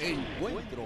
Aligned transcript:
Encuentro. 0.00 0.84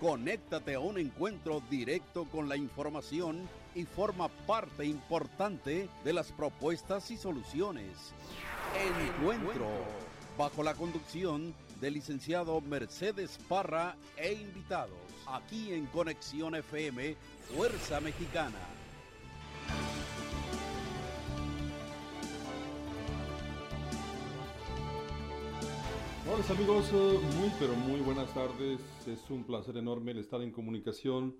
Conéctate 0.00 0.74
a 0.74 0.80
un 0.80 0.98
encuentro 0.98 1.62
directo 1.68 2.24
con 2.24 2.48
la 2.48 2.56
información 2.56 3.46
y 3.74 3.84
forma 3.84 4.28
parte 4.28 4.86
importante 4.86 5.88
de 6.02 6.12
las 6.14 6.32
propuestas 6.32 7.10
y 7.10 7.18
soluciones. 7.18 8.14
Encuentro. 9.20 9.68
Bajo 10.38 10.62
la 10.62 10.74
conducción 10.74 11.54
del 11.80 11.94
licenciado 11.94 12.60
Mercedes 12.62 13.38
Parra 13.48 13.96
e 14.16 14.32
invitados. 14.32 14.96
Aquí 15.26 15.74
en 15.74 15.84
Conexión 15.86 16.54
FM, 16.54 17.16
Fuerza 17.54 18.00
Mexicana. 18.00 18.77
Hola 26.30 26.44
amigos, 26.50 26.90
eh, 26.92 27.18
muy 27.38 27.50
pero 27.58 27.74
muy 27.74 28.00
buenas 28.00 28.32
tardes. 28.34 28.80
Es 29.06 29.30
un 29.30 29.44
placer 29.44 29.78
enorme 29.78 30.10
el 30.10 30.18
estar 30.18 30.42
en 30.42 30.52
comunicación 30.52 31.34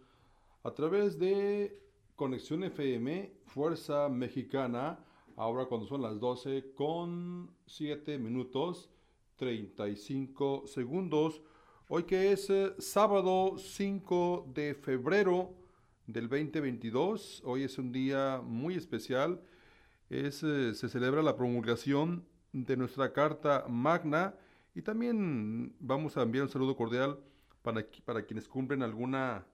a 0.63 0.71
través 0.71 1.19
de 1.19 1.79
Conexión 2.17 2.65
FM, 2.65 3.31
Fuerza 3.45 4.09
Mexicana, 4.09 4.99
ahora 5.37 5.67
cuando 5.67 5.87
son 5.87 6.01
las 6.01 6.19
12 6.19 6.73
con 6.75 7.51
7 7.67 8.19
minutos 8.19 8.89
35 9.37 10.65
segundos. 10.67 11.43
Hoy 11.89 12.05
que 12.05 12.33
es 12.33 12.49
eh, 12.49 12.73
sábado 12.79 13.57
5 13.59 14.47
de 14.55 14.75
febrero 14.75 15.53
del 16.07 16.31
2022, 16.31 17.43
hoy 17.45 17.65
es 17.65 17.77
un 17.77 17.93
día 17.93 18.41
muy 18.43 18.75
especial. 18.75 19.43
Es, 20.09 20.43
eh, 20.43 20.75
se 20.75 20.89
celebra 20.89 21.23
la 21.23 21.37
promulgación 21.37 22.25
de 22.55 22.79
nuestra 22.79 23.13
Carta 23.13 23.67
Magna 23.69 24.35
y 24.79 24.83
también 24.83 25.75
vamos 25.81 26.17
a 26.17 26.23
enviar 26.23 26.45
un 26.45 26.51
saludo 26.51 26.77
cordial 26.77 27.19
para, 27.63 27.85
para 28.05 28.25
quienes 28.25 28.47
cumplen 28.47 28.85
alguna, 28.85 29.45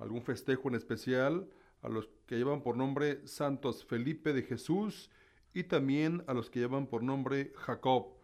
algún 0.00 0.20
festejo 0.20 0.68
en 0.68 0.74
especial, 0.74 1.48
a 1.80 1.88
los 1.88 2.08
que 2.26 2.36
llevan 2.36 2.60
por 2.60 2.76
nombre 2.76 3.24
Santos 3.24 3.84
Felipe 3.84 4.32
de 4.32 4.42
Jesús 4.42 5.12
y 5.52 5.62
también 5.62 6.24
a 6.26 6.34
los 6.34 6.50
que 6.50 6.58
llevan 6.58 6.88
por 6.88 7.04
nombre 7.04 7.52
Jacob. 7.54 8.14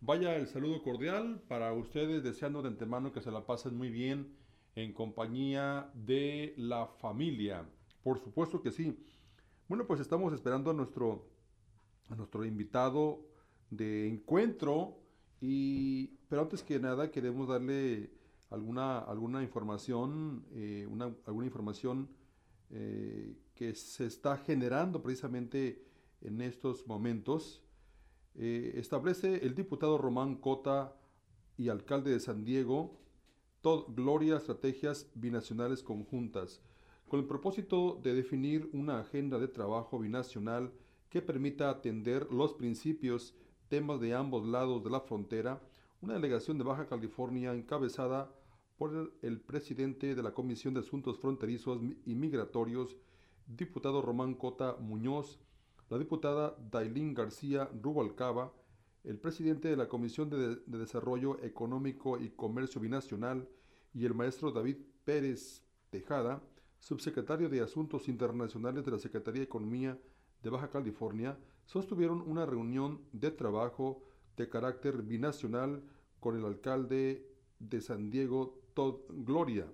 Vaya 0.00 0.36
el 0.36 0.46
saludo 0.46 0.80
cordial 0.84 1.42
para 1.48 1.72
ustedes, 1.72 2.22
deseando 2.22 2.62
de 2.62 2.68
antemano 2.68 3.12
que 3.12 3.20
se 3.20 3.32
la 3.32 3.44
pasen 3.44 3.76
muy 3.76 3.90
bien 3.90 4.32
en 4.76 4.92
compañía 4.92 5.90
de 5.92 6.54
la 6.56 6.86
familia. 6.86 7.68
Por 8.04 8.20
supuesto 8.20 8.62
que 8.62 8.70
sí. 8.70 8.96
Bueno, 9.66 9.88
pues 9.88 9.98
estamos 9.98 10.32
esperando 10.32 10.70
a 10.70 10.74
nuestro, 10.74 11.26
a 12.10 12.14
nuestro 12.14 12.44
invitado 12.44 13.26
de 13.70 14.06
encuentro. 14.06 15.00
Y, 15.40 16.08
pero 16.28 16.42
antes 16.42 16.62
que 16.62 16.78
nada 16.78 17.10
queremos 17.10 17.48
darle 17.48 18.10
alguna, 18.50 18.98
alguna 18.98 19.42
información, 19.42 20.44
eh, 20.54 20.86
una, 20.90 21.14
alguna 21.26 21.46
información 21.46 22.08
eh, 22.70 23.36
que 23.54 23.74
se 23.74 24.06
está 24.06 24.36
generando 24.38 25.02
precisamente 25.02 25.84
en 26.20 26.40
estos 26.40 26.86
momentos. 26.86 27.62
Eh, 28.34 28.72
establece 28.76 29.46
el 29.46 29.54
diputado 29.54 29.96
Román 29.98 30.36
Cota 30.36 30.94
y 31.56 31.68
alcalde 31.68 32.10
de 32.10 32.20
San 32.20 32.44
Diego 32.44 33.00
Gloria 33.88 34.36
Estrategias 34.36 35.10
Binacionales 35.14 35.82
Conjuntas, 35.82 36.60
con 37.08 37.18
el 37.18 37.26
propósito 37.26 37.98
de 38.00 38.14
definir 38.14 38.70
una 38.72 39.00
agenda 39.00 39.40
de 39.40 39.48
trabajo 39.48 39.98
binacional 39.98 40.72
que 41.08 41.20
permita 41.20 41.68
atender 41.68 42.28
los 42.30 42.54
principios, 42.54 43.34
temas 43.68 44.00
de 44.00 44.14
ambos 44.14 44.46
lados 44.46 44.82
de 44.84 44.90
la 44.90 45.00
frontera, 45.00 45.60
una 46.00 46.14
delegación 46.14 46.58
de 46.58 46.64
Baja 46.64 46.86
California 46.86 47.52
encabezada 47.54 48.32
por 48.76 49.12
el, 49.22 49.40
presidente 49.40 50.14
de 50.14 50.22
la 50.22 50.32
Comisión 50.32 50.74
de 50.74 50.80
Asuntos 50.80 51.18
Fronterizos 51.18 51.80
y 52.04 52.14
Migratorios, 52.14 52.96
diputado 53.46 54.02
Román 54.02 54.34
Cota 54.34 54.76
Muñoz, 54.78 55.40
la 55.88 55.98
diputada 55.98 56.56
Dailín 56.70 57.14
García 57.14 57.70
Rubalcaba, 57.80 58.52
el 59.04 59.18
presidente 59.18 59.68
de 59.68 59.76
la 59.76 59.88
Comisión 59.88 60.28
de, 60.28 60.56
de, 60.56 60.78
Desarrollo 60.78 61.42
Económico 61.42 62.18
y 62.18 62.30
Comercio 62.30 62.80
Binacional 62.80 63.48
y 63.94 64.04
el 64.04 64.14
maestro 64.14 64.50
David 64.50 64.76
Pérez 65.04 65.62
Tejada, 65.90 66.42
subsecretario 66.78 67.48
de 67.48 67.60
Asuntos 67.60 68.08
Internacionales 68.08 68.84
de 68.84 68.90
la 68.90 68.98
Secretaría 68.98 69.40
de 69.40 69.46
Economía 69.46 69.98
de 70.42 70.50
Baja 70.50 70.68
California, 70.68 71.38
sostuvieron 71.66 72.22
una 72.22 72.46
reunión 72.46 73.02
de 73.12 73.30
trabajo 73.30 74.02
de 74.36 74.48
carácter 74.48 75.02
binacional 75.02 75.82
con 76.20 76.36
el 76.36 76.44
alcalde 76.44 77.28
de 77.58 77.80
San 77.80 78.10
Diego, 78.10 78.62
Todd 78.74 79.00
Gloria. 79.08 79.70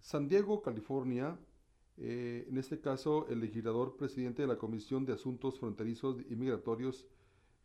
San 0.00 0.28
Diego, 0.28 0.62
California, 0.62 1.38
eh, 1.96 2.46
en 2.48 2.58
este 2.58 2.80
caso, 2.80 3.26
el 3.28 3.40
legislador 3.40 3.96
presidente 3.96 4.42
de 4.42 4.48
la 4.48 4.58
Comisión 4.58 5.04
de 5.04 5.12
Asuntos 5.12 5.58
Fronterizos 5.58 6.18
y 6.28 6.36
Migratorios, 6.36 7.06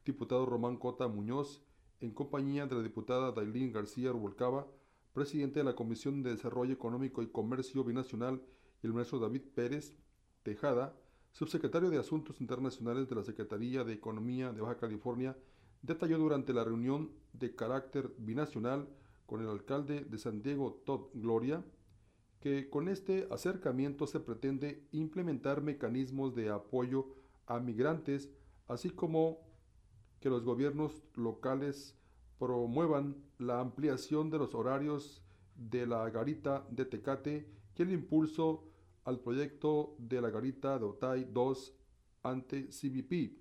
diputado 0.05 0.45
Román 0.45 0.77
Cota 0.77 1.07
Muñoz, 1.07 1.63
en 1.99 2.11
compañía 2.11 2.65
de 2.65 2.75
la 2.75 2.83
diputada 2.83 3.31
Dailín 3.31 3.73
García 3.73 4.11
Rubalcaba, 4.11 4.67
presidente 5.13 5.59
de 5.59 5.65
la 5.65 5.75
Comisión 5.75 6.23
de 6.23 6.31
Desarrollo 6.31 6.73
Económico 6.73 7.21
y 7.21 7.27
Comercio 7.27 7.83
Binacional, 7.83 8.41
y 8.81 8.87
el 8.87 8.93
maestro 8.93 9.19
David 9.19 9.41
Pérez 9.53 9.95
Tejada, 10.43 10.95
subsecretario 11.31 11.89
de 11.89 11.97
Asuntos 11.97 12.41
Internacionales 12.41 13.07
de 13.07 13.15
la 13.15 13.23
Secretaría 13.23 13.83
de 13.83 13.93
Economía 13.93 14.51
de 14.51 14.61
Baja 14.61 14.77
California, 14.77 15.37
detalló 15.81 16.17
durante 16.17 16.53
la 16.53 16.63
reunión 16.63 17.11
de 17.33 17.55
carácter 17.55 18.13
binacional 18.17 18.87
con 19.25 19.41
el 19.41 19.47
alcalde 19.47 20.03
de 20.05 20.17
San 20.17 20.41
Diego, 20.41 20.81
Todd 20.85 21.07
Gloria, 21.13 21.63
que 22.39 22.69
con 22.69 22.87
este 22.87 23.27
acercamiento 23.31 24.07
se 24.07 24.19
pretende 24.19 24.87
implementar 24.91 25.61
mecanismos 25.61 26.35
de 26.35 26.49
apoyo 26.49 27.07
a 27.45 27.59
migrantes, 27.59 28.29
así 28.67 28.89
como 28.89 29.39
que 30.19 30.29
los 30.29 30.43
gobiernos 30.43 31.03
locales 31.15 31.95
promuevan 32.37 33.17
la 33.37 33.59
ampliación 33.59 34.29
de 34.29 34.37
los 34.37 34.55
horarios 34.55 35.21
de 35.55 35.85
la 35.85 36.09
garita 36.09 36.65
de 36.71 36.85
Tecate 36.85 37.49
y 37.77 37.81
el 37.81 37.91
impulso 37.91 38.63
al 39.03 39.19
proyecto 39.19 39.95
de 39.97 40.21
la 40.21 40.29
garita 40.29 40.77
de 40.77 40.85
Otay 40.85 41.27
2 41.31 41.73
ante 42.23 42.67
CBP. 42.67 43.37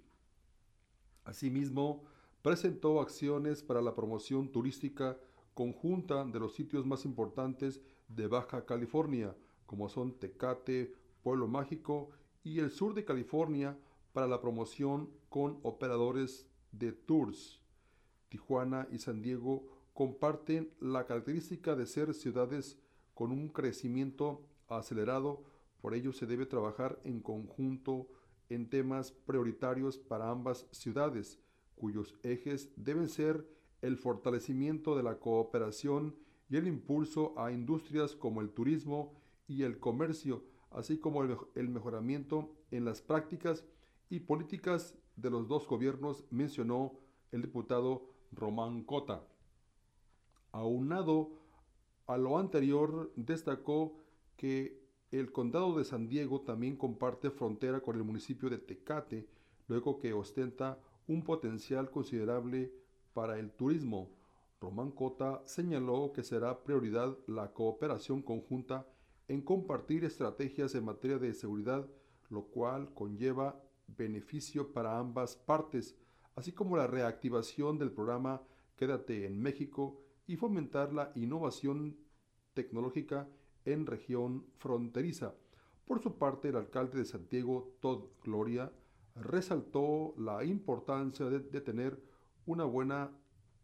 Asimismo, 1.25 2.05
presentó 2.43 3.01
acciones 3.01 3.63
para 3.63 3.83
la 3.83 3.95
promoción 3.95 4.51
turística 4.51 5.19
conjunta 5.55 6.25
de 6.25 6.39
los 6.39 6.55
sitios 6.55 6.87
más 6.87 7.05
importantes 7.05 7.81
de 8.09 8.27
Baja 8.29 8.65
California, 8.65 9.37
como 9.67 9.89
son 9.89 10.19
Tecate, 10.19 10.95
Pueblo 11.23 11.49
Mágico 11.49 12.11
y 12.45 12.61
el 12.61 12.71
sur 12.71 12.95
de 12.95 13.05
California 13.05 13.77
para 14.13 14.27
la 14.27 14.41
promoción 14.41 15.11
con 15.29 15.59
operadores 15.63 16.47
de 16.73 16.93
tours. 16.93 17.61
Tijuana 18.29 18.89
y 18.91 18.99
San 18.99 19.21
Diego 19.21 19.67
comparten 19.95 20.73
la 20.81 21.07
característica 21.07 21.75
de 21.75 21.87
ser 21.87 22.15
ciudades 22.15 22.79
con 23.15 23.33
un 23.33 23.49
crecimiento 23.49 24.43
acelerado, 24.69 25.43
por 25.81 25.95
ello 25.95 26.12
se 26.12 26.27
debe 26.27 26.47
trabajar 26.47 27.01
en 27.05 27.21
conjunto 27.21 28.09
en 28.49 28.69
temas 28.69 29.12
prioritarios 29.12 29.99
para 29.99 30.31
ambas 30.31 30.67
ciudades, 30.71 31.39
cuyos 31.77 32.15
ejes 32.23 32.73
deben 32.77 33.09
ser 33.09 33.47
el 33.83 33.97
fortalecimiento 33.97 34.97
de 34.97 35.03
la 35.03 35.19
cooperación 35.19 36.17
y 36.49 36.57
el 36.57 36.67
impulso 36.67 37.39
a 37.39 37.53
industrias 37.53 38.17
como 38.17 38.41
el 38.41 38.51
turismo 38.51 39.15
y 39.47 39.62
el 39.62 39.78
comercio, 39.78 40.45
así 40.71 40.99
como 40.99 41.23
el, 41.23 41.69
mejoramiento 41.69 42.51
en 42.71 42.84
las 42.84 43.01
prácticas 43.01 43.65
y 44.11 44.21
políticas 44.21 44.97
de 45.17 45.31
los 45.31 45.49
dos 45.49 45.67
gobiernos, 45.67 46.25
mencionó 46.31 46.99
el 47.33 47.43
diputado 47.43 48.11
Román 48.33 48.83
Cota. 48.84 49.27
Aunado 50.53 51.33
a 52.07 52.16
lo 52.16 52.39
anterior, 52.39 53.13
destacó 53.16 53.98
que 54.39 54.81
el 55.11 55.33
condado 55.33 55.77
de 55.77 55.85
San 55.85 56.09
Diego 56.09 56.41
también 56.43 56.77
comparte 56.77 57.31
frontera 57.31 57.81
con 57.81 57.97
el 57.97 58.05
municipio 58.05 58.49
de 58.49 58.59
Tecate, 58.59 59.27
luego 59.67 59.99
que 59.99 60.13
ostenta 60.13 60.79
un 61.09 61.23
potencial 61.25 61.91
considerable 61.91 62.73
para 63.13 63.39
el 63.39 63.51
turismo. 63.51 64.11
Román 64.61 64.93
Cota 64.93 65.43
señaló 65.45 66.13
que 66.13 66.23
será 66.23 66.63
prioridad 66.63 67.19
la 67.27 67.53
cooperación 67.53 68.23
conjunta 68.23 68.87
en 69.27 69.43
compartir 69.43 70.05
estrategias 70.05 70.75
en 70.75 70.85
materia 70.85 71.19
de 71.19 71.35
seguridad, 71.35 71.87
lo 72.31 72.45
cual 72.45 72.95
conlleva 72.95 73.61
beneficio 73.89 74.73
para 74.73 74.99
ambas 74.99 75.37
partes, 75.37 75.97
así 76.37 76.53
como 76.53 76.77
la 76.77 76.87
reactivación 76.87 77.77
del 77.79 77.91
programa 77.91 78.43
Quédate 78.77 79.27
en 79.27 79.41
México 79.41 80.01
y 80.29 80.37
fomentar 80.37 80.93
la 80.93 81.11
innovación 81.17 81.97
tecnológica 82.55 83.29
en 83.72 83.86
región 83.86 84.44
fronteriza. 84.59 85.34
Por 85.86 86.00
su 86.03 86.18
parte, 86.18 86.48
el 86.48 86.56
alcalde 86.56 86.98
de 86.98 87.04
Santiago, 87.04 87.74
Todd 87.80 88.04
Gloria, 88.22 88.72
resaltó 89.15 90.15
la 90.18 90.44
importancia 90.44 91.26
de, 91.26 91.41
de 91.41 91.60
tener 91.60 92.03
una 92.47 92.65
buena 92.65 93.10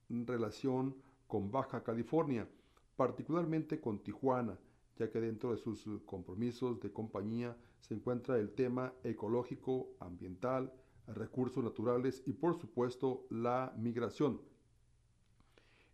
relación 0.08 0.96
con 1.26 1.50
Baja 1.50 1.82
California, 1.82 2.48
particularmente 2.96 3.80
con 3.80 3.98
Tijuana, 4.02 4.58
ya 4.96 5.10
que 5.10 5.20
dentro 5.20 5.50
de 5.50 5.58
sus 5.58 5.84
compromisos 6.04 6.80
de 6.80 6.92
compañía 6.92 7.56
se 7.80 7.94
encuentra 7.94 8.38
el 8.38 8.52
tema 8.52 8.92
ecológico, 9.02 9.90
ambiental, 10.00 10.72
recursos 11.08 11.62
naturales 11.62 12.22
y 12.26 12.32
por 12.32 12.58
supuesto 12.58 13.26
la 13.30 13.74
migración. 13.76 14.40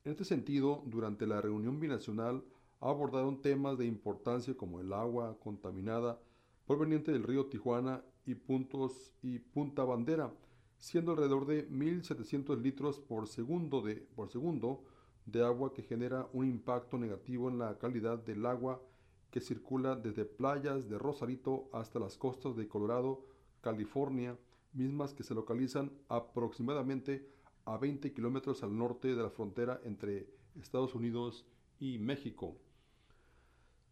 En 0.04 0.12
este 0.12 0.24
sentido, 0.24 0.82
durante 0.86 1.26
la 1.26 1.40
reunión 1.40 1.80
binacional 1.80 2.44
abordaron 2.81 3.43
temas 3.43 3.79
de 3.79 3.87
importancia 3.87 4.56
como 4.56 4.81
el 4.81 4.93
agua 4.93 5.38
contaminada 5.38 6.19
proveniente 6.67 7.12
del 7.12 7.25
río 7.25 7.47
Tijuana 7.47 8.03
y 8.25 8.35
puntos 8.35 9.12
y 9.23 9.38
Punta 9.38 9.85
Bandera, 9.85 10.32
siendo 10.79 11.12
alrededor 11.12 11.47
de 11.47 11.69
1.700 11.69 12.61
litros 12.61 13.00
por 13.00 13.29
segundo, 13.29 13.82
de, 13.82 13.97
por 13.97 14.31
segundo 14.31 14.85
de 15.27 15.44
agua 15.44 15.75
que 15.75 15.82
genera 15.82 16.29
un 16.32 16.47
impacto 16.47 16.97
negativo 16.97 17.49
en 17.49 17.59
la 17.59 17.79
calidad 17.79 18.19
del 18.19 18.47
agua 18.47 18.82
que 19.31 19.41
circula 19.41 19.94
desde 19.94 20.25
playas 20.25 20.88
de 20.88 20.99
Rosarito 20.99 21.69
hasta 21.73 21.99
las 21.99 22.17
costas 22.17 22.56
de 22.56 22.67
Colorado, 22.67 23.25
California, 23.61 24.38
mismas 24.73 25.15
que 25.15 25.23
se 25.23 25.35
localizan 25.35 25.93
aproximadamente 26.09 27.29
a 27.65 27.77
20 27.77 28.12
kilómetros 28.12 28.62
al 28.62 28.77
norte 28.77 29.09
de 29.09 29.23
la 29.23 29.31
frontera 29.31 29.81
entre 29.85 30.29
Estados 30.61 30.94
Unidos 30.94 31.47
y 31.79 31.99
México. 31.99 32.56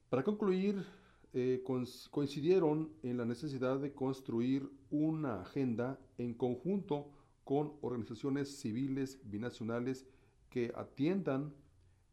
Para 0.08 0.24
concluir, 0.24 0.86
eh, 1.34 1.62
coincidieron 2.10 2.94
en 3.02 3.18
la 3.18 3.26
necesidad 3.26 3.78
de 3.78 3.92
construir 3.92 4.70
una 4.90 5.42
agenda 5.42 6.00
en 6.16 6.32
conjunto 6.32 7.10
con 7.44 7.74
organizaciones 7.82 8.58
civiles 8.58 9.20
binacionales 9.24 10.06
que 10.48 10.72
atiendan 10.74 11.54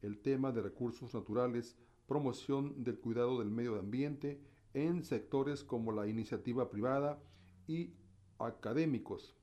el 0.01 0.19
tema 0.19 0.51
de 0.51 0.61
recursos 0.61 1.13
naturales, 1.13 1.77
promoción 2.05 2.83
del 2.83 2.99
cuidado 2.99 3.39
del 3.39 3.49
medio 3.49 3.79
ambiente 3.79 4.41
en 4.73 5.05
sectores 5.05 5.63
como 5.63 5.93
la 5.93 6.05
iniciativa 6.05 6.69
privada 6.69 7.23
y 7.65 7.93
académicos. 8.39 9.37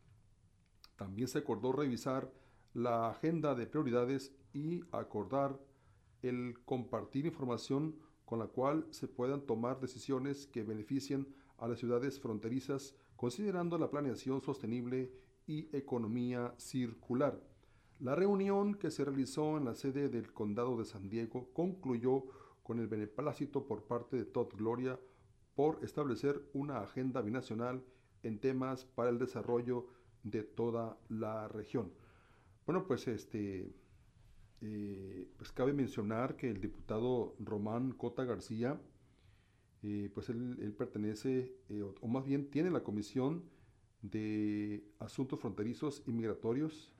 También 0.96 1.26
se 1.26 1.38
acordó 1.38 1.72
revisar 1.72 2.30
la 2.74 3.08
agenda 3.08 3.54
de 3.54 3.66
prioridades 3.66 4.34
y 4.52 4.82
acordar 4.92 5.58
el 6.20 6.62
compartir 6.64 7.24
información 7.24 7.96
con 8.32 8.38
la 8.38 8.46
cual 8.46 8.86
se 8.88 9.08
puedan 9.08 9.42
tomar 9.42 9.78
decisiones 9.78 10.46
que 10.46 10.62
beneficien 10.62 11.28
a 11.58 11.68
las 11.68 11.78
ciudades 11.78 12.18
fronterizas 12.18 12.94
considerando 13.14 13.76
la 13.76 13.90
planeación 13.90 14.40
sostenible 14.40 15.12
y 15.46 15.68
economía 15.76 16.54
circular. 16.56 17.38
La 18.00 18.14
reunión 18.14 18.74
que 18.74 18.90
se 18.90 19.04
realizó 19.04 19.58
en 19.58 19.66
la 19.66 19.74
sede 19.74 20.08
del 20.08 20.32
Condado 20.32 20.78
de 20.78 20.86
San 20.86 21.10
Diego 21.10 21.50
concluyó 21.52 22.24
con 22.62 22.78
el 22.78 22.86
beneplácito 22.86 23.66
por 23.66 23.82
parte 23.82 24.16
de 24.16 24.24
Todd 24.24 24.48
Gloria 24.56 24.98
por 25.54 25.84
establecer 25.84 26.42
una 26.54 26.80
agenda 26.80 27.20
binacional 27.20 27.84
en 28.22 28.38
temas 28.38 28.86
para 28.86 29.10
el 29.10 29.18
desarrollo 29.18 29.88
de 30.22 30.42
toda 30.42 30.98
la 31.10 31.48
región. 31.48 31.92
Bueno, 32.64 32.86
pues 32.86 33.08
este, 33.08 33.74
eh, 34.64 35.28
pues 35.36 35.50
cabe 35.50 35.72
mencionar 35.72 36.36
que 36.36 36.48
el 36.48 36.60
diputado 36.60 37.34
Román 37.40 37.90
Cota 37.90 38.24
García, 38.24 38.80
eh, 39.82 40.08
pues 40.14 40.28
él, 40.28 40.72
pertenece, 40.78 41.52
eh, 41.68 41.82
o, 41.82 42.06
más 42.06 42.24
bien 42.24 42.48
tiene 42.48 42.70
la 42.70 42.84
Comisión 42.84 43.42
de 44.02 44.84
Asuntos 45.00 45.40
Fronterizos 45.40 46.04
y 46.06 46.12
Migratorios. 46.12 46.92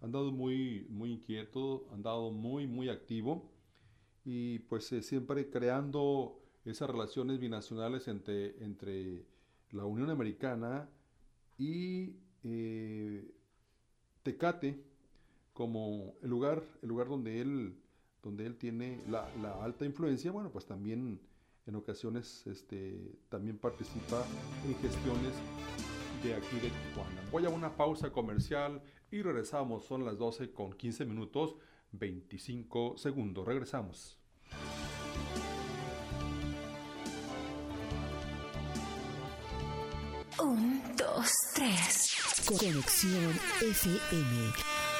Ha 0.00 0.04
andado 0.04 0.30
muy, 0.30 0.86
muy 0.88 1.10
inquieto, 1.10 1.88
ha 1.90 1.94
andado 1.94 2.30
muy, 2.30 2.68
muy 2.68 2.88
activo 2.88 3.50
y 4.24 4.60
pues 4.60 4.84
siempre 5.00 5.50
creando 5.50 6.40
esas 6.64 6.88
relaciones 6.88 7.40
binacionales 7.40 8.06
entre, 8.06 8.62
entre 8.62 9.26
la 9.72 9.84
Unión 9.84 10.10
Americana 10.10 10.88
y 11.58 12.14
Tecate, 14.22 14.89
como 15.60 16.14
el 16.22 16.30
lugar, 16.30 16.62
el 16.80 16.88
lugar 16.88 17.08
donde 17.08 17.38
él, 17.38 17.76
donde 18.22 18.46
él 18.46 18.56
tiene 18.56 18.98
la, 19.06 19.28
alta 19.62 19.84
influencia, 19.84 20.32
bueno, 20.32 20.50
pues 20.50 20.64
también 20.64 21.20
en 21.66 21.74
ocasiones 21.76 22.46
este, 22.46 23.18
también 23.28 23.58
participa 23.58 24.24
en 24.66 24.74
gestiones 24.76 25.34
de 26.22 26.32
aquí 26.32 26.56
de 26.62 26.70
Tijuana. 26.70 27.22
Voy 27.30 27.44
a 27.44 27.50
una 27.50 27.76
pausa 27.76 28.10
comercial 28.10 28.80
y 29.10 29.20
regresamos. 29.20 29.84
Son 29.84 30.02
las 30.02 30.16
12 30.16 30.50
con 30.50 30.72
15 30.72 31.04
minutos 31.04 31.56
25 31.92 32.96
segundos. 32.96 33.44
Regresamos. 33.44 34.18
Un, 40.42 40.80
dos, 40.96 41.30
tres. 41.54 42.16
Conexión 42.48 43.34
FM. 43.60 44.89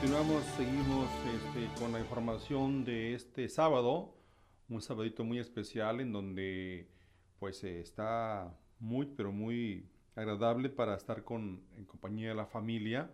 Continuamos, 0.00 0.44
seguimos 0.56 1.10
este, 1.34 1.80
con 1.80 1.90
la 1.90 1.98
información 1.98 2.84
de 2.84 3.14
este 3.14 3.48
sábado, 3.48 4.14
un 4.68 4.80
sabadito 4.80 5.24
muy 5.24 5.40
especial 5.40 5.98
en 6.00 6.12
donde 6.12 6.86
pues 7.40 7.64
está 7.64 8.56
muy, 8.78 9.06
pero 9.06 9.32
muy 9.32 9.88
agradable 10.14 10.68
para 10.68 10.94
estar 10.94 11.24
con, 11.24 11.64
en 11.76 11.84
compañía 11.84 12.28
de 12.28 12.36
la 12.36 12.46
familia. 12.46 13.10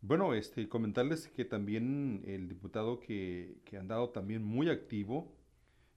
Bueno, 0.00 0.32
este, 0.32 0.70
comentarles 0.70 1.28
que 1.28 1.44
también 1.44 2.22
el 2.24 2.48
diputado 2.48 2.98
que, 2.98 3.58
que 3.66 3.76
ha 3.76 3.80
andado 3.80 4.08
también 4.08 4.42
muy 4.42 4.70
activo, 4.70 5.36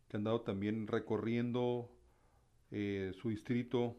que 0.09 0.17
ha 0.17 0.19
andado 0.19 0.41
también 0.41 0.85
recorriendo 0.85 1.89
eh, 2.71 3.13
su 3.21 3.29
distrito 3.29 3.95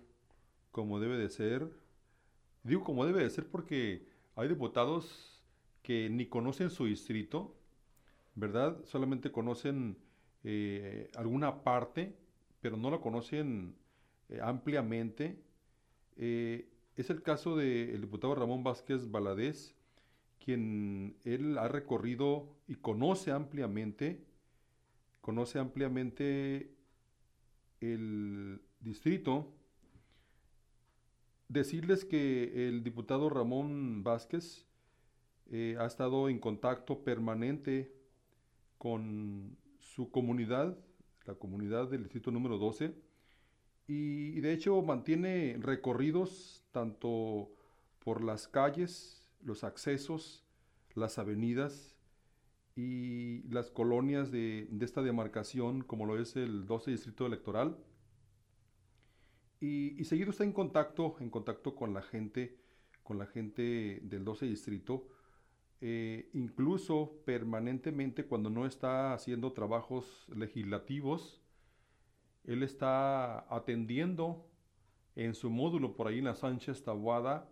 como 0.71 1.01
debe 1.01 1.17
de 1.17 1.31
ser. 1.31 1.67
Digo 2.63 2.85
como 2.85 3.07
debe 3.07 3.23
de 3.23 3.31
ser 3.31 3.47
porque 3.47 4.07
hay 4.37 4.49
diputados 4.49 5.32
que 5.83 6.09
ni 6.11 6.27
conocen 6.27 6.71
su 6.71 6.87
distrito, 6.87 7.55
¿verdad? 8.35 8.85
Solamente 8.85 9.33
conocen 9.33 9.99
eh, 10.45 11.11
alguna 11.17 11.63
parte, 11.63 12.17
pero 12.61 12.77
no 12.77 12.91
la 12.91 12.99
conocen 12.99 13.75
eh, 14.29 14.41
ampliamente. 14.43 15.43
Eh, 16.17 16.69
es 16.97 17.11
el 17.11 17.23
caso 17.23 17.57
del 17.57 18.01
diputado 18.01 18.35
Ramón 18.35 18.63
Vázquez 18.63 19.11
Baladés, 19.11 19.75
quien 20.45 21.17
él 21.25 21.59
ha 21.59 21.69
recorrido 21.69 22.57
y 22.69 22.77
conoce 22.77 23.31
ampliamente, 23.31 24.25
conoce 25.21 25.59
ampliamente 25.59 26.75
el 27.81 28.61
distrito 28.81 29.53
Decirles 31.53 32.07
que 32.07 32.67
el 32.67 32.83
diputado 32.83 33.29
Ramón 33.29 34.03
Vázquez 34.03 34.65
eh, 35.53 35.77
ha 35.79 35.87
estado 35.87 36.29
en 36.29 36.39
contacto 36.39 37.05
permanente 37.05 37.95
con 38.79 39.57
su 39.79 40.11
comunidad, 40.11 40.77
la 41.27 41.35
comunidad 41.35 41.89
del 41.89 42.03
distrito 42.03 42.31
número 42.33 42.59
12, 42.59 42.95
y, 43.87 44.41
de 44.41 44.53
hecho 44.53 44.81
mantiene 44.83 45.57
recorridos 45.61 46.65
tanto 46.73 47.51
por 48.01 48.25
las 48.25 48.49
calles, 48.49 49.31
los 49.43 49.63
accesos, 49.63 50.45
las 50.95 51.19
avenidas 51.19 51.97
y 52.75 53.43
las 53.51 53.71
colonias 53.71 54.33
de, 54.33 54.67
de 54.71 54.85
esta 54.85 55.03
demarcación, 55.03 55.83
como 55.83 56.07
lo 56.07 56.19
es 56.19 56.35
el 56.37 56.67
12 56.67 56.91
Distrito 56.91 57.27
Electoral. 57.27 57.77
Y, 59.63 60.03
seguido 60.05 60.31
está 60.31 60.43
en 60.43 60.53
contacto, 60.53 61.17
en 61.21 61.31
contacto 61.31 61.77
con 61.77 61.95
la 61.95 62.03
gente, 62.03 62.59
con 63.05 63.19
la 63.19 63.27
gente 63.27 64.01
del 64.03 64.25
12 64.25 64.47
distrito, 64.47 65.07
eh, 65.85 66.31
incluso 66.33 67.21
permanentemente 67.25 68.25
cuando 68.25 68.49
no 68.49 68.67
está 68.67 69.15
haciendo 69.15 69.53
trabajos 69.53 70.29
legislativos, 70.33 71.43
él 72.45 72.63
está 72.63 73.41
atendiendo 73.53 74.49
en 75.17 75.35
su 75.35 75.51
módulo 75.51 75.97
por 75.97 76.07
ahí 76.07 76.21
en 76.21 76.27
la 76.27 76.37
Sánchez 76.37 76.85
Tabuada 76.85 77.49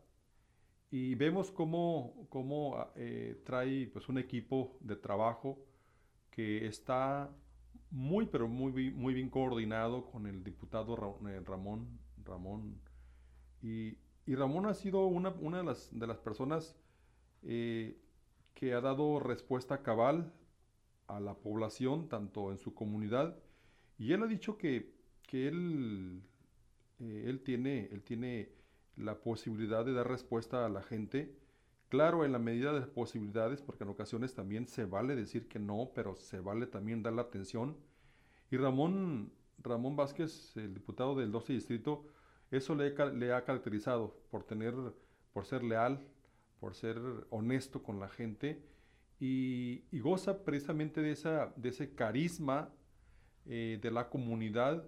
y 0.93 1.17
vemos 1.17 1.51
cómo, 1.51 2.29
cómo 2.29 2.77
ah, 2.77 2.93
eh, 2.95 3.43
trae 3.45 3.89
pues, 3.93 4.09
un 4.09 4.19
equipo 4.19 4.79
de 4.79 4.95
trabajo 4.95 5.59
que 6.31 6.69
está 6.69 7.31
muy, 7.91 8.27
pero 8.27 8.47
muy, 8.47 8.93
muy 8.93 9.13
bien 9.13 9.29
coordinado 9.29 10.07
con 10.07 10.29
el 10.29 10.45
diputado 10.45 11.19
eh, 11.29 11.41
Ramón. 11.45 11.99
Ramón 12.25 12.81
y, 13.61 13.99
y, 14.25 14.37
Ramón 14.37 14.67
ha 14.67 14.75
sido 14.75 15.07
una, 15.07 15.31
una 15.31 15.59
de, 15.59 15.65
las, 15.65 15.91
de, 15.99 16.07
las, 16.07 16.19
personas 16.19 16.77
eh, 17.43 17.99
que 18.55 18.75
ha 18.75 18.81
dado 18.81 19.21
respuesta 19.21 19.83
cabal 19.83 20.33
a 21.07 21.21
la 21.21 21.35
población, 21.35 22.09
tanto 22.09 22.51
en 22.51 22.59
su 22.59 22.75
comunidad, 22.75 23.37
y 23.99 24.13
él 24.13 24.23
ha 24.23 24.27
dicho 24.27 24.57
que, 24.57 24.95
que 25.27 25.49
él, 25.49 26.23
él, 26.99 27.41
tiene, 27.45 27.89
él 27.93 28.03
tiene 28.03 28.51
la 28.97 29.21
posibilidad 29.21 29.85
de 29.85 29.93
dar 29.93 30.09
respuesta 30.09 30.65
a 30.65 30.69
la 30.69 30.83
gente. 30.83 31.37
Claro, 31.89 32.25
en 32.25 32.33
la 32.33 32.39
medida 32.39 32.73
de 32.73 32.81
las 32.81 32.89
posibilidades, 32.89 33.61
porque 33.61 33.85
en 33.85 33.91
ocasiones 33.91 34.35
también 34.35 34.67
se 34.67 34.85
vale 34.85 35.17
decir 35.17 35.49
que 35.49 35.59
no, 35.59 35.91
pero 35.95 36.15
se 36.15 36.41
vale 36.41 36.67
también 36.67 37.03
dar 37.03 37.13
la 37.13 37.23
atención. 37.23 37.77
Y 38.51 38.57
Ramón, 38.57 39.33
Ramón 39.59 39.97
Vázquez, 39.97 40.57
el 40.57 40.73
diputado 40.75 41.15
del 41.15 41.33
12 41.33 41.53
distrito, 41.53 42.07
eso 42.51 42.75
le, 42.75 42.95
le 43.15 43.33
ha 43.33 43.45
caracterizado 43.45 44.17
por 44.31 44.45
tener, 44.45 44.75
por 45.33 45.45
ser 45.45 45.63
leal, 45.63 46.01
por 46.61 46.75
ser 46.75 46.99
honesto 47.31 47.83
con 47.83 47.99
la 47.99 48.09
gente 48.09 48.63
y, 49.19 49.83
goza 49.99 50.45
precisamente 50.45 51.01
de, 51.01 51.13
esa, 51.13 51.53
de 51.57 51.71
ese 51.71 51.95
carisma 51.95 52.71
eh, 53.47 53.79
de 53.81 53.91
la 53.91 54.09
comunidad 54.09 54.85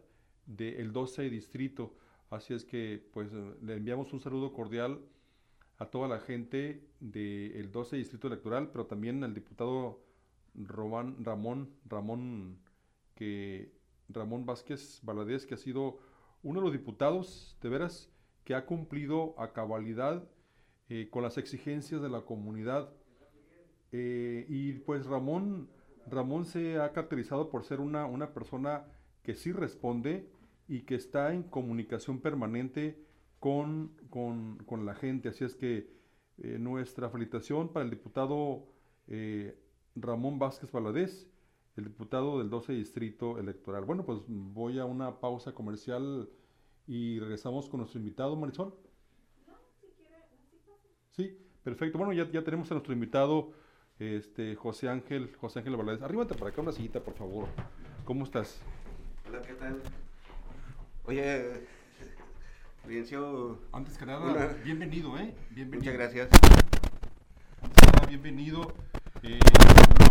del 0.47 0.93
12 0.93 1.29
distrito. 1.31 1.95
Así 2.31 2.55
es 2.55 2.65
que 2.65 3.05
pues 3.13 3.31
le 3.33 3.75
enviamos 3.75 4.13
un 4.13 4.21
saludo 4.21 4.53
cordial 4.53 5.01
a 5.79 5.87
toda 5.87 6.09
la 6.09 6.21
gente 6.21 6.87
del 7.01 7.73
12 7.73 7.97
Distrito 7.97 8.29
Electoral, 8.29 8.71
pero 8.71 8.87
también 8.87 9.25
al 9.25 9.35
diputado 9.35 10.01
Román, 10.55 11.17
Ramón, 11.25 11.71
Ramón, 11.85 12.59
que, 13.17 13.73
Ramón 14.09 14.47
Vázquez 14.47 15.01
Valadez, 15.03 15.45
que 15.45 15.55
ha 15.55 15.59
sido 15.59 15.99
uno 16.43 16.61
de 16.61 16.65
los 16.67 16.73
diputados, 16.73 17.59
de 17.61 17.69
veras, 17.69 18.11
que 18.45 18.55
ha 18.55 18.65
cumplido 18.65 19.35
a 19.39 19.53
cabalidad 19.53 20.25
eh, 20.95 21.09
con 21.09 21.23
las 21.23 21.39
exigencias 21.39 22.03
de 22.03 22.11
la 22.11 22.21
comunidad. 22.21 22.91
Eh, 23.93 24.45
y 24.47 24.75
pues 24.75 25.07
Ramón, 25.07 25.71
Ramón 26.07 26.45
se 26.45 26.79
ha 26.79 26.93
caracterizado 26.93 27.49
por 27.49 27.65
ser 27.65 27.81
una, 27.81 28.05
una 28.05 28.35
persona 28.35 28.85
que 29.23 29.35
sí 29.35 29.53
responde, 29.53 30.29
y 30.69 30.83
que 30.83 30.95
está 30.95 31.33
en 31.33 31.45
comunicación 31.45 32.21
permanente 32.21 33.03
con, 33.41 33.93
con, 34.11 34.85
la 34.85 34.95
gente. 34.95 35.31
Así 35.31 35.45
es 35.45 35.55
que 35.55 35.91
eh, 36.39 36.59
nuestra 36.59 37.09
felicitación 37.09 37.73
para 37.73 37.85
el 37.85 37.91
diputado 37.91 38.67
Ramón 39.97 40.39
Vázquez 40.39 40.71
Valadez, 40.73 41.27
el 41.77 41.85
diputado 41.85 42.39
del 42.39 42.51
12 42.51 42.75
Distrito 42.75 43.39
Electoral. 43.39 43.87
Bueno, 43.87 44.05
pues 44.05 44.21
voy 44.27 44.79
a 44.79 44.85
una 44.85 45.21
pausa 45.21 45.53
comercial 45.53 46.29
y 46.87 47.19
regresamos 47.19 47.71
con 47.71 47.81
nuestro 47.81 47.99
invitado, 47.99 48.37
Marisol. 48.37 48.75
Sí, 51.17 51.39
perfecto. 51.63 51.99
Bueno, 51.99 52.15
ya, 52.15 52.31
ya 52.31 52.43
tenemos 52.43 52.71
a 52.71 52.75
nuestro 52.75 52.95
invitado, 52.95 53.53
este, 53.99 54.57
José 54.57 54.89
Ángel, 54.89 55.37
José 55.37 55.59
Ángel 55.59 55.77
Valadez. 55.77 56.01
Arríbate 56.01 56.35
para 56.35 56.51
acá 56.51 56.63
una 56.63 56.73
sillita, 56.73 57.01
por 57.01 57.13
favor. 57.15 57.49
¿Cómo 58.07 58.25
estás? 58.25 58.63
Hola, 59.29 59.43
¿qué 59.43 59.53
tal? 59.53 59.83
Oye, 61.05 61.67
Liencio. 62.89 63.59
Antes 63.73 63.99
que 63.99 64.07
nada, 64.07 64.57
bienvenido, 64.65 65.19
¿eh? 65.19 65.35
Bienvenido. 65.51 65.93
Muchas 65.93 65.95
gracias. 65.95 66.31
Antes 67.61 67.77
que 67.83 67.93
nada, 67.93 68.07
bienvenido. 68.09 68.73
Eh, 69.23 69.39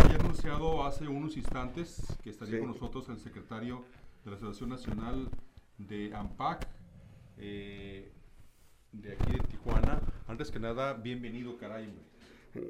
había 0.03 0.17
anunciado 0.17 0.85
hace 0.85 1.07
unos 1.07 1.35
instantes 1.35 2.15
que 2.23 2.29
estaría 2.29 2.59
con 2.59 2.67
nosotros 2.67 3.09
el 3.09 3.17
secretario 3.17 3.83
de 4.23 4.29
la 4.29 4.37
Asociación 4.37 4.69
Nacional 4.69 5.29
de 5.79 6.13
AMPAC, 6.13 6.67
eh, 7.37 8.11
de 8.91 9.13
aquí 9.13 9.31
de 9.31 9.39
Tijuana. 9.39 9.99
Antes 10.31 10.49
que 10.49 10.61
nada, 10.61 10.93
bienvenido, 10.93 11.57
caray. 11.57 11.93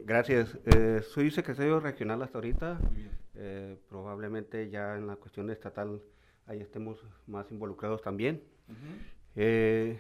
Gracias. 0.04 0.58
Eh, 0.66 1.04
soy 1.14 1.30
secretario 1.30 1.80
regional 1.80 2.20
hasta 2.24 2.40
ahorita. 2.40 2.80
Muy 2.82 2.96
bien. 2.96 3.12
Eh, 3.36 3.78
probablemente 3.88 4.72
ya 4.72 4.98
en 4.98 5.06
la 5.06 5.16
cuestión 5.16 5.48
estatal 5.52 6.02
ahí 6.48 6.60
estemos 6.60 7.06
más 7.28 7.52
involucrados 7.52 8.02
también. 8.02 8.42
Eh, 9.36 10.00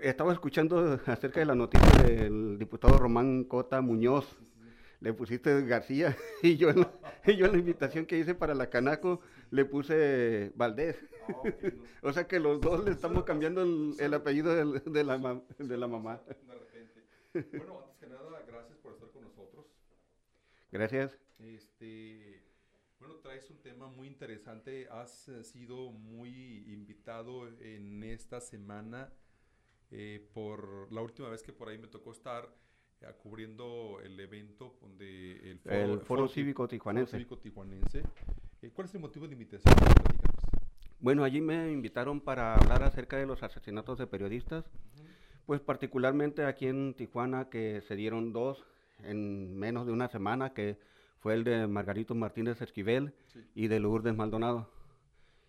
estaba 0.00 0.32
escuchando 0.32 1.00
acerca 1.06 1.40
de 1.40 1.46
la 1.46 1.56
noticia 1.56 2.04
del 2.04 2.58
diputado 2.60 2.96
Román 2.96 3.42
Cota 3.42 3.80
Muñoz. 3.80 4.38
Le 5.00 5.12
pusiste 5.12 5.62
García 5.62 6.16
y 6.44 6.56
yo, 6.56 6.70
en 6.70 6.78
la, 6.78 6.92
yo 7.26 7.46
en 7.46 7.52
la 7.52 7.58
invitación 7.58 8.06
que 8.06 8.18
hice 8.18 8.36
para 8.36 8.54
la 8.54 8.70
Canaco 8.70 9.20
le 9.50 9.64
puse 9.64 10.52
Valdés. 10.54 10.96
O 12.02 12.12
sea 12.12 12.26
que 12.26 12.38
los 12.40 12.60
dos 12.60 12.84
le 12.84 12.90
estamos 12.90 13.24
cambiando 13.24 13.62
el, 13.62 14.14
apellido 14.14 14.54
de, 14.54 15.04
la, 15.04 15.42
de 15.56 15.76
la 15.76 15.88
mamá. 15.88 16.22
Bueno, 17.32 17.80
antes 17.80 17.96
que 17.98 18.06
nada, 18.06 18.42
gracias 18.46 18.78
por 18.78 18.92
estar 18.92 19.10
con 19.10 19.22
nosotros. 19.22 19.66
Gracias. 20.72 21.18
Este, 21.38 22.42
bueno, 22.98 23.16
traes 23.16 23.50
un 23.50 23.58
tema 23.58 23.88
muy 23.88 24.06
interesante. 24.08 24.88
Has 24.90 25.28
eh, 25.28 25.44
sido 25.44 25.90
muy 25.90 26.64
invitado 26.72 27.48
en 27.60 28.02
esta 28.02 28.40
semana 28.40 29.12
eh, 29.90 30.26
por 30.32 30.90
la 30.92 31.02
última 31.02 31.28
vez 31.28 31.42
que 31.42 31.52
por 31.52 31.68
ahí 31.68 31.78
me 31.78 31.88
tocó 31.88 32.12
estar 32.12 32.48
eh, 33.02 33.06
cubriendo 33.22 34.00
el 34.02 34.18
evento 34.18 34.76
donde 34.80 35.50
el 35.50 35.58
Foro, 35.58 35.76
el 35.76 36.00
foro, 36.00 36.28
Cívico 36.28 36.66
Tijuanense. 36.66 37.12
Cívico 37.12 37.38
Tijuanense. 37.38 38.02
¿Cuál 38.74 38.88
es 38.88 38.94
el 38.94 39.00
motivo 39.00 39.26
de 39.26 39.34
invitación? 39.34 39.74
Bueno, 40.98 41.24
allí 41.24 41.42
me 41.42 41.70
invitaron 41.70 42.20
para 42.20 42.54
hablar 42.54 42.82
acerca 42.82 43.18
de 43.18 43.26
los 43.26 43.42
asesinatos 43.42 43.98
de 43.98 44.06
periodistas, 44.06 44.64
pues 45.44 45.60
particularmente 45.60 46.44
aquí 46.44 46.66
en 46.66 46.94
Tijuana 46.94 47.50
que 47.50 47.82
se 47.82 47.96
dieron 47.96 48.32
dos 48.32 48.64
en 49.04 49.54
menos 49.58 49.86
de 49.86 49.92
una 49.92 50.08
semana 50.08 50.54
que 50.54 50.78
fue 51.20 51.34
el 51.34 51.44
de 51.44 51.66
Margarito 51.66 52.14
Martínez 52.14 52.62
Esquivel 52.62 53.12
y 53.54 53.68
de 53.68 53.78
Lourdes 53.78 54.16
Maldonado. 54.16 54.70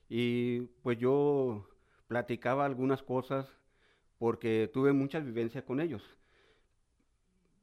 Y 0.10 0.62
pues 0.84 1.00
yo 1.00 1.66
platicaba 2.08 2.66
algunas 2.66 3.02
cosas 3.02 3.48
porque 4.20 4.70
tuve 4.74 4.92
mucha 4.92 5.22
vivencia 5.22 5.64
con 5.64 5.80
ellos. 5.80 6.04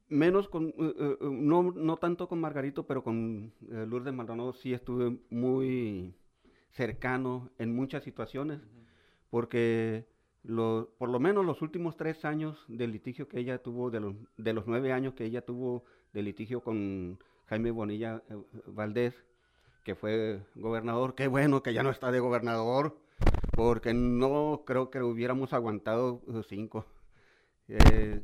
Menos 0.09 0.49
con, 0.49 0.69
eh, 0.69 0.73
eh, 0.79 1.17
no, 1.21 1.71
no, 1.71 1.97
tanto 1.97 2.27
con 2.27 2.39
Margarito, 2.39 2.87
pero 2.87 3.03
con 3.03 3.53
eh, 3.69 3.85
Lourdes 3.87 4.13
Maldonado 4.13 4.53
sí 4.53 4.73
estuve 4.73 5.17
muy 5.29 6.15
cercano 6.75 7.49
en 7.57 7.73
muchas 7.73 8.03
situaciones, 8.03 8.59
porque 9.29 10.05
por 10.45 11.09
lo 11.09 11.19
menos 11.19 11.45
los 11.45 11.61
últimos 11.61 11.97
tres 11.97 12.23
años 12.23 12.63
del 12.67 12.91
litigio 12.91 13.27
que 13.27 13.39
ella 13.39 13.57
tuvo, 13.57 13.89
de 13.89 13.99
los, 13.99 14.15
de 14.37 14.53
los 14.53 14.67
nueve 14.67 14.91
años 14.91 15.15
que 15.15 15.25
ella 15.25 15.43
tuvo 15.43 15.85
de 16.13 16.21
litigio 16.21 16.61
con 16.61 17.17
Jaime 17.45 17.71
Bonilla 17.71 18.21
eh, 18.29 18.35
Valdés, 18.67 19.15
que 19.83 19.95
fue 19.95 20.41
gobernador. 20.55 21.15
Qué 21.15 21.27
bueno 21.27 21.63
que 21.63 21.73
ya 21.73 21.81
no 21.81 21.89
está 21.89 22.11
de 22.11 22.19
gobernador, 22.19 22.99
porque 23.51 23.93
no 23.93 24.63
creo 24.65 24.89
que 24.91 25.01
hubiéramos 25.01 25.53
aguantado 25.53 26.21
eh, 26.27 26.41
cinco. 26.47 26.85
Eh, 27.67 28.23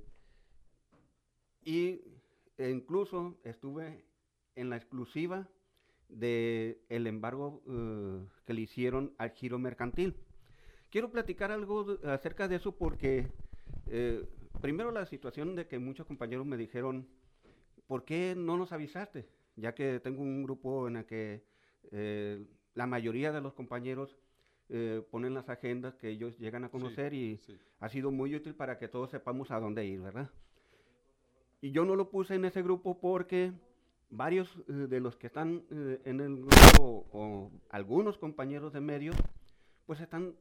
y 1.64 2.02
incluso 2.58 3.40
estuve 3.44 4.06
en 4.56 4.70
la 4.70 4.78
exclusiva 4.78 5.48
del 6.12 6.78
el 6.90 7.08
embargo 7.08 7.62
que 8.46 8.54
le 8.54 8.62
hicieron 8.62 9.14
al 9.18 9.32
giro 9.32 9.60
mercantil. 9.60 10.16
Quiero 10.90 11.10
platicar 11.10 11.52
algo 11.52 11.98
acerca 12.04 12.48
de 12.48 12.58
eso 12.58 12.76
porque 12.76 13.28
primero 14.62 14.92
la 14.92 15.06
situación 15.06 15.56
de 15.56 15.68
que 15.68 15.80
muchos 15.80 16.06
compañeros 16.06 16.46
me 16.46 16.58
dijeron, 16.58 17.08
¿por 17.88 18.06
qué 18.06 18.36
no 18.38 18.58
nos 18.58 18.72
avisaste? 18.72 19.28
Ya 19.56 19.74
que 19.74 20.00
tengo 20.00 20.22
un 20.22 20.44
grupo 20.44 20.88
en 20.88 20.98
el 20.98 21.06
que 21.06 21.44
eh, 21.92 22.46
la 22.74 22.88
mayoría 22.88 23.32
de 23.32 23.42
los 23.42 23.54
compañeros 23.54 24.18
eh, 24.70 25.04
ponen 25.12 25.34
las 25.34 25.50
agendas 25.50 25.96
que 25.96 26.10
ellos 26.10 26.38
llegan 26.38 26.64
a 26.64 26.70
conocer 26.70 27.14
y 27.14 27.42
ha 27.80 27.90
sido 27.90 28.12
muy 28.12 28.34
útil 28.36 28.56
para 28.56 28.78
que 28.78 28.88
todos 28.88 29.10
sepamos 29.10 29.52
a 29.52 29.60
dónde 29.60 29.86
ir, 29.86 30.00
¿verdad? 30.00 30.30
Y 31.60 31.72
yo 31.72 31.84
no 31.84 31.96
lo 31.96 32.10
puse 32.10 32.36
en 32.36 32.46
ese 32.46 32.62
grupo 32.62 33.00
porque 33.00 33.52
varios 34.12 34.48
eh, 34.68 34.74
de 34.74 35.00
los 35.00 35.16
que 35.18 35.28
están 35.28 35.64
en 35.70 36.20
el 36.20 36.46
grupo 36.46 37.08
o 37.12 37.52
algunos 37.70 38.18
compañeros 38.18 38.74
de 38.74 38.82
medios, 38.82 39.16
pues 39.86 40.00
están 40.00 40.36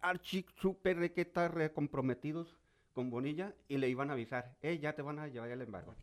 archi 0.00 0.46
súper 0.60 0.96
requeta 0.96 1.50
comprometidos 1.74 2.56
con 2.94 3.10
Bonilla 3.10 3.54
y 3.68 3.76
le 3.76 3.90
iban 3.90 4.08
a 4.08 4.14
avisar, 4.14 4.56
eh, 4.62 4.78
ya 4.78 4.94
te 4.94 5.02
van 5.02 5.18
a 5.18 5.28
llevar 5.28 5.50
el 5.50 5.60
embargo. 5.60 5.94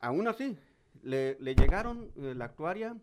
Aún 0.00 0.28
así, 0.28 0.58
le, 1.02 1.36
llegaron 1.54 2.10
eh, 2.16 2.34
la 2.36 2.46
actuaria 2.46 2.96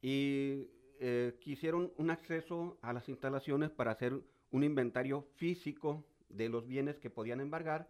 y 0.00 0.68
eh, 1.00 1.36
quisieron 1.40 1.92
un 1.98 2.10
acceso 2.10 2.78
a 2.82 2.92
las 2.92 3.08
instalaciones 3.08 3.70
para 3.70 3.92
hacer 3.92 4.20
un 4.50 4.64
inventario 4.64 5.26
físico 5.36 6.06
de 6.28 6.48
los 6.48 6.66
bienes 6.66 6.98
que 6.98 7.10
podían 7.10 7.40
embargar, 7.40 7.88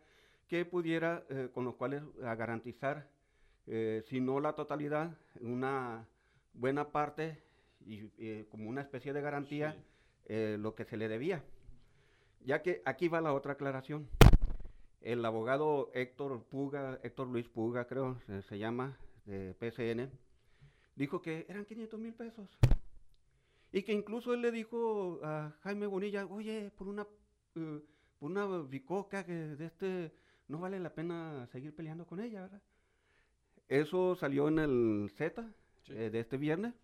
que 0.48 0.64
pudiera, 0.64 1.24
eh, 1.28 1.50
con 1.52 1.64
los 1.64 1.74
cuales 1.76 2.02
a 2.24 2.34
garantizar, 2.34 3.08
eh, 3.66 4.02
si 4.08 4.20
no 4.20 4.40
la 4.40 4.54
totalidad, 4.54 5.16
una 5.40 6.06
buena 6.54 6.92
parte 6.92 7.42
y 7.84 8.10
eh, 8.18 8.46
como 8.50 8.68
una 8.68 8.80
especie 8.80 9.12
de 9.12 9.20
garantía 9.20 9.76
lo 10.28 10.74
que 10.74 10.84
se 10.84 10.96
le 10.96 11.06
debía. 11.06 11.44
Ya 12.44 12.60
que 12.60 12.82
aquí 12.84 13.06
va 13.06 13.20
la 13.20 13.32
otra 13.32 13.52
aclaración. 13.52 14.08
El 15.00 15.24
abogado 15.24 15.90
Héctor 15.94 16.42
Puga, 16.44 16.98
Héctor 17.04 17.28
Luis 17.28 17.48
Puga, 17.48 17.86
creo, 17.86 18.18
se, 18.48 18.58
llama, 18.58 18.98
de 19.24 19.54
PCN, 19.54 20.10
dijo 20.96 21.22
que 21.22 21.46
eran 21.48 21.64
500 21.64 22.00
mil 22.00 22.12
pesos. 22.14 22.48
Y 23.70 23.82
que 23.82 23.92
incluso 23.92 24.34
él 24.34 24.42
le 24.42 24.50
dijo 24.50 25.20
a 25.22 25.54
Jaime 25.62 25.86
Bonilla, 25.86 26.26
oye, 26.26 26.72
por 26.76 26.88
una, 26.88 27.06
por 27.52 27.82
una 28.30 28.46
bicoca 28.62 29.24
que 29.24 29.32
de 29.32 29.66
este 29.66 30.12
no 30.48 30.58
vale 30.58 30.80
la 30.80 30.94
pena 30.94 31.46
seguir 31.52 31.74
peleando 31.74 32.06
con 32.06 32.20
ella, 32.20 32.42
¿verdad? 32.42 32.62
Eso 33.68 34.14
salió 34.14 34.48
en 34.48 34.58
el 34.58 35.10
Z 35.16 35.44
eh, 35.88 36.10
de 36.10 36.20
este 36.20 36.36
viernes, 36.36 36.74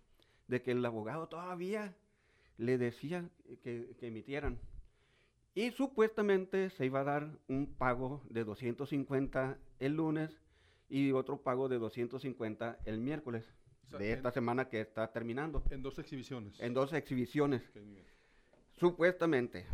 de 0.48 0.62
que 0.62 0.72
el 0.72 0.84
abogado 0.84 1.28
todavía 1.28 1.94
le 2.58 2.78
decía 2.78 3.28
que, 3.62 3.94
emitieran. 4.00 4.58
Y 5.54 5.70
supuestamente 5.70 6.70
se 6.70 6.86
iba 6.86 7.00
a 7.00 7.04
dar 7.04 7.38
un 7.48 7.66
pago 7.66 8.22
de 8.30 8.44
250 8.44 9.58
el 9.80 9.96
lunes 9.96 10.30
y 10.88 11.12
otro 11.12 11.42
pago 11.42 11.68
de 11.68 11.78
250 11.78 12.78
el 12.84 12.98
miércoles 12.98 13.44
de 13.98 14.12
esta 14.12 14.30
semana 14.30 14.68
que 14.68 14.80
está 14.80 15.12
terminando. 15.12 15.62
En 15.70 15.82
dos 15.82 15.98
exhibiciones. 15.98 16.58
En 16.58 16.74
dos 16.74 16.92
exhibiciones. 16.92 17.62
Supuestamente. 18.76 19.66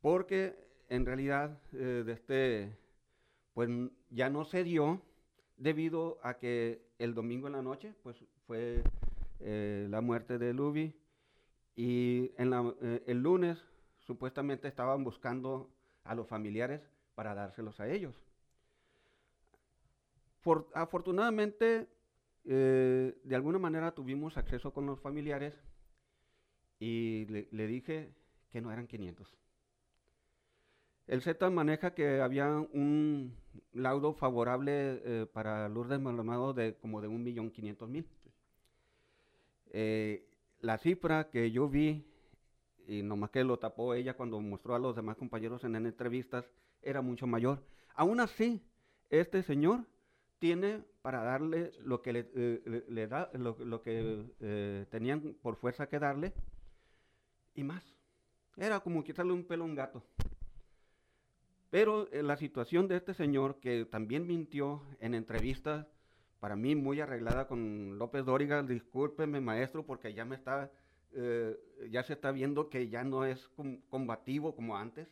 Porque 0.00 0.56
en 0.88 1.06
realidad 1.06 1.58
eh, 1.72 2.02
de 2.04 2.12
este, 2.12 2.76
pues 3.54 3.70
ya 4.10 4.28
no 4.30 4.44
se 4.44 4.64
dio 4.64 5.00
debido 5.56 6.18
a 6.22 6.34
que 6.38 6.82
el 6.98 7.14
domingo 7.14 7.46
en 7.46 7.54
la 7.54 7.62
noche 7.62 7.94
pues 8.02 8.16
fue 8.46 8.82
eh, 9.40 9.86
la 9.90 10.00
muerte 10.00 10.38
de 10.38 10.52
Luby 10.52 10.94
y 11.76 12.32
en 12.36 12.52
eh, 12.82 13.02
el 13.06 13.22
lunes 13.22 13.58
supuestamente 13.98 14.68
estaban 14.68 15.04
buscando 15.04 15.70
a 16.04 16.14
los 16.14 16.28
familiares 16.28 16.82
para 17.14 17.34
dárselos 17.34 17.80
a 17.80 17.88
ellos. 17.88 18.14
afortunadamente, 20.74 21.88
de 22.44 23.34
alguna 23.34 23.58
manera 23.58 23.92
tuvimos 23.92 24.36
acceso 24.36 24.74
con 24.74 24.84
los 24.84 25.00
familiares 25.00 25.54
y 26.78 27.24
le, 27.30 27.48
le 27.50 27.66
dije 27.66 28.12
que 28.50 28.60
no 28.60 28.70
eran 28.70 28.86
500 28.86 29.34
el 31.06 31.22
Z 31.22 31.50
maneja 31.50 31.94
que 31.94 32.20
había 32.20 32.48
un 32.48 33.36
laudo 33.72 34.14
favorable 34.14 34.72
eh, 35.04 35.26
para 35.32 35.68
Lourdes 35.68 36.00
Maldonado 36.00 36.52
de 36.52 36.74
como 36.76 37.00
de 37.00 37.08
un 37.08 37.22
millón 37.22 37.50
quinientos 37.50 37.88
mil. 37.88 38.06
Eh, 39.70 40.28
la 40.60 40.78
cifra 40.78 41.30
que 41.30 41.50
yo 41.50 41.68
vi, 41.68 42.06
y 42.86 43.02
nomás 43.02 43.30
que 43.30 43.44
lo 43.44 43.58
tapó 43.58 43.94
ella 43.94 44.14
cuando 44.14 44.40
mostró 44.40 44.74
a 44.74 44.78
los 44.78 44.94
demás 44.94 45.16
compañeros 45.16 45.64
en, 45.64 45.74
entrevistas, 45.76 46.44
era 46.82 47.02
mucho 47.02 47.26
mayor. 47.26 47.62
Aún 47.94 48.20
así, 48.20 48.62
este 49.10 49.42
señor 49.42 49.84
tiene 50.38 50.84
para 51.02 51.22
darle 51.22 51.72
lo 51.82 52.02
que 52.02 52.12
le, 52.12 52.30
eh, 52.34 53.06
da, 53.08 53.30
lo 53.34 53.82
que 53.82 54.86
tenían 54.90 55.34
por 55.42 55.56
fuerza 55.56 55.88
que 55.88 55.98
darle, 55.98 56.32
y 57.54 57.64
más. 57.64 57.84
Era 58.56 58.80
como 58.80 59.02
quitarle 59.02 59.32
un 59.32 59.44
pelo 59.44 59.64
a 59.64 59.66
un 59.66 59.74
gato. 59.74 60.02
Pero 61.74 62.06
eh, 62.12 62.22
la 62.22 62.36
situación 62.36 62.86
de 62.86 62.94
este 62.94 63.14
señor, 63.14 63.58
que 63.58 63.84
también 63.84 64.28
mintió 64.28 64.80
en 65.00 65.12
entrevistas, 65.12 65.88
para 66.38 66.54
mí 66.54 66.76
muy 66.76 67.00
arreglada 67.00 67.48
con 67.48 67.98
López 67.98 68.24
Dóriga, 68.24 68.62
discúlpeme 68.62 69.40
maestro, 69.40 69.84
porque 69.84 70.14
ya 70.14 70.24
me 70.24 70.36
está, 70.36 70.70
eh, 71.14 71.58
ya 71.90 72.04
se 72.04 72.12
está 72.12 72.30
viendo 72.30 72.70
que 72.70 72.88
ya 72.88 73.02
no 73.02 73.24
es 73.24 73.50
combativo 73.90 74.54
como 74.54 74.76
antes. 74.76 75.08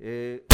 Eh, 0.00 0.44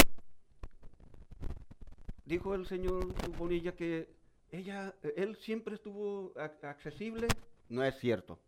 dijo 2.25 2.55
el 2.55 2.67
señor 2.67 3.09
Bonilla 3.37 3.75
que 3.75 4.15
ella, 4.53 4.95
él 5.17 5.35
siempre 5.39 5.75
estuvo 5.75 6.35
accesible, 6.63 7.27
no 7.69 7.83
es 7.83 7.99
cierto. 7.99 8.39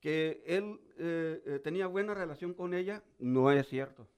Que 0.00 0.42
él 0.46 0.80
tenía 1.62 1.86
buena 1.86 2.12
relación 2.12 2.54
con 2.54 2.74
ella, 2.74 3.04
no 3.20 3.52
es 3.52 3.68
cierto 3.68 4.08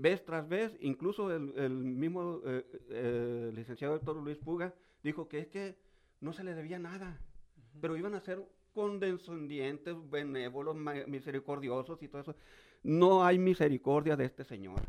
vez 0.00 0.24
tras 0.24 0.48
vez, 0.48 0.76
incluso 0.80 1.30
el, 1.34 1.70
mismo 1.70 2.40
eh, 2.44 2.64
eh, 2.88 3.52
licenciado 3.54 3.94
doctor 3.94 4.16
Luis 4.16 4.38
Puga 4.38 4.74
dijo 5.02 5.28
que 5.28 5.38
es 5.38 5.46
que 5.48 5.76
no 6.20 6.32
se 6.32 6.44
le 6.44 6.54
debía 6.54 6.78
nada, 6.78 7.18
pero 7.80 7.96
iban 7.96 8.14
a 8.14 8.20
ser 8.20 8.42
condescendientes, 8.74 9.96
benévolos, 10.10 10.76
misericordiosos 11.06 12.02
y 12.02 12.08
todo 12.08 12.22
eso. 12.22 12.36
No 12.82 13.24
hay 13.24 13.38
misericordia 13.38 14.16
de 14.16 14.24
este 14.26 14.44
señor. 14.44 14.80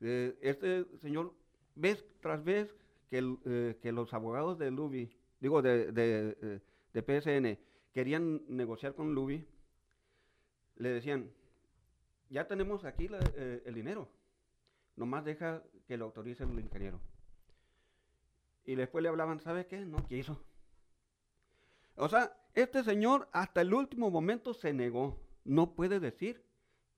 Eh, 0.00 0.36
este 0.40 0.84
señor, 0.98 1.32
vez 1.74 2.04
tras 2.20 2.42
vez, 2.42 2.74
que, 3.08 3.76
que 3.82 3.92
los 3.92 4.14
abogados 4.14 4.56
de 4.58 4.70
Lubi, 4.70 5.10
digo, 5.40 5.62
de, 5.62 5.90
de, 5.90 6.60
de 6.92 7.02
PSN, 7.02 7.58
querían 7.92 8.42
negociar 8.46 8.94
con 8.94 9.14
Lubi, 9.14 9.44
le 10.76 10.90
decían, 10.90 11.30
ya 12.30 12.46
tenemos 12.46 12.84
aquí 12.84 13.08
eh, 13.34 13.62
el 13.66 13.74
dinero. 13.74 14.08
Nomás 14.96 15.24
deja 15.24 15.62
que 15.86 15.96
lo 15.96 16.06
autorice 16.06 16.44
el 16.44 16.58
ingeniero. 16.58 17.00
Y 18.64 18.76
después 18.76 19.02
le 19.02 19.08
hablaban, 19.08 19.40
¿sabe 19.40 19.66
qué? 19.66 19.84
No 19.84 20.06
quiso. 20.06 20.42
O 21.96 22.08
sea, 22.08 22.36
este 22.54 22.82
señor 22.84 23.28
hasta 23.32 23.60
el 23.60 23.74
último 23.74 24.10
momento 24.10 24.54
se 24.54 24.72
negó. 24.72 25.20
No 25.44 25.74
puede 25.74 26.00
decir 26.00 26.44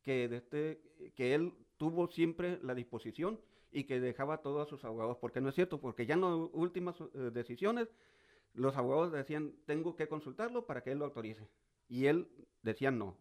que, 0.02 0.24
este, 0.24 0.82
que 1.14 1.34
él 1.34 1.54
tuvo 1.76 2.08
siempre 2.08 2.58
la 2.62 2.74
disposición 2.74 3.40
y 3.70 3.84
que 3.84 4.00
dejaba 4.00 4.42
todo 4.42 4.60
a 4.60 4.66
sus 4.66 4.84
abogados, 4.84 5.16
porque 5.18 5.40
no 5.40 5.48
es 5.48 5.54
cierto, 5.54 5.80
porque 5.80 6.04
ya 6.04 6.14
en 6.14 6.20
las 6.20 6.50
últimas 6.52 7.00
eh, 7.00 7.30
decisiones 7.32 7.88
los 8.52 8.76
abogados 8.76 9.12
decían, 9.12 9.54
tengo 9.64 9.96
que 9.96 10.08
consultarlo 10.08 10.66
para 10.66 10.82
que 10.82 10.92
él 10.92 10.98
lo 10.98 11.06
autorice. 11.06 11.48
Y 11.88 12.06
él 12.06 12.28
decía 12.62 12.90
no, 12.90 13.16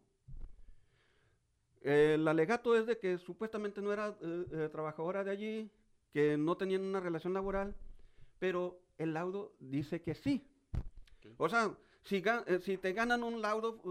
el 1.84 2.28
alegato 2.28 2.76
es 2.76 2.86
de 2.86 2.98
que 2.98 3.18
supuestamente 3.18 3.82
no 3.82 3.92
era 3.92 4.16
eh, 4.22 4.46
eh, 4.52 4.70
trabajadora 4.72 5.24
de 5.24 5.32
allí, 5.32 5.72
que 6.14 6.38
no 6.38 6.56
tenían 6.56 6.84
una 6.84 7.00
relación 7.00 7.34
laboral, 7.34 7.76
pero 8.40 8.80
el 8.98 9.14
laudo 9.14 9.56
dice 9.60 10.02
que 10.02 10.14
sí. 10.14 10.48
O 11.38 11.50
sea, 11.50 11.76
si, 12.04 12.18
eh, 12.18 12.60
si, 12.62 12.78
te 12.78 12.94
ganan 12.94 13.24
un 13.24 13.42
laudo 13.42 13.82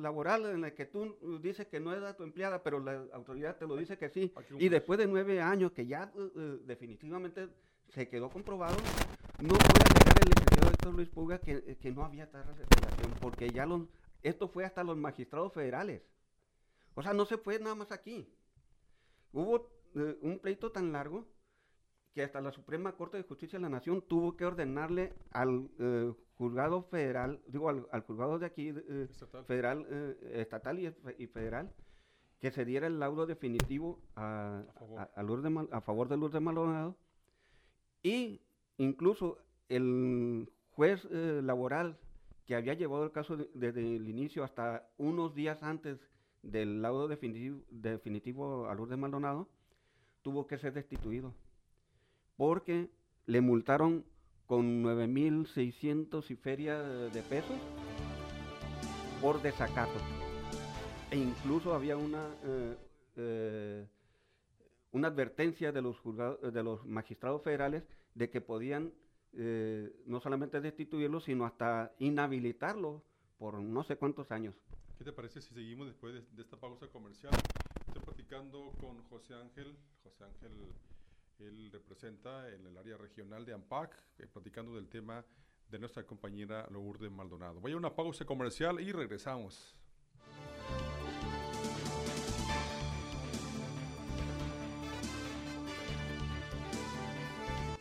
laboral 0.00 0.46
en 0.46 0.64
el 0.64 0.74
que 0.74 0.86
tú 0.86 1.16
dices 1.40 1.66
que 1.66 1.80
no 1.80 1.92
era 1.92 2.14
tu 2.16 2.22
empleada, 2.22 2.62
pero 2.62 2.80
la 2.80 3.04
autoridad 3.12 3.56
te 3.56 3.66
lo 3.66 3.76
dice 3.76 3.98
que 3.98 4.08
sí, 4.08 4.32
y 4.58 4.68
después 4.68 4.98
de 4.98 5.06
nueve 5.06 5.40
años 5.40 5.72
que 5.72 5.86
ya 5.86 6.12
definitivamente 6.64 7.48
se 7.88 8.08
quedó 8.08 8.30
comprobado, 8.30 8.76
no 9.40 9.54
puede 9.54 9.84
alegar 9.90 10.18
el 10.22 10.28
licenciado 10.28 10.70
Héctor 10.70 10.94
Luis 10.94 11.08
Puga 11.08 11.38
que, 11.38 11.76
que 11.76 11.90
no 11.90 12.04
había 12.04 12.30
tal 12.30 12.44
relación, 12.44 13.12
porque 13.20 13.50
ya 13.50 13.66
los, 13.66 13.82
esto 14.22 14.48
fue 14.48 14.64
hasta 14.64 14.84
los 14.84 14.96
magistrados 14.96 15.52
federales. 15.52 16.02
O 16.94 17.02
sea, 17.02 17.12
no 17.12 17.24
se 17.24 17.38
fue 17.38 17.58
nada 17.58 17.74
más 17.74 17.92
aquí. 17.92 18.28
Hubo 19.32 19.70
eh, 19.94 20.18
un 20.22 20.38
pleito 20.38 20.70
tan 20.72 20.92
largo 20.92 21.26
que 22.14 22.22
hasta 22.22 22.40
la 22.42 22.52
Suprema 22.52 22.92
Corte 22.92 23.16
de 23.16 23.22
Justicia 23.22 23.58
de 23.58 23.62
la 23.62 23.70
Nación 23.70 24.02
tuvo 24.06 24.36
que 24.36 24.44
ordenarle 24.44 25.14
al 25.30 25.70
eh, 25.78 26.12
juzgado 26.34 26.82
federal, 26.82 27.40
digo, 27.46 27.70
al, 27.70 28.02
juzgado 28.02 28.38
de 28.38 28.46
aquí, 28.46 28.68
eh, 28.68 29.08
federal, 29.46 29.86
estatal 30.32 30.78
y, 31.18 31.26
federal, 31.28 31.72
que 32.38 32.50
se 32.50 32.66
diera 32.66 32.86
el 32.86 32.98
laudo 32.98 33.24
definitivo 33.24 34.02
a, 34.14 34.62
favor, 35.86 36.08
de 36.08 36.16
Lourdes 36.18 36.42
Maldonado. 36.42 36.96
Y 38.02 38.42
incluso 38.76 39.38
el 39.70 40.52
juez 40.72 41.04
laboral 41.10 41.98
que 42.44 42.56
había 42.56 42.74
llevado 42.74 43.04
el 43.04 43.12
caso 43.12 43.36
desde 43.54 43.96
el 43.96 44.08
inicio 44.08 44.44
hasta 44.44 44.90
unos 44.98 45.34
días 45.34 45.62
antes 45.62 46.11
del 46.42 46.82
laudo 46.82 47.08
definitivo, 47.08 47.62
definitivo 47.70 48.68
a 48.68 48.74
Lourdes 48.74 48.98
Maldonado, 48.98 49.48
tuvo 50.22 50.46
que 50.46 50.58
ser 50.58 50.72
destituido. 50.72 51.34
Porque 52.36 52.90
le 53.26 53.40
multaron 53.40 54.04
con 54.46 54.82
9.600 54.82 56.30
y 56.30 56.36
feria 56.36 56.78
de 56.82 57.22
pesos 57.22 57.56
por 59.20 59.40
desacato. 59.40 59.98
E 61.10 61.16
incluso 61.16 61.74
había 61.74 61.96
una, 61.96 62.26
eh, 62.44 62.76
eh, 63.16 63.86
una 64.90 65.08
advertencia 65.08 65.72
de 65.72 65.80
los, 65.82 66.84
magistrados 66.84 67.42
federales 67.42 67.84
de 68.14 68.30
que 68.30 68.40
podían 68.40 68.92
eh, 69.34 69.90
no 70.06 70.20
solamente 70.20 70.60
destituirlo, 70.60 71.20
sino 71.20 71.46
hasta 71.46 71.92
inhabilitarlo 71.98 73.02
por 73.38 73.60
no 73.60 73.84
sé 73.84 73.96
cuántos 73.96 74.30
años. 74.30 74.54
¿Qué 75.02 75.10
te 75.10 75.16
parece 75.16 75.40
si 75.40 75.52
seguimos 75.52 75.88
después 75.88 76.14
de, 76.14 76.42
esta 76.42 76.56
pausa 76.56 76.86
comercial? 76.86 77.32
Estoy 77.88 78.02
platicando 78.04 78.70
con 78.80 79.02
José 79.08 79.34
Ángel. 79.34 79.76
José 80.04 80.22
Ángel, 80.22 80.52
él 81.40 81.72
representa 81.72 82.48
en 82.54 82.64
el 82.68 82.78
área 82.78 82.96
regional 82.96 83.44
de 83.44 83.52
AMPAC, 83.52 84.00
eh, 84.18 84.28
platicando 84.32 84.76
del 84.76 84.88
tema 84.88 85.24
de 85.68 85.78
nuestra 85.80 86.06
compañera 86.06 86.68
Lourdes 86.70 87.10
Maldonado. 87.10 87.58
Voy 87.58 87.72
a 87.72 87.76
una 87.76 87.92
pausa 87.92 88.24
comercial 88.24 88.78
y 88.78 88.92
regresamos. 88.92 89.74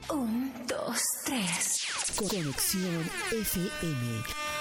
Un, 0.09 0.51
dos, 0.65 1.03
tres. 1.23 2.15
Conexión 2.17 3.03
FM. 3.31 4.60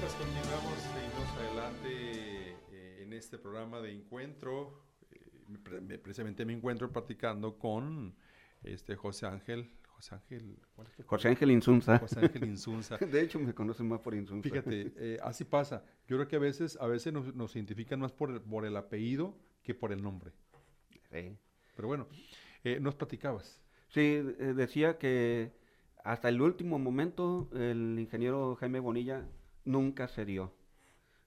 Continuamos, 0.00 0.78
seguimos 0.92 1.36
adelante 1.38 2.56
eh, 2.72 3.02
en 3.02 3.12
este 3.12 3.38
programa 3.38 3.80
de 3.80 3.92
encuentro. 3.92 4.82
Eh, 5.12 5.20
me 5.48 5.58
pre- 5.58 5.80
me- 5.80 5.98
precisamente 5.98 6.44
me 6.44 6.52
encuentro 6.52 6.90
platicando 6.90 7.56
con 7.58 8.14
este 8.64 8.96
José 8.96 9.26
Ángel. 9.26 9.70
José 9.86 10.16
Ángel, 10.16 10.58
¿cuál 10.74 10.88
es 10.98 11.06
José 11.06 11.28
Ángel 11.28 11.50
Insunza. 11.52 11.98
José 12.00 12.20
Ángel 12.20 12.44
Insunza. 12.44 12.96
De 12.98 13.20
hecho, 13.22 13.38
me 13.38 13.54
conocen 13.54 13.86
más 13.88 14.00
por 14.00 14.14
Insunza. 14.16 14.42
Fíjate, 14.48 14.92
eh, 14.96 15.18
así 15.22 15.44
pasa. 15.44 15.84
Yo 16.08 16.16
creo 16.16 16.26
que 16.28 16.36
a 16.36 16.40
veces, 16.40 16.76
a 16.80 16.88
veces 16.88 17.12
nos, 17.12 17.32
nos 17.34 17.54
identifican 17.54 18.00
más 18.00 18.10
por 18.12 18.30
el, 18.32 18.40
por 18.40 18.66
el 18.66 18.76
apellido 18.76 19.38
que 19.62 19.74
por 19.74 19.92
el 19.92 20.02
nombre. 20.02 20.32
Sí. 21.12 21.36
Pero 21.76 21.86
bueno, 21.88 22.08
eh, 22.64 22.78
nos 22.80 22.96
platicabas. 22.96 23.62
Sí, 23.88 24.00
eh, 24.00 24.54
decía 24.56 24.98
que 24.98 25.52
hasta 26.02 26.28
el 26.28 26.42
último 26.42 26.78
momento 26.80 27.48
el 27.54 27.96
ingeniero 27.98 28.56
Jaime 28.56 28.80
Bonilla 28.80 29.24
nunca 29.64 30.08
cedió. 30.08 30.52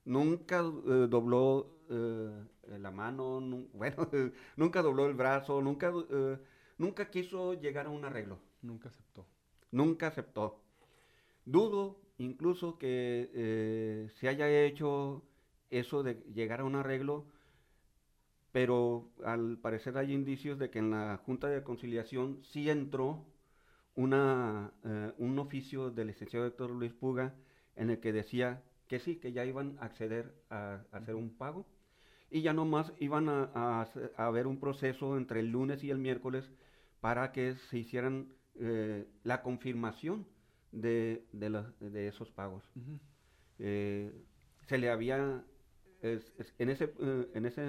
Nunca 0.04 0.60
eh, 0.60 1.06
dobló 1.10 1.78
eh, 1.90 2.30
la 2.78 2.90
mano, 2.90 3.40
nu- 3.40 3.68
bueno, 3.74 4.08
nunca 4.56 4.82
dobló 4.82 5.06
el 5.06 5.14
brazo, 5.14 5.62
nunca, 5.62 5.92
eh, 6.10 6.38
nunca 6.78 7.10
quiso 7.10 7.54
llegar 7.54 7.86
a 7.86 7.90
un 7.90 8.04
arreglo. 8.04 8.38
Nunca 8.62 8.88
aceptó. 8.88 9.26
Nunca 9.72 10.08
aceptó. 10.08 10.62
Dudo 11.44 12.00
incluso 12.18 12.78
que 12.78 14.08
se 14.20 14.28
haya 14.28 14.48
hecho 14.64 15.22
eso 15.70 16.02
de 16.02 16.14
llegar 16.34 16.60
a 16.60 16.64
un 16.64 16.76
arreglo, 16.76 17.26
pero 18.52 19.10
al 19.24 19.58
parecer 19.58 19.96
hay 19.98 20.12
indicios 20.12 20.58
de 20.58 20.70
que 20.70 20.78
en 20.78 20.90
la 20.90 21.18
Junta 21.24 21.48
de 21.48 21.62
Conciliación 21.62 22.40
sí 22.42 22.70
entró 22.70 23.24
una, 23.96 24.72
un 25.18 25.38
oficio 25.38 25.90
del 25.90 26.08
licenciado 26.08 26.46
Héctor 26.46 26.70
Luis 26.70 26.92
Puga 26.92 27.34
en 27.78 27.90
el 27.90 28.00
que 28.00 28.12
decía 28.12 28.62
que 28.88 28.98
sí, 29.00 29.16
que 29.16 29.32
ya 29.32 29.44
iban 29.44 29.76
a 29.80 29.86
acceder 29.86 30.34
a, 30.50 30.82
a 30.92 30.96
hacer 30.98 31.14
un 31.14 31.30
pago 31.36 31.66
y 32.30 32.42
ya 32.42 32.52
nomás 32.52 32.92
iban 32.98 33.28
a, 33.28 33.50
a 33.54 33.88
a 34.16 34.26
haber 34.26 34.46
un 34.46 34.58
proceso 34.60 35.16
entre 35.16 35.40
el 35.40 35.50
lunes 35.50 35.84
y 35.84 35.90
el 35.90 35.98
miércoles 35.98 36.50
para 37.00 37.32
que 37.32 37.54
se 37.70 37.78
hicieran 37.78 38.28
eh, 38.60 39.06
la 39.24 39.42
confirmación 39.42 40.26
de, 40.72 41.26
de, 41.32 41.50
la- 41.50 41.72
de 41.80 42.08
esos 42.08 42.30
pagos. 42.30 42.64
Eh, 43.58 44.12
se 44.66 44.78
le 44.78 44.90
había, 44.90 45.44
es- 46.02 46.32
es- 46.38 46.54
en, 46.58 46.70
ese, 46.70 46.92
eh, 47.00 47.28
en 47.34 47.46
ese 47.46 47.62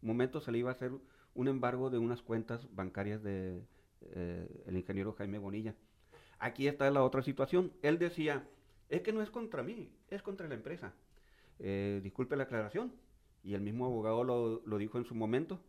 momento 0.00 0.40
se 0.40 0.52
le 0.52 0.58
iba 0.58 0.70
a 0.70 0.74
hacer 0.74 0.92
un 1.34 1.48
embargo 1.48 1.90
de 1.90 1.98
unas 1.98 2.22
cuentas 2.22 2.66
bancarias 2.74 3.22
de 3.22 3.62
eh, 4.02 4.64
el 4.66 4.76
ingeniero 4.76 5.12
Jaime 5.14 5.38
Bonilla. 5.38 5.74
Aquí 6.38 6.68
está 6.68 6.90
la 6.90 7.04
otra 7.04 7.22
situación. 7.22 7.72
Él 7.82 7.98
decía, 7.98 8.46
es 8.88 9.02
que 9.02 9.12
no 9.12 9.22
es 9.22 9.30
contra 9.30 9.62
mí, 9.62 9.90
es 10.08 10.22
contra 10.22 10.48
la 10.48 10.54
empresa. 10.54 10.92
Eh, 11.58 12.00
disculpe 12.02 12.36
la 12.36 12.44
aclaración. 12.44 12.92
Y 13.42 13.54
el 13.54 13.60
mismo 13.60 13.86
abogado 13.86 14.24
lo, 14.24 14.78
dijo 14.78 14.98
en 14.98 15.04
su 15.04 15.14
momento. 15.14 15.60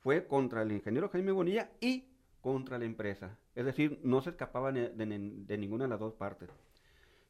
Fue 0.00 0.26
contra 0.26 0.62
el 0.62 0.72
ingeniero 0.72 1.08
Jaime 1.08 1.32
Bonilla 1.32 1.70
y 1.80 2.04
contra 2.40 2.78
la 2.78 2.84
empresa. 2.84 3.36
Es 3.54 3.64
decir, 3.64 4.00
no 4.02 4.22
se 4.22 4.30
escapaba 4.30 4.72
de, 4.72 5.56
ninguna 5.58 5.84
de 5.84 5.90
las 5.90 6.00
dos 6.00 6.14
partes. 6.14 6.48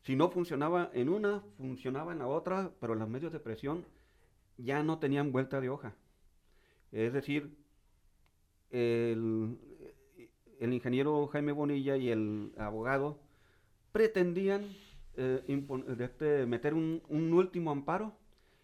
Si 0.03 0.14
no 0.14 0.31
funcionaba 0.31 0.90
en 0.92 1.09
una, 1.09 1.42
funcionaba 1.57 2.12
en 2.12 2.21
la 2.21 2.29
otra, 2.29 2.71
pero 2.81 2.95
los 2.95 3.09
medios 3.09 3.33
de 3.33 3.40
presión 3.40 3.85
ya 4.57 4.83
no 4.83 4.99
tenían 4.99 5.33
vuelta 5.33 5.61
de 5.61 5.69
hoja. 5.69 5.95
Es 6.92 7.12
decir, 7.12 7.57
el 8.71 9.59
ingeniero 10.61 11.27
Jaime 11.29 11.53
Bonilla 11.53 11.97
y 11.97 12.11
el 12.11 12.53
abogado 12.57 13.19
pretendían 13.90 14.69
eh, 15.17 15.43
de 15.97 16.05
este, 16.05 16.47
meter 16.47 16.75
un, 16.75 17.03
un 17.09 17.33
último 17.33 17.71
amparo. 17.71 18.17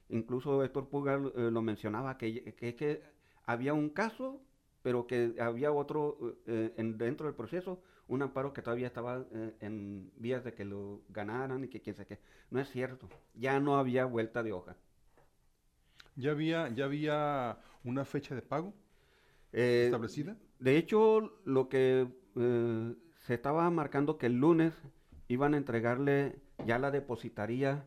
Incluso 0.08 0.62
Héctor 0.64 0.88
Puga 0.88 1.14
eh, 1.14 1.50
lo 1.50 1.62
mencionaba, 1.62 2.18
que, 2.18 2.54
que, 2.54 2.74
que 2.76 3.02
había 3.46 3.74
un 3.74 3.88
caso, 3.90 4.42
pero 4.82 5.06
que 5.06 5.34
había 5.40 5.72
otro 5.72 6.18
eh, 6.46 6.74
en- 6.76 6.98
dentro 6.98 7.26
del 7.26 7.34
proceso, 7.34 7.80
un 8.08 8.22
amparo 8.22 8.52
que 8.52 8.62
todavía 8.62 8.86
estaba 8.88 9.24
eh, 9.32 9.54
en 9.60 10.10
vías 10.16 10.44
de 10.44 10.54
que 10.54 10.64
lo 10.64 11.02
ganaran 11.08 11.64
y 11.64 11.68
que 11.68 11.80
quién 11.80 11.96
sabe 11.96 12.08
qué. 12.08 12.18
No 12.50 12.60
es 12.60 12.68
cierto, 12.70 13.08
ya 13.34 13.58
no 13.60 13.76
había 13.78 14.04
vuelta 14.04 14.42
de 14.42 14.52
hoja. 14.52 14.76
¿Ya 16.16 16.30
había, 16.32 16.68
ya 16.68 16.84
había 16.86 17.58
una 17.84 18.04
fecha 18.04 18.34
de 18.34 18.42
pago 18.42 18.74
Eh, 19.52 19.84
establecida? 19.86 20.36
De 20.58 20.76
hecho, 20.76 21.32
lo 21.44 21.68
que 21.68 22.08
eh, 22.36 22.94
se 23.26 23.34
estaba 23.34 23.68
marcando 23.70 24.18
que 24.18 24.26
el 24.26 24.34
lunes 24.40 24.72
iban 25.32 25.54
a 25.54 25.56
entregarle 25.56 26.40
ya 26.66 26.78
la 26.78 26.90
depositaría 26.90 27.84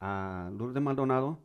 a 0.00 0.50
Lourdes 0.56 0.82
Maldonado 0.82 1.40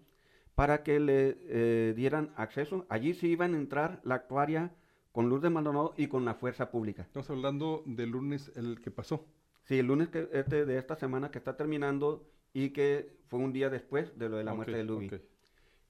para 0.56 0.84
que 0.84 1.00
le 1.00 1.38
eh, 1.48 1.94
dieran 1.96 2.34
acceso. 2.36 2.86
Allí 2.90 3.14
sí 3.14 3.28
iban 3.28 3.54
a 3.54 3.58
entrar 3.58 4.02
la 4.04 4.16
actuaria 4.16 4.72
con 5.12 5.30
Lourdes 5.30 5.52
Maldonado 5.52 5.94
y 5.98 6.08
con 6.08 6.26
la 6.26 6.36
fuerza 6.36 6.70
pública. 6.70 7.04
Estamos 7.04 7.30
hablando 7.30 7.84
del 7.86 8.10
lunes 8.10 8.52
el 8.56 8.82
que 8.82 8.92
pasó. 8.92 9.26
Sí, 9.64 9.80
el 9.80 9.88
lunes 9.88 10.10
que, 10.10 10.30
este, 10.34 10.66
de 10.66 10.78
esta 10.78 10.96
semana 10.96 11.32
que 11.32 11.38
está 11.38 11.56
terminando 11.56 12.30
y 12.54 12.72
que 12.72 13.18
fue 13.28 13.40
un 13.40 13.54
día 13.54 13.70
después 13.70 14.18
de 14.18 14.30
lo 14.30 14.38
de 14.38 14.44
la 14.44 14.54
muerte 14.54 14.78
de 14.78 14.84
Luby. 14.84 15.08
ok. 15.08 15.14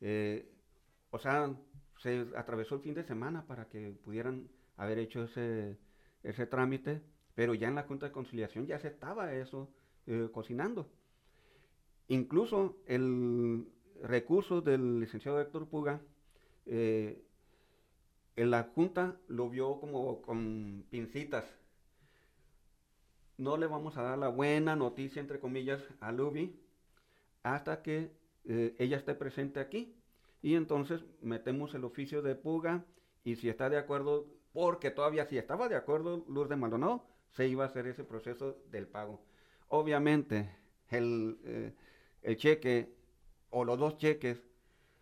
Eh, 0.02 0.52
o 1.12 1.20
sea, 1.20 1.54
se 1.98 2.28
atravesó 2.36 2.76
el 2.76 2.82
fin 2.82 2.94
de 2.94 3.04
semana 3.04 3.46
para 3.46 3.68
que 3.68 3.92
pudieran 4.04 4.50
haber 4.78 5.00
hecho 5.00 5.24
ese, 5.24 5.78
ese 6.24 6.46
trámite, 6.46 7.02
pero 7.40 7.54
ya 7.54 7.70
en 7.70 7.76
la 7.76 7.84
Junta 7.84 8.08
de 8.08 8.12
Conciliación 8.12 8.68
ya 8.68 8.80
se 8.80 8.90
estaba 8.90 9.34
eso 9.34 9.70
eh, 10.08 10.28
cocinando. 10.30 10.90
Incluso 12.10 12.76
el 12.86 13.66
recurso 14.04 14.60
del 14.60 15.00
licenciado 15.00 15.40
Héctor 15.40 15.70
Puga, 15.70 16.02
eh, 16.66 17.24
en 18.36 18.52
la 18.52 18.64
Junta 18.64 19.16
lo 19.30 19.50
vio 19.50 19.80
como 19.80 20.22
con 20.22 20.84
pincitas. 20.90 21.46
No 23.38 23.56
le 23.56 23.68
vamos 23.68 23.96
a 23.96 24.02
dar 24.02 24.18
la 24.18 24.28
buena 24.28 24.76
noticia, 24.76 25.22
entre 25.22 25.40
comillas, 25.40 25.82
a 26.02 26.12
Luby 26.12 26.60
hasta 27.44 27.82
que 27.82 28.12
eh, 28.50 28.76
ella 28.80 28.98
esté 28.98 29.16
presente 29.16 29.62
aquí. 29.62 29.96
Y 30.42 30.56
entonces 30.56 31.06
metemos 31.22 31.74
el 31.74 31.86
oficio 31.86 32.22
de 32.22 32.36
Puga 32.36 32.84
y 33.24 33.38
si 33.38 33.48
está 33.48 33.70
de 33.70 33.78
acuerdo, 33.78 34.28
porque 34.52 34.92
todavía 34.92 35.26
si 35.26 35.38
estaba 35.38 35.70
de 35.70 35.78
acuerdo 35.78 36.26
Lourdes 36.28 36.58
Maldonado, 36.58 37.06
se 37.32 37.48
iba 37.48 37.64
a 37.64 37.68
hacer 37.68 37.88
ese 37.88 38.04
proceso 38.04 38.58
del 38.72 38.88
pago. 38.88 39.22
Obviamente, 39.68 40.50
el, 40.90 41.40
eh, 41.46 41.74
el 42.24 42.38
cheque 42.38 42.94
o 43.50 43.66
los 43.66 43.78
dos 43.80 43.98
cheques 43.98 44.42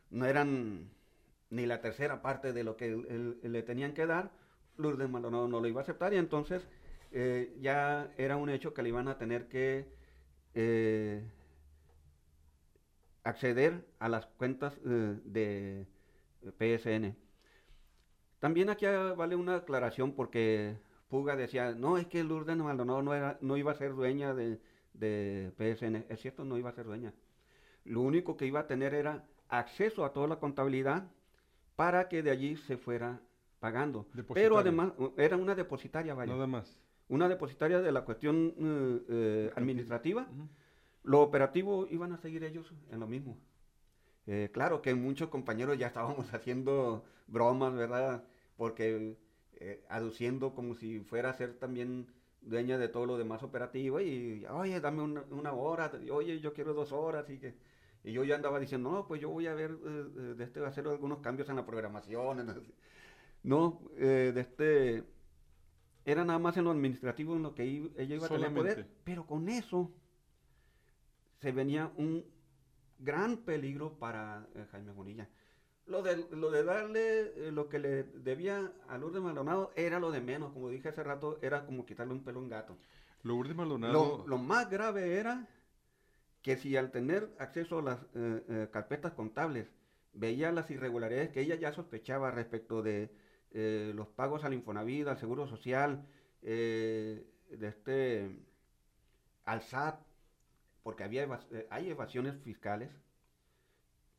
no 0.09 0.25
eran 0.25 0.89
ni 1.49 1.65
la 1.65 1.81
tercera 1.81 2.21
parte 2.21 2.53
de 2.53 2.63
lo 2.63 2.75
que 2.75 2.89
le 3.41 3.63
tenían 3.63 3.93
que 3.93 4.05
dar, 4.05 4.31
Lourdes 4.77 5.09
Maldonado 5.09 5.47
no 5.47 5.59
lo 5.59 5.67
iba 5.67 5.81
a 5.81 5.83
aceptar 5.83 6.13
y 6.13 6.17
entonces 6.17 6.67
eh, 7.11 7.55
ya 7.61 8.11
era 8.17 8.37
un 8.37 8.49
hecho 8.49 8.73
que 8.73 8.83
le 8.83 8.89
iban 8.89 9.07
a 9.07 9.17
tener 9.17 9.47
que 9.47 9.85
eh, 10.53 11.23
acceder 13.23 13.85
a 13.99 14.09
las 14.09 14.25
cuentas 14.25 14.77
de 14.83 15.87
PSN. 16.57 17.15
También 18.39 18.69
aquí 18.69 18.85
vale 18.85 19.35
una 19.35 19.55
aclaración 19.57 20.13
porque 20.13 20.77
Puga 21.09 21.35
decía, 21.35 21.73
no, 21.73 21.97
es 21.97 22.07
que 22.07 22.23
Lourdes 22.23 22.57
Maldonado 22.57 23.01
no, 23.01 23.13
era, 23.13 23.37
no 23.41 23.57
iba 23.57 23.71
a 23.71 23.75
ser 23.75 23.93
dueña 23.93 24.33
de, 24.33 24.59
de 24.93 25.51
PSN. 25.57 26.05
Es 26.09 26.19
cierto, 26.21 26.43
no 26.43 26.57
iba 26.57 26.69
a 26.69 26.73
ser 26.73 26.85
dueña. 26.85 27.13
Lo 27.85 28.01
único 28.01 28.35
que 28.35 28.45
iba 28.45 28.61
a 28.61 28.67
tener 28.67 28.93
era 28.93 29.25
acceso 29.47 30.03
a 30.03 30.11
toda 30.11 30.27
la 30.27 30.39
contabilidad 30.39 31.09
para 31.75 32.09
que 32.09 32.23
de 32.23 32.31
allí 32.31 32.57
se 32.57 32.77
fuera 32.77 33.21
pagando. 33.59 34.07
Pero 34.33 34.57
además 34.57 34.91
era 35.17 35.37
una 35.37 35.55
depositaria, 35.55 36.13
vaya. 36.13 36.33
Nada 36.33 36.47
más. 36.47 36.79
Una 37.07 37.29
depositaria 37.29 37.79
de 37.79 37.91
la 37.91 38.03
cuestión 38.03 38.53
eh, 38.57 39.05
eh, 39.09 39.51
administrativa. 39.55 40.27
Ujú. 40.29 40.49
Lo 41.03 41.21
operativo 41.21 41.87
iban 41.89 42.11
a 42.11 42.17
seguir 42.17 42.43
ellos 42.43 42.73
en 42.91 42.99
lo 42.99 43.07
mismo. 43.07 43.37
Eh, 44.25 44.49
claro 44.51 44.81
que 44.81 44.93
muchos 44.93 45.29
compañeros 45.29 45.77
ya 45.77 45.87
estábamos 45.87 46.27
haciendo 46.33 47.05
bromas, 47.27 47.73
¿verdad? 47.73 48.25
Porque 48.57 49.15
eh, 49.59 49.83
aduciendo 49.89 50.53
como 50.53 50.75
si 50.75 50.99
fuera 51.01 51.29
a 51.29 51.33
ser 51.33 51.55
también 51.59 52.07
dueña 52.41 52.77
de 52.77 52.87
todo 52.89 53.05
lo 53.05 53.17
demás 53.17 53.43
operativo 53.43 53.99
y, 53.99 54.45
oye, 54.49 54.79
dame 54.79 55.03
una, 55.03 55.21
una 55.31 55.53
hora, 55.53 55.91
oye, 56.11 56.39
yo 56.39 56.53
quiero 56.53 56.73
dos 56.73 56.91
horas 56.91 57.29
y 57.29 57.37
que... 57.39 57.55
Y 58.03 58.13
yo 58.13 58.23
ya 58.23 58.35
andaba 58.35 58.59
diciendo, 58.59 58.89
no, 58.91 59.07
pues 59.07 59.19
yo 59.19 59.29
voy 59.29 59.47
a 59.47 59.53
ver, 59.53 59.71
eh, 59.71 59.75
eh, 59.83 60.19
de 60.37 60.43
este, 60.43 60.65
hacer 60.65 60.87
algunos 60.87 61.19
cambios 61.19 61.49
en 61.49 61.57
la 61.57 61.65
programación. 61.65 62.39
en 62.39 62.49
el- 62.49 62.73
No, 63.43 63.81
eh, 63.97 64.31
de 64.33 64.41
este... 64.41 65.03
Era 66.05 66.23
nada 66.23 66.39
más 66.39 66.55
en 66.55 66.63
lo 66.63 66.71
administrativo 66.71 67.35
en 67.35 67.43
lo 67.43 67.53
que 67.53 67.63
ella 67.63 68.15
iba 68.15 68.27
a 68.27 68.29
tener 68.29 68.53
poder. 68.53 68.87
Pero 69.03 69.25
con 69.25 69.49
eso 69.49 69.91
se 71.41 71.51
venía 71.51 71.91
un 71.97 72.23
gran 72.99 73.37
peligro 73.37 73.99
para 73.99 74.47
eh, 74.55 74.65
Jaime 74.71 74.93
Bonilla. 74.93 75.27
Lo 75.87 76.03
de, 76.03 76.25
lo 76.31 76.51
de 76.51 76.63
darle 76.63 77.47
eh, 77.47 77.51
lo 77.51 77.69
que 77.69 77.79
le 77.79 78.03
debía 78.03 78.73
a 78.89 78.97
Lourdes 78.97 79.21
Maldonado 79.21 79.71
era 79.75 79.99
lo 79.99 80.11
de 80.11 80.19
menos, 80.21 80.51
como 80.51 80.69
dije 80.69 80.89
hace 80.89 81.01
rato, 81.03 81.39
era 81.41 81.65
como 81.65 81.85
quitarle 81.85 82.13
un 82.13 82.23
pelo 82.23 82.39
a 82.39 82.43
un 82.43 82.49
gato. 82.49 82.77
Lourdes 83.23 83.55
Maldonado. 83.55 83.93
Lo, 83.93 84.27
lo 84.27 84.37
más 84.37 84.69
grave 84.69 85.17
era 85.17 85.47
que 86.41 86.57
si 86.57 86.75
al 86.75 86.91
tener 86.91 87.33
acceso 87.39 87.79
a 87.79 87.81
las 87.81 87.99
eh, 88.15 88.43
eh, 88.49 88.67
carpetas 88.71 89.13
contables 89.13 89.67
veía 90.13 90.51
las 90.51 90.69
irregularidades 90.71 91.29
que 91.29 91.41
ella 91.41 91.55
ya 91.55 91.71
sospechaba 91.71 92.31
respecto 92.31 92.81
de 92.81 93.11
los 93.95 94.07
pagos 94.09 94.43
al 94.43 94.53
Infonavit, 94.53 95.07
al 95.07 95.17
Seguro 95.17 95.47
Social, 95.47 96.05
eh, 96.43 97.25
de 97.49 97.67
este, 97.67 98.39
al 99.45 99.61
SAT, 99.61 99.99
porque 100.83 101.03
había 101.03 101.23
evas- 101.23 101.47
hay 101.71 101.89
evasiones 101.89 102.35
fiscales, 102.43 102.91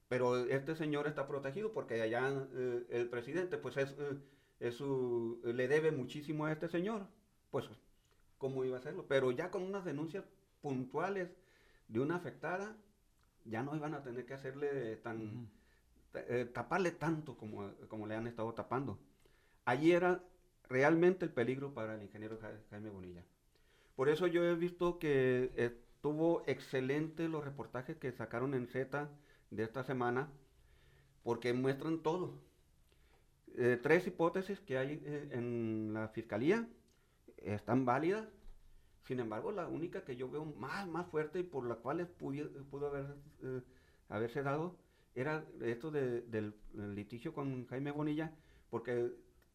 pero 0.08 0.36
este 0.46 0.74
señor 0.76 1.06
está 1.06 1.26
protegido 1.28 1.72
porque 1.72 2.00
allá 2.02 2.30
eh, 2.54 2.86
el 2.90 3.08
presidente 3.08 3.58
pues 3.58 3.76
es, 3.76 3.92
eh, 3.98 4.18
es 4.60 4.74
su, 4.76 5.40
le 5.44 5.68
debe 5.68 5.92
muchísimo 5.92 6.46
a 6.46 6.52
este 6.52 6.68
señor, 6.68 7.06
pues 7.50 7.68
cómo 8.38 8.64
iba 8.64 8.76
a 8.76 8.80
hacerlo, 8.80 9.06
pero 9.08 9.30
ya 9.32 9.50
con 9.50 9.62
unas 9.62 9.84
denuncias 9.84 10.24
puntuales 10.62 11.30
de 11.88 12.00
una 12.00 12.16
afectada, 12.16 12.76
ya 13.44 13.62
no 13.62 13.76
iban 13.76 13.94
a 13.94 14.02
tener 14.02 14.26
que 14.26 14.34
hacerle 14.34 14.96
tan, 14.98 15.50
eh, 16.14 16.46
taparle 16.52 16.92
tanto 16.92 17.36
como, 17.36 17.70
como 17.88 18.06
le 18.06 18.14
han 18.16 18.26
estado 18.26 18.52
tapando. 18.54 18.98
Allí 19.64 19.92
era 19.92 20.22
realmente 20.68 21.24
el 21.26 21.32
peligro 21.32 21.74
para 21.74 21.94
el 21.96 22.02
ingeniero 22.02 22.38
Ja- 22.40 22.52
Jaime 22.70 22.90
Bonilla. 22.90 23.24
Por 23.96 24.08
eso 24.08 24.26
yo 24.26 24.44
he 24.44 24.54
visto 24.54 24.98
que 24.98 25.52
estuvo 25.56 26.42
excelente 26.46 27.28
los 27.28 27.44
reportajes 27.44 27.96
que 27.96 28.12
sacaron 28.12 28.54
en 28.54 28.66
Z 28.68 29.08
de 29.50 29.62
esta 29.64 29.82
semana, 29.84 30.30
porque 31.22 31.52
muestran 31.52 32.02
todo. 32.02 32.40
Eh, 33.56 33.78
tres 33.82 34.06
hipótesis 34.06 34.60
que 34.60 34.78
hay 34.78 35.02
eh, 35.04 35.28
en 35.32 35.92
la 35.92 36.08
fiscalía 36.08 36.68
están 37.38 37.84
válidas. 37.84 38.28
Sin 39.04 39.20
embargo, 39.20 39.52
la 39.52 39.66
única 39.68 40.04
que 40.04 40.16
yo 40.16 40.28
veo 40.30 40.44
más, 40.44 40.86
más 40.86 41.06
fuerte 41.06 41.40
y 41.40 41.42
por 41.42 41.66
la 41.66 41.76
cual 41.76 42.06
pudo 42.08 42.88
haber, 42.88 43.06
eh, 43.42 43.62
haberse 44.08 44.42
dado 44.42 44.76
era 45.14 45.44
esto 45.62 45.90
de- 45.90 46.20
del, 46.22 46.54
del 46.72 46.94
litigio 46.94 47.32
con 47.32 47.66
Jaime 47.66 47.90
Bonilla, 47.90 48.32
porque 48.70 49.10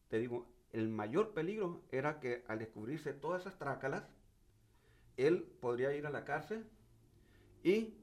te 0.08 0.18
digo, 0.18 0.46
el 0.72 0.88
mayor 0.88 1.32
peligro 1.34 1.82
era 1.92 2.18
que 2.20 2.44
al 2.48 2.58
descubrirse 2.58 3.12
todas 3.12 3.42
esas 3.42 3.58
trácalas, 3.58 4.04
él 5.16 5.44
podría 5.60 5.94
ir 5.94 6.06
a 6.06 6.10
la 6.10 6.24
cárcel 6.24 6.66
y 7.62 7.94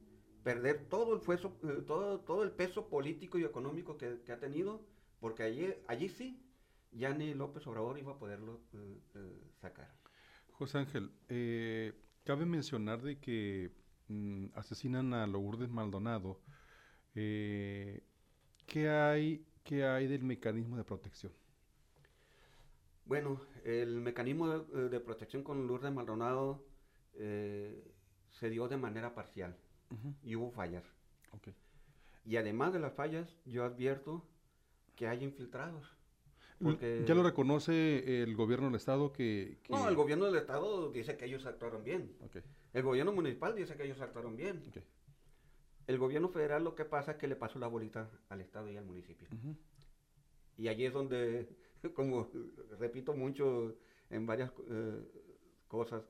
perder 0.43 0.87
todo 0.89 1.13
el, 1.15 1.21
fueso- 1.21 1.57
eh, 1.63 1.83
todo, 1.85 2.19
todo 2.21 2.43
el 2.43 2.51
peso 2.51 2.87
político 2.89 3.37
y 3.37 3.43
económico 3.45 3.97
que, 3.97 4.21
que 4.25 4.31
ha 4.31 4.39
tenido, 4.39 4.81
porque 5.19 5.43
allí, 5.43 5.73
allí 5.87 6.09
sí, 6.09 6.43
ya 6.91 7.13
ni 7.13 7.33
López 7.33 7.65
Obrador 7.67 7.97
iba 7.99 8.13
a 8.13 8.19
poderlo 8.19 8.61
eh, 8.73 8.99
eh, 9.15 9.51
sacar. 9.61 9.89
José 10.51 10.77
Ángel, 10.79 11.11
eh, 11.29 11.93
cabe 12.23 12.45
mencionar 12.45 13.01
de 13.01 13.19
que 13.19 13.71
mm, 14.07 14.47
asesinan 14.55 15.13
a 15.13 15.27
Lourdes 15.27 15.69
Maldonado. 15.69 16.41
¿qué 18.65 18.89
hay, 18.89 19.45
¿Qué 19.63 19.85
hay 19.85 20.07
del 20.07 20.23
mecanismo 20.23 20.77
de 20.77 20.83
protección? 20.83 21.33
Bueno, 23.05 23.41
el 23.63 24.01
mecanismo 24.01 24.47
de, 24.49 24.89
de 24.89 24.99
protección 24.99 25.43
con 25.43 25.67
Lourdes 25.67 25.91
Maldonado 25.93 26.63
se 28.31 28.49
dio 28.49 28.67
de 28.67 28.77
manera 28.77 29.13
parcial 29.13 29.55
y 30.23 30.35
hubo 30.35 30.51
fallas. 30.51 30.83
Ok. 31.33 31.49
Y 32.25 32.37
además 32.37 32.73
de 32.73 32.79
las 32.79 32.93
fallas, 32.93 33.35
yo 33.45 33.63
advierto 33.63 34.23
que 34.95 35.07
hay 35.07 35.23
infiltrados. 35.23 35.87
Porque, 36.61 37.03
Ya 37.07 37.15
lo 37.15 37.23
reconoce 37.23 38.21
el 38.21 38.35
gobierno 38.35 38.67
del 38.67 38.75
estado 38.75 39.11
que... 39.11 39.57
que- 39.63 39.73
No, 39.73 39.89
el 39.89 39.95
gobierno 39.95 40.25
del 40.25 40.35
estado 40.35 40.91
dice 40.91 41.17
que 41.17 41.25
ellos 41.25 41.45
actuaron 41.47 41.83
bien. 41.83 42.15
El 42.73 42.83
gobierno 42.83 43.11
municipal 43.11 43.55
dice 43.55 43.75
que 43.75 43.83
ellos 43.85 43.99
actuaron 43.99 44.35
bien. 44.35 44.61
ok. 44.69 44.77
El 45.87 45.97
gobierno 45.97 46.29
federal 46.29 46.63
lo 46.63 46.75
que 46.75 46.85
pasa 46.85 47.11
es 47.13 47.17
que 47.17 47.27
le 47.27 47.35
pasó 47.35 47.57
la 47.57 47.67
bolita 47.67 48.09
al 48.29 48.39
estado 48.41 48.69
y 48.69 48.77
al 48.77 48.85
municipio. 48.85 49.27
Ujú. 49.31 49.55
Y 50.57 50.67
allí 50.67 50.85
es 50.85 50.93
donde, 50.93 51.49
como 51.95 52.29
repito 52.79 53.13
mucho 53.13 53.75
en 54.11 54.27
varias 54.27 54.51
eh, 54.69 55.01
cosas, 55.67 56.03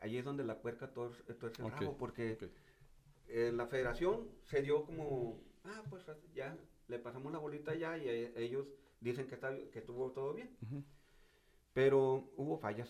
allí 0.00 0.18
es 0.18 0.24
donde 0.24 0.44
la 0.44 0.60
puerca 0.62 0.92
torce 0.92 1.20
el 1.26 1.66
Ok, 1.66 1.72
rabo, 1.80 1.96
porque. 1.98 2.38
Eh, 3.28 3.52
la 3.54 3.66
federación 3.66 4.28
se 4.44 4.62
dio 4.62 4.84
como, 4.84 5.40
ah, 5.64 5.82
pues 5.90 6.04
ya 6.34 6.56
le 6.88 6.98
pasamos 6.98 7.32
la 7.32 7.38
bolita 7.38 7.74
ya 7.74 7.96
y 7.98 8.08
eh, 8.08 8.32
ellos 8.36 8.66
dicen 9.00 9.26
que, 9.28 9.34
está, 9.34 9.54
que 9.72 9.78
estuvo 9.80 10.10
todo 10.12 10.34
bien. 10.34 10.56
Pero 11.72 12.30
hubo 12.36 12.58
fallas. 12.58 12.88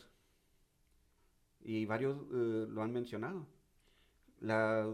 Y 1.61 1.87
varios 1.87 2.17
eh, 2.33 2.67
lo 2.69 2.83
han 2.83 2.93
mencionado. 2.93 3.47
La 4.41 4.89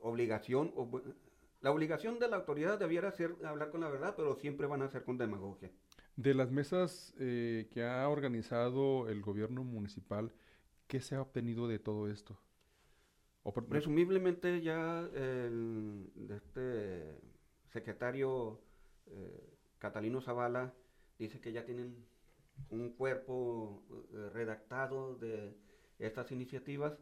obligación, 0.00 0.72
o 0.76 0.86
bu- 0.86 1.14
la 1.62 1.70
obligación 1.72 2.18
de 2.18 2.28
la 2.28 2.36
autoridad 2.36 2.78
debiera 2.78 3.10
ser 3.12 3.34
hablar 3.44 3.70
con 3.70 3.80
la 3.80 3.88
verdad, 3.88 4.14
pero 4.16 4.36
siempre 4.36 4.66
van 4.66 4.82
a 4.82 4.88
ser 4.88 5.04
con 5.04 5.16
demagogia. 5.16 5.70
De 6.16 6.34
las 6.34 6.50
mesas 6.50 7.14
eh, 7.18 7.68
que 7.72 7.84
ha 7.84 8.08
organizado 8.08 9.08
el 9.08 9.22
gobierno 9.22 9.64
municipal, 9.64 10.32
¿qué 10.86 11.00
se 11.00 11.14
ha 11.14 11.22
obtenido 11.22 11.66
de 11.68 11.78
todo 11.78 12.08
esto? 12.08 12.38
Presumiblemente 13.52 14.60
ya 14.60 15.08
el 15.14 16.10
este 16.30 17.20
secretario 17.68 18.60
eh, 19.06 19.58
Catalino 19.78 20.20
Zavala 20.20 20.74
dice 21.18 21.40
que 21.40 21.52
ya 21.52 21.64
tienen 21.64 22.04
un 22.70 22.92
cuerpo 22.94 23.84
eh, 24.12 24.30
redactado 24.32 25.14
de 25.16 25.56
estas 25.98 26.32
iniciativas 26.32 26.98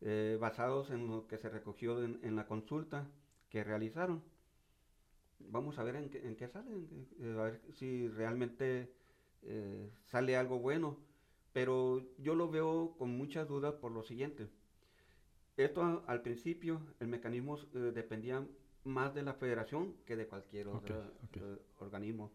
eh, 0.00 0.38
basados 0.40 0.90
en 0.90 1.08
lo 1.08 1.26
que 1.26 1.38
se 1.38 1.48
recogió 1.48 2.02
en, 2.02 2.36
la 2.36 2.46
consulta 2.46 3.10
que 3.48 3.64
realizaron. 3.64 4.22
Vamos 5.40 5.78
a 5.78 5.82
ver 5.82 5.96
en 5.96 6.08
qué, 6.08 6.18
en 6.18 6.36
sale, 6.36 6.68
a 7.36 7.42
ver 7.42 7.60
si 7.72 8.08
realmente 8.08 8.94
sale 10.04 10.36
algo 10.36 10.58
bueno. 10.58 10.98
Pero 11.52 12.06
yo 12.18 12.34
lo 12.34 12.48
veo 12.48 12.94
con 12.96 13.10
muchas 13.10 13.48
dudas 13.48 13.74
por 13.74 13.90
lo 13.90 14.04
siguiente. 14.04 14.48
Esto 15.56 16.04
al 16.06 16.22
principio, 16.22 16.80
el 17.00 17.08
mecanismo 17.08 17.58
eh, 17.58 17.92
dependía 17.94 18.46
más 18.84 19.14
de 19.14 19.22
la 19.22 19.34
federación 19.34 19.94
que 20.06 20.16
de 20.16 20.26
cualquier 20.26 20.68
otro 20.68 21.02
eh, 21.34 21.58
organismo. 21.78 22.30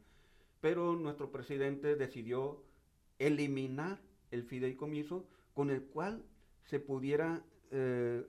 Pero 0.61 0.95
nuestro 0.95 1.31
presidente 1.31 1.95
decidió 1.95 2.63
eliminar 3.19 3.99
el 4.31 4.43
fideicomiso 4.43 5.27
con 5.53 5.69
el 5.69 5.83
cual 5.83 6.23
se 6.65 6.79
pudiera 6.79 7.43
eh, 7.71 8.25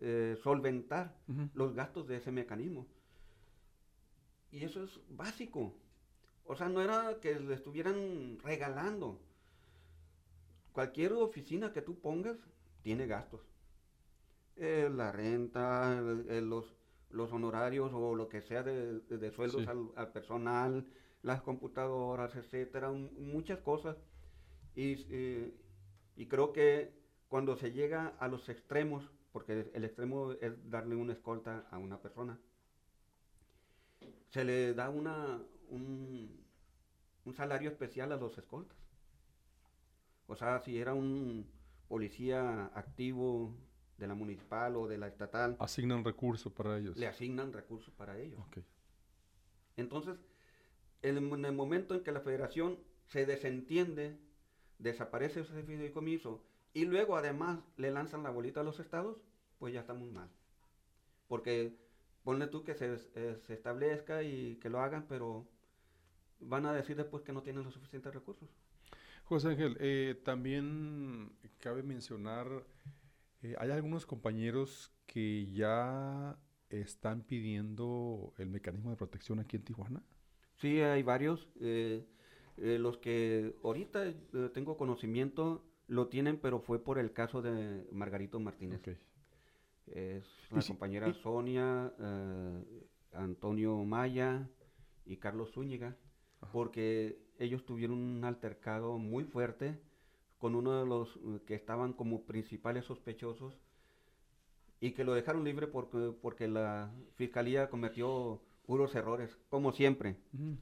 eh, 0.00 0.36
solventar 0.42 1.16
los 1.54 1.74
gastos 1.74 2.06
de 2.06 2.16
ese 2.16 2.32
mecanismo. 2.32 2.86
Y 4.50 4.64
eso 4.64 4.82
es 4.82 5.00
básico. 5.08 5.74
O 6.44 6.56
sea, 6.56 6.68
no 6.68 6.82
era 6.82 7.20
que 7.20 7.38
le 7.38 7.54
estuvieran 7.54 8.38
regalando. 8.42 9.20
Cualquier 10.72 11.12
oficina 11.12 11.72
que 11.72 11.82
tú 11.82 12.00
pongas 12.00 12.36
tiene 12.82 13.06
gastos. 13.06 13.49
Eh, 14.56 14.88
la 14.92 15.10
renta, 15.12 15.98
el- 15.98 16.48
los, 16.48 16.74
los 17.10 17.32
honorarios 17.32 17.92
o 17.94 18.14
lo 18.14 18.28
que 18.28 18.42
sea 18.42 18.62
de, 18.62 19.00
de- 19.00 19.30
sueldos 19.30 19.62
Sí. 19.62 19.68
al, 19.68 19.90
al 19.96 20.12
personal, 20.12 20.84
las 21.22 21.40
computadoras, 21.42 22.34
etcétera, 22.36 22.90
muchas 22.92 23.58
cosas. 23.60 23.96
Y, 24.74 24.96
eh, 25.10 25.54
y 26.16 26.26
creo 26.26 26.52
que 26.52 26.92
cuando 27.28 27.56
se 27.56 27.72
llega 27.72 28.08
a 28.18 28.28
los 28.28 28.48
extremos, 28.48 29.10
porque 29.32 29.70
el 29.72 29.84
extremo 29.84 30.32
es 30.32 30.52
darle 30.70 30.96
una 30.96 31.12
escolta 31.12 31.66
a 31.70 31.78
una 31.78 32.00
persona, 32.00 32.38
se 34.28 34.44
le 34.44 34.74
da 34.74 34.88
una, 34.90 35.40
un, 35.68 36.44
un 37.24 37.34
salario 37.34 37.70
especial 37.70 38.12
a 38.12 38.16
los 38.16 38.36
escoltas. 38.38 38.76
O 40.26 40.36
sea, 40.36 40.60
si 40.60 40.78
era 40.78 40.94
un 40.94 41.46
policía 41.88 42.66
activo 42.74 43.56
de 44.00 44.08
la 44.08 44.14
municipal 44.14 44.74
o 44.76 44.88
de 44.88 44.98
la 44.98 45.06
estatal, 45.06 45.56
Asignan 45.60 46.02
recursos 46.04 46.52
para 46.52 46.76
ellos. 46.78 46.96
le 46.96 47.06
asignan 47.06 47.52
recursos 47.52 47.94
para 47.94 48.18
ello. 48.18 48.38
Ok. 48.48 48.58
Entonces, 49.76 50.16
en 51.02 51.16
el, 51.18 51.32
en 51.32 51.44
el 51.44 51.52
momento 51.52 51.94
en 51.94 52.02
que 52.02 52.10
la 52.10 52.20
federación 52.20 52.78
se 53.06 53.26
desentiende, 53.26 54.18
desaparece 54.78 55.40
ese 55.40 55.62
fideicomiso 55.62 56.42
y 56.72 56.84
luego 56.86 57.16
además 57.16 57.60
le 57.76 57.90
lanzan 57.90 58.22
la 58.22 58.30
bolita 58.30 58.60
a 58.60 58.64
los 58.64 58.80
estados, 58.80 59.18
pues 59.58 59.72
ya 59.74 59.80
estamos 59.80 60.10
mal. 60.10 60.28
Porque 61.28 61.76
ponle 62.24 62.46
tú 62.46 62.64
que 62.64 62.74
se, 62.74 62.96
eh, 63.14 63.36
se 63.46 63.54
establezca 63.54 64.22
y 64.22 64.56
que 64.56 64.70
lo 64.70 64.80
hagan, 64.80 65.06
pero 65.08 65.46
van 66.40 66.64
a 66.66 66.72
decir 66.72 66.96
después 66.96 67.22
que 67.22 67.32
no 67.32 67.42
tienen 67.42 67.64
los 67.64 67.74
suficientes 67.74 68.14
recursos. 68.14 68.48
José 69.24 69.48
Ángel, 69.50 69.76
eh, 69.78 70.20
también 70.24 71.32
cabe 71.58 71.82
mencionar, 71.82 72.48
eh, 73.42 73.54
hay 73.58 73.70
algunos 73.70 74.06
compañeros 74.06 74.92
que 75.06 75.46
ya 75.50 76.38
están 76.68 77.22
pidiendo 77.22 78.32
el 78.38 78.48
mecanismo 78.48 78.90
de 78.90 78.96
protección 78.96 79.40
aquí 79.40 79.56
en 79.56 79.64
Tijuana. 79.64 80.02
Sí, 80.56 80.80
hay 80.80 81.02
varios. 81.02 81.48
eh, 81.60 82.04
eh, 82.56 82.78
los 82.78 82.98
que 82.98 83.54
ahorita 83.64 84.06
eh, 84.06 84.14
tengo 84.52 84.76
conocimiento 84.76 85.64
lo 85.86 86.08
tienen, 86.08 86.38
pero 86.38 86.60
fue 86.60 86.78
por 86.84 86.98
el 86.98 87.12
caso 87.12 87.40
de 87.42 87.86
Margarito 87.90 88.38
Martínez. 88.38 88.80
Ok. 88.80 88.88
Es 89.86 90.24
la 90.50 90.62
compañera 90.62 91.12
Sonia, 91.14 91.92
eh, 91.98 92.86
Antonio 93.12 93.76
Maya 93.84 94.48
y 95.04 95.16
Carlos 95.16 95.50
Zúñiga, 95.52 95.96
Ajá. 96.40 96.52
porque 96.52 97.18
ellos 97.38 97.64
tuvieron 97.64 97.98
un 97.98 98.24
altercado 98.24 98.98
muy 98.98 99.24
fuerte 99.24 99.80
con 100.40 100.56
uno 100.56 100.80
de 100.80 100.86
los 100.86 101.14
eh, 101.16 101.40
que 101.46 101.54
estaban 101.54 101.92
como 101.92 102.24
principales 102.24 102.86
sospechosos 102.86 103.56
y 104.80 104.92
que 104.92 105.04
lo 105.04 105.14
dejaron 105.14 105.44
libre 105.44 105.66
porque, 105.66 106.12
porque 106.20 106.48
la 106.48 106.90
fiscalía 107.14 107.68
cometió 107.68 108.40
puros 108.66 108.94
errores, 108.94 109.30
como 109.50 109.72
siempre. 109.72 110.16
Mm. 110.32 110.54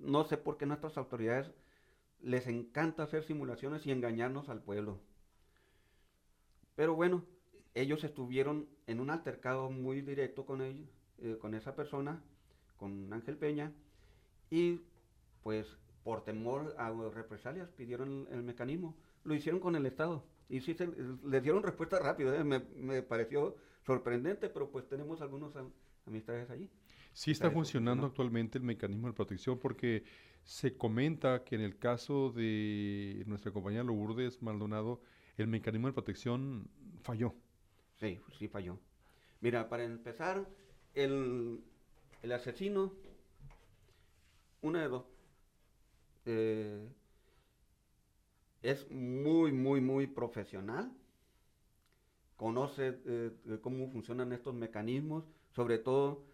No 0.00 0.24
sé 0.24 0.38
por 0.38 0.56
qué 0.56 0.66
nuestras 0.66 0.96
autoridades 0.96 1.50
les 2.20 2.46
encanta 2.46 3.02
hacer 3.02 3.24
simulaciones 3.24 3.86
y 3.86 3.92
engañarnos 3.92 4.48
al 4.48 4.62
pueblo. 4.62 4.98
Pero 6.74 6.94
bueno, 6.94 7.24
ellos 7.74 8.04
estuvieron 8.04 8.68
en 8.86 9.00
un 9.00 9.10
altercado 9.10 9.70
muy 9.70 10.00
directo 10.00 10.46
con 10.46 10.62
ellos, 10.62 10.88
eh, 11.18 11.36
con 11.38 11.54
esa 11.54 11.76
persona, 11.76 12.22
con 12.78 13.12
Ángel 13.12 13.36
Peña, 13.36 13.72
y 14.50 14.80
pues 15.42 15.66
por 16.02 16.24
temor 16.24 16.74
a 16.78 16.90
represalias 17.14 17.70
pidieron 17.70 18.26
el, 18.30 18.34
el 18.38 18.42
mecanismo. 18.42 18.96
Lo 19.24 19.34
hicieron 19.34 19.60
con 19.60 19.76
el 19.76 19.86
Estado. 19.86 20.24
Y 20.48 20.60
sí, 20.60 20.74
se, 20.74 20.88
les 21.24 21.42
dieron 21.42 21.62
respuesta 21.62 21.98
rápida. 21.98 22.36
¿eh? 22.36 22.44
Me, 22.44 22.60
me 22.76 23.02
pareció 23.02 23.56
sorprendente, 23.86 24.48
pero 24.48 24.70
pues 24.70 24.88
tenemos 24.88 25.20
algunos 25.20 25.54
am- 25.56 25.72
amistades 26.06 26.50
allí. 26.50 26.70
Sí 27.12 27.30
está 27.30 27.50
funcionando 27.50 28.06
funcionó. 28.06 28.06
actualmente 28.06 28.58
el 28.58 28.64
mecanismo 28.64 29.06
de 29.08 29.12
protección 29.14 29.58
porque 29.58 30.04
se 30.44 30.76
comenta 30.76 31.44
que 31.44 31.54
en 31.54 31.60
el 31.60 31.78
caso 31.78 32.30
de 32.32 33.22
nuestra 33.26 33.52
compañera 33.52 33.84
Lourdes 33.84 34.42
Maldonado, 34.42 35.00
el 35.36 35.46
mecanismo 35.46 35.88
de 35.88 35.92
protección 35.92 36.68
falló. 37.02 37.34
Sí, 38.00 38.20
sí 38.38 38.48
falló. 38.48 38.78
Mira, 39.40 39.68
para 39.68 39.84
empezar, 39.84 40.48
el, 40.94 41.62
el 42.22 42.32
asesino, 42.32 42.92
una 44.62 44.80
de 44.82 44.88
dos, 44.88 45.04
eh, 46.26 46.88
es 48.62 48.90
muy, 48.90 49.52
muy, 49.52 49.80
muy 49.82 50.06
profesional, 50.06 50.90
conoce 52.36 52.98
eh, 53.06 53.30
cómo 53.60 53.88
funcionan 53.88 54.32
estos 54.32 54.54
mecanismos, 54.54 55.24
sobre 55.50 55.78
todo 55.78 56.24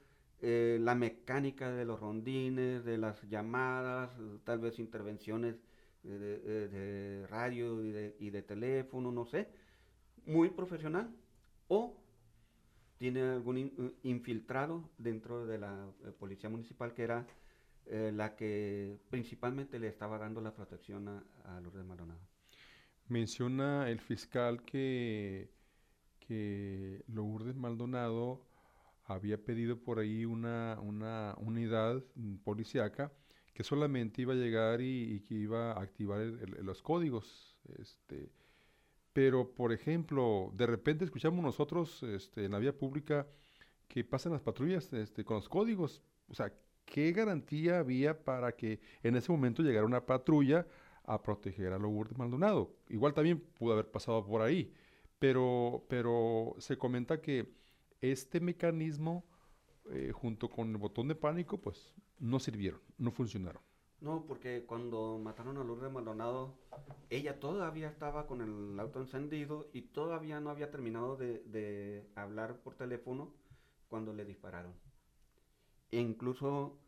eh, 0.40 0.78
la 0.80 0.94
mecánica 0.94 1.70
de 1.72 1.84
los 1.84 2.00
rondines, 2.00 2.84
de 2.84 2.98
las 2.98 3.22
llamadas, 3.28 4.10
tal 4.44 4.60
vez 4.60 4.78
intervenciones 4.78 5.56
de, 6.02 7.26
radio 7.28 7.82
y 7.84 8.30
de, 8.30 8.42
teléfono, 8.42 9.12
no 9.12 9.26
sé, 9.26 9.48
muy 10.24 10.48
profesional, 10.48 11.14
o 11.68 11.96
tiene 12.98 13.22
algún 13.22 13.58
in- 13.58 13.94
infiltrado 14.02 14.88
dentro 14.98 15.46
de 15.46 15.58
la 15.58 15.86
policía 16.18 16.48
municipal 16.48 16.94
que 16.94 17.02
era 17.02 17.26
eh, 17.90 18.12
la 18.14 18.36
que 18.36 18.98
principalmente 19.10 19.78
le 19.78 19.88
estaba 19.88 20.18
dando 20.18 20.40
la 20.40 20.54
protección 20.54 21.08
a, 21.08 21.24
a 21.44 21.60
Lourdes 21.60 21.84
Maldonado. 21.84 22.20
Menciona 23.08 23.88
el 23.88 24.00
fiscal 24.00 24.62
que, 24.62 25.50
que 26.20 27.04
Lourdes 27.08 27.56
Maldonado 27.56 28.46
había 29.04 29.42
pedido 29.42 29.78
por 29.82 29.98
ahí 29.98 30.24
una, 30.26 30.78
una 30.82 31.34
unidad 31.38 32.04
policíaca 32.44 33.10
que 33.54 33.64
solamente 33.64 34.22
iba 34.22 34.34
a 34.34 34.36
llegar 34.36 34.80
y, 34.80 35.20
que 35.26 35.34
iba 35.34 35.72
a 35.72 35.82
activar 35.82 36.20
los 36.62 36.82
códigos. 36.82 37.56
Este, 37.78 38.30
pero, 39.12 39.52
por 39.52 39.72
ejemplo, 39.72 40.52
de 40.54 40.66
repente 40.66 41.04
escuchamos 41.04 41.42
nosotros 41.42 42.02
este, 42.04 42.44
en 42.44 42.52
la 42.52 42.58
vía 42.58 42.76
pública 42.76 43.26
que 43.88 44.04
pasan 44.04 44.32
las 44.32 44.42
patrullas 44.42 44.92
este, 44.92 45.24
con 45.24 45.38
los 45.38 45.48
códigos. 45.48 46.02
O 46.28 46.34
sea, 46.34 46.52
¿qué 46.88 47.12
garantía 47.12 47.78
había 47.78 48.24
para 48.24 48.52
que 48.52 48.80
en 49.02 49.16
ese 49.16 49.30
momento 49.30 49.62
llegara 49.62 49.86
una 49.86 50.06
patrulla 50.06 50.66
a 51.04 51.22
proteger 51.22 51.72
a 51.72 51.78
Lourdes 51.78 52.16
Maldonado? 52.16 52.74
Igual 52.88 53.14
también 53.14 53.40
pudo 53.40 53.74
haber 53.74 53.90
pasado 53.90 54.24
por 54.24 54.42
ahí, 54.42 54.72
pero, 55.18 55.84
pero 55.88 56.54
se 56.58 56.76
comenta 56.78 57.20
que 57.20 57.52
este 58.00 58.40
mecanismo, 58.40 59.24
eh, 59.90 60.12
junto 60.12 60.48
con 60.48 60.70
el 60.70 60.76
botón 60.76 61.08
de 61.08 61.14
pánico, 61.14 61.60
pues 61.60 61.94
no 62.18 62.38
sirvieron, 62.38 62.80
no 62.96 63.10
funcionaron. 63.10 63.62
No, 64.00 64.24
porque 64.26 64.64
cuando 64.64 65.18
mataron 65.18 65.58
a 65.58 65.64
Lourdes 65.64 65.90
Maldonado, 65.90 66.56
ella 67.10 67.40
todavía 67.40 67.88
estaba 67.88 68.28
con 68.28 68.40
el 68.42 68.78
auto 68.78 69.00
encendido 69.00 69.68
y 69.72 69.82
todavía 69.82 70.40
no 70.40 70.50
había 70.50 70.70
terminado 70.70 71.16
de, 71.16 71.42
de 71.46 72.08
hablar 72.14 72.60
por 72.60 72.76
teléfono 72.76 73.34
cuando 73.88 74.12
le 74.12 74.24
dispararon. 74.24 74.72
E 75.90 75.98
incluso 76.00 76.78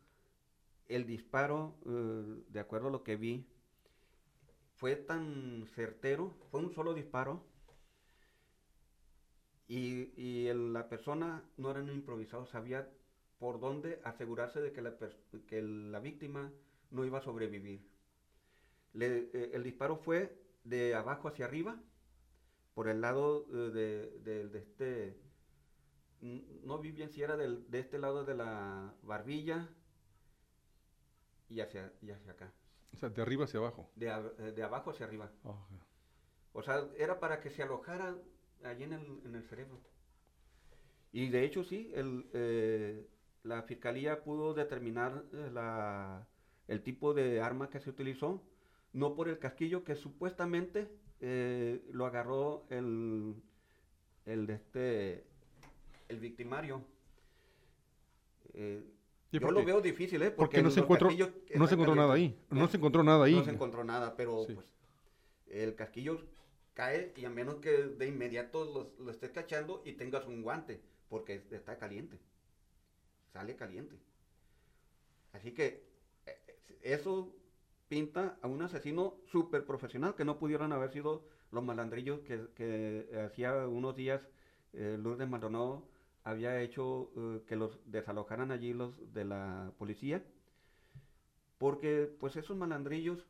el 0.87 1.05
disparo, 1.05 1.75
eh, 1.85 2.43
de 2.49 2.59
acuerdo 2.59 2.87
a 2.89 2.91
lo 2.91 3.03
que 3.03 3.15
vi, 3.15 3.45
fue 4.75 4.95
tan 4.95 5.65
certero, 5.75 6.33
fue 6.49 6.59
un 6.59 6.73
solo 6.73 6.93
disparo, 6.93 7.45
y, 9.67 10.11
y 10.15 10.53
la 10.53 10.87
persona 10.89 11.43
no 11.57 11.71
era 11.71 11.79
un 11.81 11.89
improvisado, 11.89 12.45
sabía 12.45 12.87
por 13.39 13.59
dónde 13.59 13.99
asegurarse 14.03 14.61
de 14.61 14.71
que 14.71 14.81
la, 14.81 14.93
que 15.47 15.61
la 15.61 15.99
víctima 15.99 16.51
no 16.91 17.05
iba 17.05 17.19
a 17.19 17.21
sobrevivir. 17.21 17.81
Eh, 18.99 19.51
el 19.53 19.63
disparo 19.63 19.97
fue 19.97 20.37
de 20.63 20.95
abajo 20.95 21.27
hacia 21.27 21.45
arriba, 21.45 21.79
por 22.75 22.89
el 22.89 23.01
lado 23.01 23.45
eh, 23.51 24.11
de, 24.23 24.49
de- 24.49 24.59
este, 24.59 25.20
no 26.21 26.77
vi 26.79 26.91
bien 26.91 27.09
si 27.09 27.21
era 27.21 27.35
del- 27.37 27.69
de 27.69 27.79
este 27.79 27.97
lado 27.97 28.23
de 28.23 28.35
la 28.35 28.93
barbilla 29.03 29.67
y 31.49 31.59
hacia, 31.61 31.91
y 32.01 32.11
hacia 32.11 32.31
acá, 32.31 32.53
O 32.93 32.97
sea, 32.97 33.09
de 33.09 33.21
arriba 33.21 33.45
hacia 33.45 33.59
abajo. 33.59 33.89
de, 33.95 34.09
a- 34.09 34.31
eh, 34.39 34.51
de 34.55 34.63
abajo 34.63 34.91
hacia 34.91 35.05
arriba. 35.05 35.31
Ah, 35.43 35.57
O 36.53 36.61
sea, 36.61 36.85
era 36.97 37.19
para 37.19 37.39
que 37.39 37.49
se 37.49 37.63
alojara 37.63 38.15
allí 38.63 38.83
en 38.83 38.93
el, 38.93 39.21
en 39.25 39.35
el 39.35 39.43
cerebro. 39.43 39.79
Y 41.13 41.29
de 41.29 41.43
hecho 41.43 41.63
sí, 41.63 41.91
el, 41.95 42.29
eh, 42.33 43.07
la 43.43 43.63
fiscalía 43.63 44.23
pudo 44.23 44.53
determinar 44.53 45.23
eh, 45.33 45.49
la- 45.51 46.27
el 46.67 46.83
tipo 46.83 47.13
de 47.13 47.41
arma 47.41 47.69
que 47.69 47.79
se 47.79 47.89
utilizó, 47.89 48.43
no 48.93 49.15
por 49.15 49.27
el 49.29 49.39
casquillo 49.39 49.83
que 49.83 49.95
supuestamente 49.95 50.87
eh, 51.19 51.83
lo 51.91 52.05
agarró 52.05 52.65
el, 52.69 53.35
el 54.25 54.47
de 54.47 54.53
este, 54.53 55.27
el 56.11 56.19
victimario. 56.19 56.83
Eh, 58.53 58.83
Sí, 59.31 59.39
yo 59.39 59.47
porque- 59.47 59.59
lo 59.61 59.65
veo 59.65 59.81
difícil, 59.81 60.21
¿eh? 60.23 60.31
Porque 60.31 60.57
no 60.57 60.63
los 60.65 60.73
se 60.73 60.81
encontró, 60.81 61.09
no 61.09 61.67
se 61.67 61.73
encontró 61.75 61.95
nada 61.95 62.13
ahí. 62.13 62.37
No 62.49 62.65
¿Eh? 62.65 62.67
se 62.67 62.75
encontró 62.77 63.01
nada 63.01 63.23
ahí. 63.25 63.33
No 63.35 63.45
se 63.45 63.51
encontró 63.51 63.83
nada, 63.85 64.17
pero 64.17 64.43
Sí. 64.45 64.53
pues 64.53 64.67
el 65.47 65.73
casquillo 65.75 66.21
cae 66.73 67.13
y 67.15 67.23
a 67.23 67.29
menos 67.29 67.55
que 67.55 67.71
de 67.71 68.07
inmediato 68.07 68.65
lo, 68.65 69.03
lo 69.03 69.09
estés 69.09 69.31
cachando 69.31 69.81
y 69.85 69.93
tengas 69.93 70.25
un 70.27 70.41
guante, 70.41 70.81
porque 71.07 71.45
está 71.51 71.77
caliente. 71.77 72.19
Sale 73.31 73.55
caliente. 73.55 73.95
Así 75.31 75.53
que 75.53 75.85
eh, 76.25 76.57
eso 76.81 77.33
pinta 77.87 78.37
a 78.41 78.47
un 78.47 78.61
asesino 78.61 79.15
súper 79.27 79.65
profesional 79.65 80.13
que 80.15 80.25
no 80.25 80.37
pudieron 80.39 80.73
haber 80.73 80.91
sido 80.91 81.23
los 81.51 81.63
malandrillos 81.63 82.19
que, 82.21 82.47
que 82.55 83.07
hacía 83.25 83.65
unos 83.67 83.95
días 83.95 84.21
eh, 84.73 84.97
Lourdes 84.99 85.29
Maldonado 85.29 85.87
había 86.23 86.61
hecho 86.61 87.11
eh, 87.15 87.43
que 87.47 87.55
los 87.55 87.79
desalojaran 87.85 88.51
allí 88.51 88.73
los 88.73 89.13
de 89.13 89.25
la 89.25 89.73
policía, 89.77 90.23
porque 91.57 92.09
pues 92.19 92.35
esos 92.35 92.57
malandrillos 92.57 93.27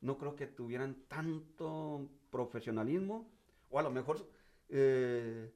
no 0.00 0.18
creo 0.18 0.36
que 0.36 0.46
tuvieran 0.46 0.96
tanto 1.08 2.10
profesionalismo, 2.30 3.30
o 3.70 3.78
a 3.78 3.82
lo 3.82 3.90
mejor 3.90 4.28
eh, 4.68 5.52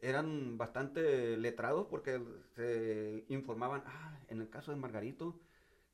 eran 0.00 0.58
bastante 0.58 1.36
letrados 1.36 1.86
porque 1.86 2.20
se 2.54 3.24
informaban, 3.28 3.82
ah, 3.86 4.20
en 4.28 4.40
el 4.40 4.50
caso 4.50 4.70
de 4.70 4.76
Margarito, 4.76 5.40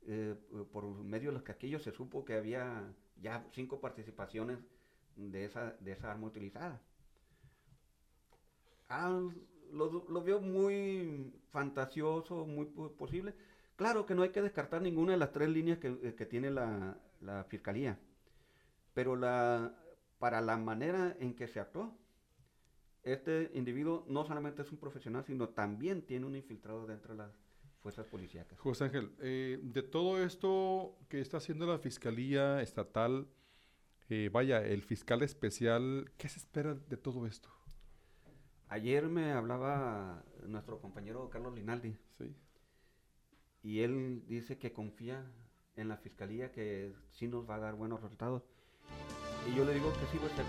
eh, 0.06 0.34
por 0.72 0.84
medio 1.04 1.30
de 1.30 1.34
los 1.34 1.42
casquillos 1.42 1.82
se 1.84 1.92
supo 1.92 2.24
que 2.24 2.34
había 2.34 2.92
ya 3.20 3.46
cinco 3.52 3.80
participaciones 3.80 4.58
de 5.16 5.44
esa, 5.44 5.76
de 5.80 5.92
esa 5.92 6.10
arma 6.10 6.26
utilizada. 6.26 6.80
Ah, 8.88 9.22
lo, 9.72 10.06
lo 10.08 10.22
veo 10.22 10.40
muy 10.40 11.32
fantasioso, 11.50 12.46
muy 12.46 12.66
posible. 12.66 13.34
Claro 13.76 14.06
que 14.06 14.14
no 14.14 14.22
hay 14.22 14.30
que 14.30 14.42
descartar 14.42 14.82
ninguna 14.82 15.12
de 15.12 15.18
las 15.18 15.32
tres 15.32 15.48
líneas 15.48 15.78
que, 15.78 15.88
eh, 16.02 16.26
tiene 16.26 16.50
la, 16.50 16.98
fiscalía, 17.48 17.98
pero 18.94 19.18
para 20.18 20.40
la 20.40 20.56
manera 20.56 21.16
en 21.20 21.34
que 21.34 21.46
se 21.48 21.60
actuó, 21.60 21.96
este 23.02 23.50
individuo 23.54 24.04
no 24.08 24.24
solamente 24.24 24.62
es 24.62 24.70
un 24.70 24.78
profesional, 24.78 25.24
sino 25.24 25.48
también 25.48 26.02
tiene 26.02 26.26
un 26.26 26.36
infiltrado 26.36 26.86
dentro 26.86 27.14
de 27.14 27.18
las 27.18 27.32
fuerzas 27.80 28.06
policíacas. 28.06 28.58
José 28.60 28.84
Ángel, 28.84 29.12
eh, 29.20 29.58
de 29.62 29.82
todo 29.82 30.22
esto 30.22 30.96
que 31.08 31.20
está 31.20 31.38
haciendo 31.38 31.66
la 31.66 31.78
Fiscalía 31.78 32.60
Estatal, 32.60 33.28
eh, 34.08 34.30
vaya, 34.32 34.64
el 34.64 34.82
fiscal 34.82 35.22
especial, 35.22 36.10
¿qué 36.18 36.28
se 36.28 36.38
espera 36.38 36.74
de 36.74 36.96
todo 36.96 37.26
esto? 37.26 37.48
Ayer 38.72 39.06
me 39.06 39.32
hablaba 39.32 40.24
nuestro 40.46 40.80
compañero 40.80 41.28
Carlos 41.28 41.54
Linaldi. 41.54 41.94
Sí. 42.16 42.34
Y 43.62 43.80
él 43.80 44.24
dice 44.26 44.56
que 44.56 44.72
confía 44.72 45.30
en 45.76 45.88
la 45.88 45.98
fiscalía 45.98 46.52
que 46.52 46.94
sí 47.10 47.28
nos 47.28 47.46
va 47.46 47.56
a 47.56 47.58
dar 47.58 47.74
buenos 47.74 48.00
resultados. 48.00 48.42
Y 49.46 49.54
yo 49.54 49.66
le 49.66 49.74
digo 49.74 49.92
que 49.92 50.06
sí 50.06 50.24
a 50.24 50.26
estar. 50.26 50.46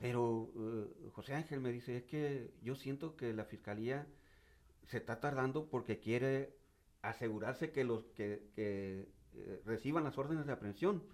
Pero 0.00 0.24
uh, 0.24 1.10
José 1.12 1.34
Ángel 1.34 1.60
me 1.60 1.70
dice, 1.70 1.98
es 1.98 2.02
que 2.02 2.52
yo 2.62 2.74
siento 2.74 3.14
que 3.14 3.32
la 3.32 3.44
fiscalía 3.44 4.04
se 4.88 4.96
está 4.96 5.20
tardando 5.20 5.70
porque 5.70 6.00
quiere 6.00 6.56
asegurarse 7.00 7.70
que 7.70 7.84
los 7.84 8.02
que, 8.16 8.50
que 8.56 9.08
eh, 9.34 9.62
reciban 9.64 10.02
las 10.02 10.18
órdenes 10.18 10.46
de 10.46 10.52
aprehensión 10.52 11.04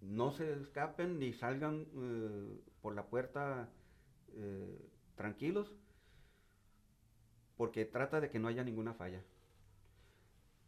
no 0.00 0.30
se 0.30 0.50
escapen 0.54 1.18
ni 1.18 1.34
salgan 1.34 1.82
uh, 1.92 2.58
por 2.80 2.94
la 2.94 3.04
puerta 3.10 3.68
eh, 4.34 4.88
tranquilos, 5.16 5.74
porque 7.56 7.84
trata 7.84 8.20
de 8.20 8.30
que 8.30 8.38
no 8.38 8.48
haya 8.48 8.64
ninguna 8.64 8.94
falla. 8.94 9.22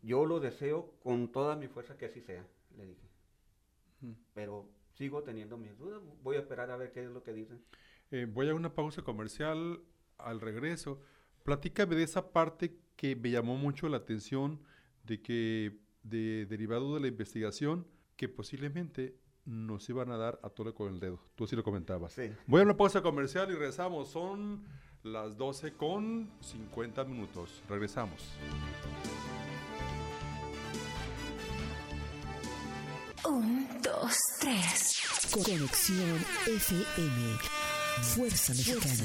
Yo 0.03 0.25
lo 0.27 0.41
deseo 0.41 0.95
con 1.03 1.31
toda 1.31 1.57
mi 1.57 1.69
fuerza 1.69 1.97
que 1.97 2.07
así 2.07 2.21
sea, 2.21 2.47
le 2.77 2.87
dije. 2.87 3.09
Pero 4.35 4.69
sigo 4.95 5.23
teniendo 5.23 5.59
mis 5.59 5.77
dudas, 5.79 6.01
voy 6.23 6.37
a 6.37 6.41
esperar 6.41 6.71
a 6.71 6.77
ver 6.77 6.91
qué 6.93 7.05
es 7.05 7.11
lo 7.11 7.23
que 7.23 7.33
dicen. 7.33 7.63
Eh, 8.11 8.27
voy 8.29 8.49
a 8.49 8.55
una 8.55 8.75
pausa 8.75 9.03
comercial 9.03 9.81
al 10.19 10.41
regreso. 10.41 11.01
Platícame 11.45 11.95
de 11.95 12.03
esa 12.03 12.33
parte 12.33 12.77
que 12.97 13.15
me 13.15 13.31
llamó 13.31 13.57
mucho 13.57 13.89
la 13.89 13.99
atención 13.99 14.61
de 15.05 15.23
que, 15.23 15.79
de, 16.03 16.47
derivado 16.47 16.95
de 16.95 17.01
la 17.01 17.09
investigación, 17.09 17.87
que 18.17 18.29
posiblemente 18.29 19.17
nos 19.45 19.89
iban 19.89 20.11
a 20.11 20.17
dar 20.17 20.39
a 20.43 20.51
tole 20.51 20.73
con 20.73 20.93
el 20.93 21.01
dedo. 21.01 21.21
Tú 21.35 21.47
sí 21.47 21.57
lo 21.57 21.63
comentabas. 21.63 22.13
Sí. 22.13 22.31
Voy 22.47 22.61
a 22.61 22.65
una 22.65 22.77
pausa 22.77 23.03
comercial 23.03 23.51
y 23.51 23.55
regresamos. 23.55 24.09
Son 24.09 24.65
las 25.03 25.37
12 25.37 25.75
con 25.75 26.31
50 26.41 27.05
minutos. 27.05 27.63
Regresamos. 27.69 28.21
Un, 33.29 33.69
dos, 33.83 34.17
tres. 34.41 35.03
Conexión 35.33 36.19
FM. 36.47 37.39
Fuerza 38.03 38.53
Mexicana. 38.55 39.05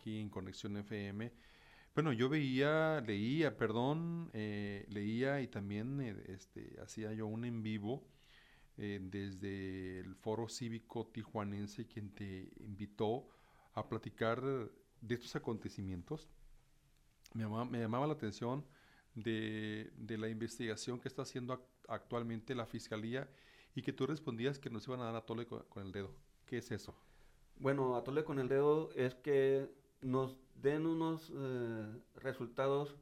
aquí 0.00 0.18
en 0.18 0.30
Conexión 0.30 0.76
FM. 0.78 1.30
Bueno, 1.94 2.12
yo 2.12 2.28
veía, 2.28 3.02
leía, 3.02 3.56
perdón, 3.56 4.30
eh, 4.32 4.86
leía 4.88 5.42
y 5.42 5.48
también 5.48 6.00
eh, 6.00 6.16
este, 6.28 6.78
hacía 6.82 7.12
yo 7.12 7.26
un 7.26 7.44
en 7.44 7.62
vivo 7.62 8.06
desde 8.76 10.00
el 10.00 10.14
Foro 10.14 10.48
Cívico 10.48 11.06
Tijuanense, 11.12 11.86
quien 11.86 12.14
te 12.14 12.50
invitó 12.60 13.28
a 13.74 13.86
platicar 13.86 14.40
de 14.42 15.14
estos 15.14 15.36
acontecimientos. 15.36 16.30
Me 17.34 17.42
llamaba, 17.42 17.66
me 17.66 17.78
llamaba 17.78 18.06
la 18.06 18.14
atención 18.14 18.64
de, 19.14 19.92
de, 19.98 20.16
la 20.16 20.30
investigación 20.30 20.98
que 20.98 21.08
está 21.08 21.22
haciendo 21.22 21.62
actualmente 21.88 22.54
la 22.54 22.64
Fiscalía 22.64 23.28
y 23.74 23.82
que 23.82 23.92
tú 23.92 24.06
respondías 24.06 24.58
que 24.58 24.70
nos 24.70 24.86
iban 24.86 25.00
a 25.00 25.04
dar 25.04 25.16
a 25.16 25.26
tole 25.26 25.46
con, 25.46 25.64
el 25.84 25.92
dedo. 25.92 26.14
¿Qué 26.46 26.58
es 26.58 26.70
eso? 26.70 26.94
Bueno, 27.56 27.96
a 27.96 28.02
tole 28.02 28.24
con 28.24 28.38
el 28.38 28.48
dedo 28.48 28.90
es 28.92 29.14
que 29.14 29.70
nos 30.02 30.36
den 30.54 30.86
unos 30.86 31.32
eh, 31.34 32.02
resultados 32.16 32.94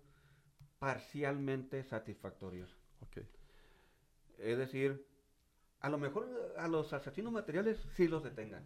parcialmente 0.79 1.83
satisfactorios. 1.85 2.71
Okay. 3.09 3.29
Es 4.39 4.59
decir, 4.59 5.07
a 5.81 5.89
lo 5.91 5.99
mejor 5.99 6.55
a 6.57 6.69
los 6.69 6.93
asesinos 6.93 7.33
materiales 7.33 7.79
sí 7.95 8.09
los 8.09 8.23
detengan, 8.23 8.65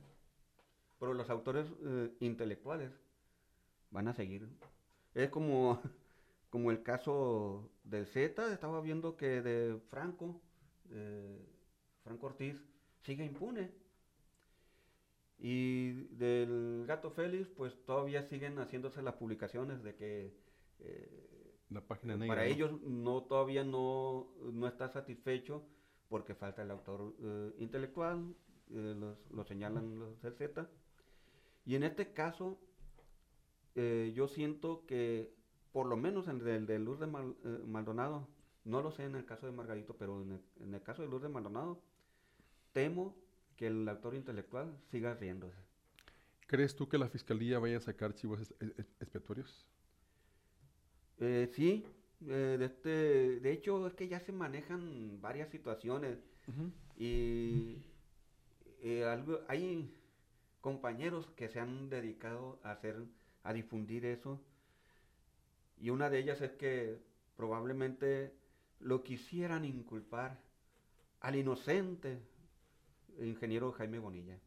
pero 0.98 1.14
los 1.14 1.30
autores 1.30 1.66
eh, 1.84 2.14
intelectuales 2.20 2.92
van 3.90 4.08
a 4.08 4.14
seguir. 4.14 4.48
Es 5.14 5.30
como, 5.30 5.80
como 6.50 6.70
el 6.70 6.82
caso 6.82 7.70
del 7.84 8.06
Z, 8.06 8.52
estaba 8.52 8.80
viendo 8.80 9.16
que 9.16 9.42
de 9.42 9.78
Franco, 9.88 10.40
eh, 10.90 11.46
Franco 12.02 12.26
Ortiz 12.26 12.62
sigue 13.02 13.24
impune. 13.24 13.81
Y 15.44 16.04
del 16.14 16.84
gato 16.86 17.10
Félix, 17.10 17.48
pues 17.48 17.74
todavía 17.84 18.22
siguen 18.22 18.60
haciéndose 18.60 19.02
las 19.02 19.14
publicaciones 19.14 19.82
de 19.82 19.96
que 19.96 20.36
eh, 20.78 21.58
la 21.68 21.80
página 21.80 22.16
para 22.28 22.46
ellos 22.46 22.80
no 22.82 23.24
todavía 23.24 23.64
no, 23.64 24.28
no, 24.52 24.68
está 24.68 24.88
satisfecho 24.88 25.66
porque 26.08 26.36
falta 26.36 26.62
el 26.62 26.70
autor 26.70 27.16
eh, 27.20 27.54
intelectual, 27.58 28.36
eh, 28.70 29.14
lo 29.32 29.44
señalan 29.44 29.98
los 29.98 30.22
del 30.22 30.34
Z. 30.34 30.70
Y 31.64 31.74
en 31.74 31.82
este 31.82 32.12
caso, 32.12 32.60
yo 33.74 34.28
siento 34.28 34.86
que 34.86 35.34
por 35.72 35.86
lo 35.86 35.96
menos 35.96 36.28
en 36.28 36.46
el 36.46 36.66
de 36.66 36.78
Luz 36.78 37.00
de 37.00 37.08
Maldonado, 37.08 38.28
no 38.62 38.80
lo 38.80 38.92
sé 38.92 39.06
en 39.06 39.16
el 39.16 39.24
caso 39.24 39.46
de 39.46 39.52
Margarito, 39.52 39.96
pero 39.96 40.22
en 40.22 40.32
el, 40.32 40.40
en 40.60 40.74
el 40.74 40.82
caso 40.82 41.02
de 41.02 41.08
Luz 41.08 41.22
de 41.22 41.28
Maldonado, 41.28 41.82
temo 42.72 43.21
que 43.62 43.68
el 43.68 43.88
actor 43.88 44.16
intelectual 44.16 44.76
siga 44.90 45.14
riéndose. 45.14 45.56
¿Crees 46.48 46.74
tú 46.74 46.88
que 46.88 46.98
la 46.98 47.08
fiscalía 47.08 47.60
vaya 47.60 47.76
a 47.76 47.80
sacar 47.80 48.10
archivos 48.10 48.52
expiatorios? 48.98 49.64
Eh, 51.20 51.48
sí, 51.54 51.86
eh, 52.26 52.56
de, 52.58 52.64
este, 52.64 52.88
de 53.38 53.52
hecho 53.52 53.86
es 53.86 53.94
que 53.94 54.08
ya 54.08 54.18
se 54.18 54.32
manejan 54.32 55.20
varias 55.20 55.48
situaciones 55.48 56.18
y 56.96 57.84
eh, 58.80 59.04
algo, 59.04 59.38
hay 59.46 59.94
compañeros 60.60 61.30
que 61.36 61.48
se 61.48 61.60
han 61.60 61.88
dedicado 61.88 62.58
a 62.64 62.72
hacer, 62.72 62.96
a 63.44 63.52
difundir 63.52 64.06
eso 64.06 64.40
y 65.78 65.90
una 65.90 66.10
de 66.10 66.18
ellas 66.18 66.40
es 66.40 66.50
que 66.50 67.00
probablemente 67.36 68.34
lo 68.80 69.04
quisieran 69.04 69.64
inculpar 69.64 70.40
al 71.20 71.36
inocente 71.36 72.31
ingeniero 73.20 73.72
Jaime 73.72 73.98
Bonilla. 73.98 74.38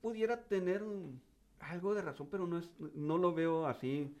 Pudiera 0.00 0.44
tener 0.44 0.82
algo 1.60 1.94
de 1.94 2.02
razón, 2.02 2.28
pero 2.30 2.46
no, 2.46 2.58
es, 2.58 2.70
no 2.94 3.18
lo 3.18 3.32
veo 3.32 3.66
así 3.66 4.14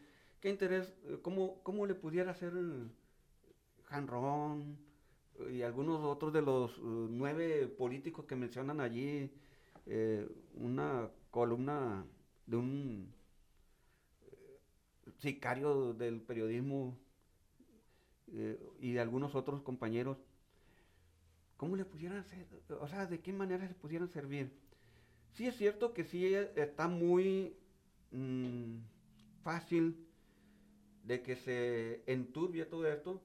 ¿qué 0.44 0.50
interés, 0.50 0.94
eh, 1.06 1.20
cómo, 1.22 1.62
cómo 1.62 1.86
le 1.86 1.94
pudiera 1.94 2.32
hacer 2.32 2.52
Janrón 3.84 4.76
y 5.50 5.62
algunos 5.62 6.04
otros 6.04 6.34
de 6.34 6.42
los 6.42 6.76
uh, 6.76 7.08
nueve 7.10 7.66
políticos 7.66 8.26
que 8.26 8.36
mencionan 8.36 8.82
allí 8.82 9.32
eh, 9.86 10.28
una 10.52 11.08
columna 11.30 12.04
de 12.44 12.56
un 12.58 13.14
eh, 14.20 14.60
sicario 15.16 15.94
del 15.94 16.20
periodismo 16.20 16.94
y 18.80 18.92
de 18.92 19.00
algunos 19.00 19.34
otros 19.34 19.62
compañeros? 19.62 20.18
¿Cómo 21.56 21.76
le 21.76 21.84
pudieran 21.84 22.18
hacer? 22.18 22.46
O 22.80 22.88
sea, 22.88 23.06
¿de 23.06 23.20
qué 23.20 23.32
manera 23.32 23.66
se 23.68 23.74
pudieran 23.74 24.08
servir? 24.08 24.52
Sí 25.32 25.46
es 25.46 25.56
cierto 25.56 25.94
que 25.94 26.04
sí 26.04 26.34
está 26.34 26.88
muy 26.88 27.56
mm, 28.10 28.78
fácil 29.42 30.06
de 31.04 31.22
que 31.22 31.36
se 31.36 32.02
enturbie 32.06 32.64
todo 32.64 32.86
esto, 32.88 33.22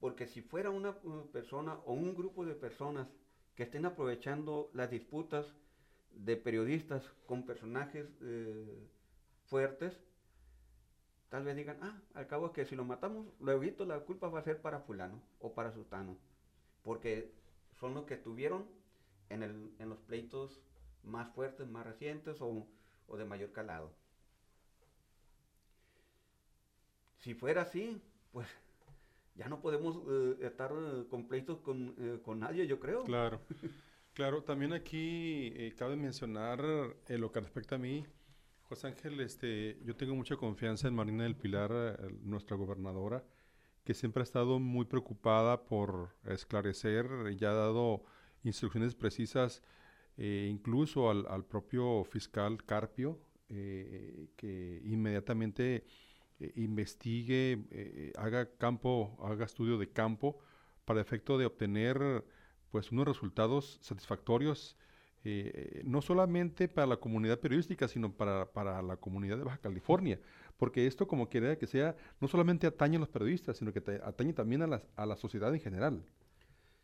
porque 0.00 0.26
si 0.26 0.42
fuera 0.42 0.70
una 0.70 0.96
persona 1.32 1.74
o 1.84 1.92
un 1.92 2.14
grupo 2.14 2.44
de 2.44 2.54
personas 2.54 3.08
que 3.54 3.64
estén 3.64 3.84
aprovechando 3.84 4.70
las 4.74 4.90
disputas 4.90 5.54
de 6.12 6.36
periodistas 6.36 7.04
con 7.26 7.44
personajes 7.44 8.06
eh, 8.22 8.88
fuertes, 9.46 10.00
tal 11.28 11.44
vez 11.44 11.56
digan, 11.56 11.78
ah, 11.82 12.00
al 12.14 12.26
cabo 12.26 12.46
es 12.46 12.52
que 12.52 12.64
si 12.64 12.74
lo 12.74 12.84
matamos, 12.84 13.26
luego 13.38 13.84
la 13.84 14.00
culpa 14.00 14.28
va 14.28 14.40
a 14.40 14.44
ser 14.44 14.60
para 14.60 14.80
fulano 14.80 15.22
o 15.38 15.54
para 15.54 15.72
sultano, 15.72 16.16
porque 16.82 17.32
son 17.78 17.94
los 17.94 18.04
que 18.04 18.14
estuvieron 18.14 18.66
en, 19.28 19.42
el, 19.42 19.74
en 19.78 19.88
los 19.88 19.98
pleitos 20.00 20.60
más 21.02 21.32
fuertes, 21.34 21.68
más 21.68 21.86
recientes 21.86 22.40
o, 22.40 22.66
o 23.06 23.16
de 23.16 23.24
mayor 23.24 23.52
calado. 23.52 23.92
Si 27.18 27.34
fuera 27.34 27.62
así, 27.62 28.00
pues 28.32 28.48
ya 29.34 29.48
no 29.48 29.60
podemos 29.60 29.96
eh, 30.08 30.46
estar 30.46 30.70
eh, 30.72 31.04
con, 31.08 31.94
eh, 31.98 32.18
con, 32.22 32.40
nadie, 32.40 32.66
yo 32.66 32.78
creo. 32.78 33.04
Claro, 33.04 33.40
claro. 34.14 34.42
También 34.42 34.72
aquí 34.72 35.72
cabe 35.76 35.96
mencionar 35.96 36.62
en 37.08 37.20
lo 37.20 37.30
que 37.32 37.40
respecta 37.40 37.76
a 37.76 37.78
mí, 37.78 38.04
José 38.62 38.88
Ángel, 38.88 39.18
este, 39.20 39.78
yo 39.84 39.96
tengo 39.96 40.14
mucha 40.14 40.36
confianza 40.36 40.88
en 40.88 40.94
Marina 40.94 41.24
del 41.24 41.36
Pilar, 41.36 41.98
nuestra 42.22 42.56
gobernadora, 42.56 43.24
que 43.84 43.94
siempre 43.94 44.22
ha 44.22 44.24
estado 44.24 44.58
muy 44.58 44.84
preocupada 44.84 45.64
por 45.64 46.16
esclarecer, 46.24 47.36
ya 47.36 47.50
ha 47.50 47.54
dado 47.54 48.02
instrucciones 48.44 48.94
precisas, 48.94 49.62
incluso 50.16 51.10
al, 51.10 51.44
propio 51.46 52.04
fiscal 52.04 52.64
Carpio, 52.64 53.18
que 53.48 54.82
inmediatamente 54.84 55.84
eh, 56.40 56.52
investigue, 56.56 57.66
eh, 57.70 58.12
haga 58.16 58.50
campo, 58.56 59.18
haga 59.22 59.44
estudio 59.44 59.76
de 59.76 59.90
campo 59.90 60.38
para 60.86 61.00
efecto 61.00 61.36
de 61.36 61.44
obtener 61.44 62.24
pues 62.70 62.92
unos 62.92 63.06
resultados 63.06 63.78
satisfactorios 63.82 64.76
eh, 65.22 65.82
no 65.84 66.00
solamente 66.00 66.66
para 66.66 66.86
la 66.86 66.96
comunidad 66.96 67.40
periodística, 67.40 67.88
sino 67.88 68.12
para, 68.16 68.50
para, 68.52 68.80
la 68.80 68.96
comunidad 68.96 69.36
de 69.36 69.44
Baja 69.44 69.58
California, 69.58 70.18
porque 70.60 70.86
esto 70.86 71.08
como 71.08 71.30
quiera 71.30 71.56
que 71.56 71.66
sea, 71.66 71.96
no 72.20 72.28
solamente 72.28 72.66
atañe 72.66 72.98
a 72.98 73.00
los 73.00 73.08
periodistas, 73.08 73.56
sino 73.56 73.72
que 73.72 73.80
atañe 74.04 74.34
también 74.34 74.60
a 74.60 74.66
la, 74.66 74.82
a 74.94 75.06
la 75.06 75.16
sociedad 75.16 75.54
en 75.54 75.60
general. 75.60 76.04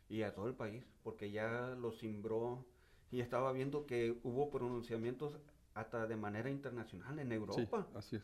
Y 0.09 0.23
a 0.23 0.33
todo 0.33 0.47
el 0.47 0.55
país, 0.55 0.83
porque 1.03 1.29
ya 1.29 1.75
lo 1.79 1.91
cimbró 1.91 2.65
y 3.11 3.21
estaba 3.21 3.51
viendo 3.51 3.85
que 3.85 4.17
hubo 4.23 4.49
pronunciamientos 4.49 5.37
hasta 5.75 6.07
de 6.07 6.15
manera 6.15 6.49
internacional 6.49 7.19
en 7.19 7.31
Europa. 7.31 7.87
Sí, 7.91 7.95
así 7.95 8.15
es. 8.15 8.23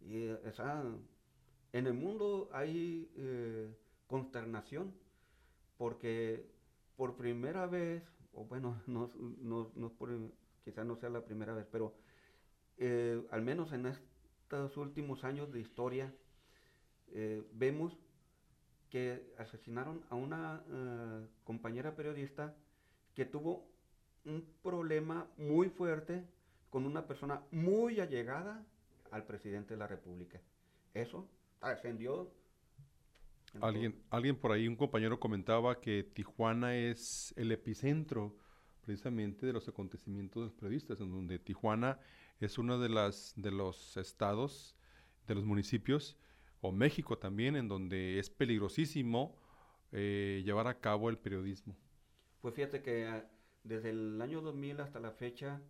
Y 0.00 0.24
esa, 0.44 0.82
en 1.72 1.86
el 1.86 1.94
mundo 1.94 2.50
hay 2.52 3.08
eh, 3.16 3.72
consternación 4.08 4.92
porque 5.76 6.50
por 6.96 7.14
primera 7.14 7.66
vez, 7.66 8.02
o 8.32 8.44
bueno, 8.44 8.82
no, 8.88 9.12
no, 9.38 9.70
no 9.76 9.92
por, 9.92 10.10
quizás 10.64 10.84
no 10.84 10.96
sea 10.96 11.10
la 11.10 11.24
primera 11.24 11.54
vez, 11.54 11.64
pero 11.70 11.94
eh, 12.76 13.24
al 13.30 13.42
menos 13.42 13.72
en 13.72 13.86
estos 14.44 14.76
últimos 14.76 15.24
años 15.24 15.50
de 15.52 15.60
historia, 15.60 16.14
eh, 17.12 17.42
vemos 17.52 17.96
que 18.90 19.34
asesinaron 19.38 20.04
a 20.08 20.14
una 20.14 20.62
compañera 21.42 21.96
periodista 21.96 22.54
que 23.14 23.24
tuvo 23.24 23.66
un 24.24 24.46
problema 24.62 25.26
muy 25.36 25.68
fuerte 25.68 26.24
con 26.70 26.86
una 26.86 27.06
persona 27.06 27.42
muy 27.50 27.98
allegada 27.98 28.64
al 29.10 29.24
presidente 29.24 29.74
de 29.74 29.78
la 29.78 29.88
República. 29.88 30.40
Eso 30.92 31.28
trascendió. 31.58 32.30
Alguien, 33.60 34.00
alguien 34.10 34.36
por 34.36 34.52
ahí, 34.52 34.68
un 34.68 34.76
compañero 34.76 35.18
comentaba 35.18 35.80
que 35.80 36.04
Tijuana 36.04 36.76
es 36.76 37.34
el 37.36 37.50
epicentro 37.50 38.36
precisamente 38.80 39.46
de 39.46 39.52
los 39.52 39.68
acontecimientos 39.68 40.42
de 40.42 40.46
los 40.46 40.54
periodistas, 40.54 41.00
en 41.00 41.10
donde 41.10 41.38
Tijuana 41.38 41.98
es 42.40 42.58
uno 42.58 42.78
de, 42.78 42.88
las, 42.88 43.32
de 43.36 43.50
los 43.50 43.96
estados, 43.96 44.76
de 45.26 45.34
los 45.34 45.44
municipios, 45.44 46.16
o 46.60 46.72
México 46.72 47.18
también, 47.18 47.56
en 47.56 47.68
donde 47.68 48.18
es 48.18 48.30
peligrosísimo 48.30 49.36
eh, 49.92 50.42
llevar 50.44 50.66
a 50.66 50.80
cabo 50.80 51.10
el 51.10 51.18
periodismo. 51.18 51.76
Pues 52.40 52.54
fíjate 52.54 52.82
que 52.82 53.06
ah, 53.06 53.28
desde 53.62 53.90
el 53.90 54.20
año 54.20 54.40
2000 54.40 54.80
hasta 54.80 55.00
la 55.00 55.12
fecha 55.12 55.60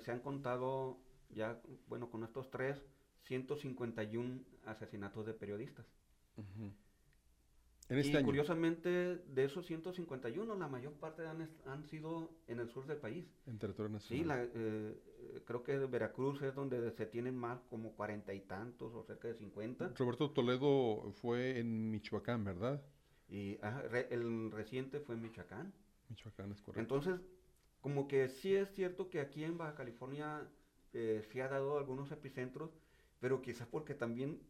se 0.00 0.10
han 0.10 0.20
contado 0.20 0.98
ya, 1.30 1.60
bueno, 1.88 2.10
con 2.10 2.24
estos 2.24 2.50
tres, 2.50 2.82
151 3.22 4.40
asesinatos 4.64 5.26
de 5.26 5.34
periodistas. 5.34 5.86
En 7.88 7.98
este 7.98 8.20
y 8.20 8.24
curiosamente, 8.24 8.88
de 8.88 9.44
esos 9.44 9.66
151, 9.66 10.56
la 10.56 10.68
mayor 10.68 10.92
parte 10.94 11.26
han, 11.26 11.48
han, 11.66 11.84
sido 11.84 12.30
en 12.48 12.58
el 12.58 12.68
sur 12.68 12.86
del 12.86 12.98
país. 12.98 13.24
En 13.46 13.58
territorio 13.58 13.90
nacional. 13.90 14.50
Sí, 14.52 14.52
eh, 14.56 15.42
creo 15.44 15.62
que 15.62 15.76
Veracruz 15.78 16.42
es 16.42 16.54
donde 16.54 16.90
se 16.90 17.06
tienen 17.06 17.36
más, 17.36 17.60
como 17.70 17.92
cuarenta 17.92 18.34
y 18.34 18.40
tantos 18.40 18.92
o 18.94 19.04
cerca 19.04 19.28
de 19.28 19.34
50. 19.34 19.92
Roberto 19.96 20.30
Toledo 20.30 21.12
fue 21.12 21.60
en 21.60 21.90
Michoacán, 21.90 22.44
¿verdad? 22.44 22.82
Y 23.28 23.58
el 24.10 24.50
reciente 24.50 25.00
fue 25.00 25.14
en 25.14 25.22
Michoacán. 25.22 25.72
Michoacán 26.08 26.52
es 26.52 26.62
correcto. 26.62 26.80
Entonces, 26.80 27.20
como 27.80 28.08
que 28.08 28.28
sí 28.28 28.54
es 28.54 28.68
cierto 28.72 29.10
que 29.10 29.20
aquí 29.20 29.44
en 29.44 29.58
Baja 29.58 29.74
California 29.74 30.48
eh, 30.92 31.22
se 31.30 31.42
ha 31.42 31.48
dado 31.48 31.78
algunos 31.78 32.10
epicentros, 32.10 32.70
pero 33.20 33.42
quizás 33.42 33.68
porque 33.68 33.94
también 33.94 34.40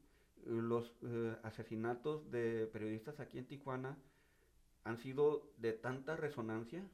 los 0.47 0.92
eh, 1.03 1.36
asesinatos 1.42 2.30
de 2.30 2.66
periodistas 2.72 3.20
aquí 3.20 3.38
en 3.38 3.47
Tijuana 3.47 3.97
han 4.84 4.99
sido 4.99 5.51
de 5.59 5.72
tanta 5.72 6.16
resonancia 6.16 6.88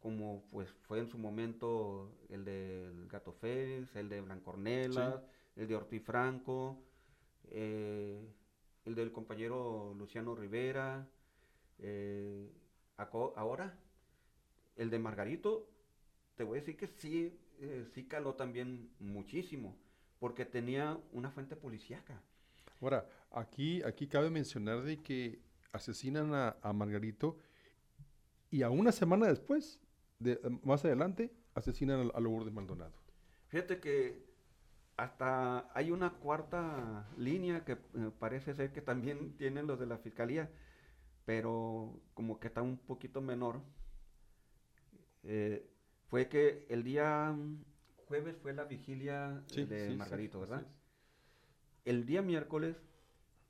como 0.00 0.44
pues 0.50 0.70
fue 0.86 1.00
en 1.00 1.08
su 1.08 1.18
momento 1.18 2.12
el 2.28 2.44
del 2.44 3.08
Gato 3.08 3.32
Félix, 3.32 3.94
el 3.96 4.08
de 4.08 4.20
Blancornela, 4.20 5.22
el 5.56 5.66
de 5.66 5.74
Ortiz 5.76 6.02
Franco, 6.04 6.78
el 7.50 8.24
del 8.84 9.10
compañero 9.10 9.94
Luciano 9.98 10.34
Rivera, 10.36 11.08
ahora 13.34 13.78
el 14.76 14.90
de 14.90 14.98
Margarito, 14.98 15.68
te 16.36 16.44
voy 16.44 16.58
a 16.58 16.60
decir 16.60 16.76
que 16.76 16.86
sí 16.86 17.36
eh, 17.58 17.86
sí 17.94 18.04
caló 18.04 18.34
también 18.34 18.90
muchísimo, 19.00 19.76
porque 20.26 20.44
tenía 20.44 20.98
una 21.12 21.30
fuente 21.30 21.54
policíaca. 21.54 22.20
Ahora, 22.80 23.08
aquí, 23.30 23.80
aquí 23.84 24.08
cabe 24.08 24.28
mencionar 24.28 24.82
de 24.82 25.00
que 25.00 25.38
asesinan 25.70 26.34
a, 26.34 26.72
Margarito 26.72 27.38
y 28.50 28.62
a 28.62 28.70
una 28.70 28.90
semana 28.90 29.28
después, 29.28 29.78
de, 30.18 30.40
más 30.64 30.84
adelante, 30.84 31.32
asesinan 31.54 32.10
a, 32.12 32.18
a 32.18 32.18
Lourdes 32.18 32.52
Maldonado. 32.52 32.92
Fíjate 33.46 33.78
que 33.78 34.26
hasta 34.96 35.70
hay 35.72 35.92
una 35.92 36.14
cuarta 36.14 37.08
línea 37.16 37.64
que 37.64 37.74
eh, 37.74 37.78
parece 38.18 38.52
ser 38.52 38.72
que 38.72 38.82
también 38.82 39.36
tienen 39.38 39.68
los 39.68 39.78
de 39.78 39.86
la 39.86 39.98
fiscalía, 39.98 40.50
pero 41.24 42.00
como 42.14 42.40
que 42.40 42.48
está 42.48 42.62
un 42.62 42.78
poquito 42.78 43.20
menor. 43.20 43.60
Eh, 45.22 45.70
fue 46.08 46.28
que 46.28 46.66
el 46.68 46.82
día 46.82 47.32
jueves 48.06 48.36
fue 48.42 48.52
la 48.52 48.64
vigilia 48.64 49.42
de 49.54 49.94
Margarito, 49.96 50.40
¿verdad? 50.40 50.66
El 51.84 52.06
día 52.06 52.22
miércoles, 52.22 52.76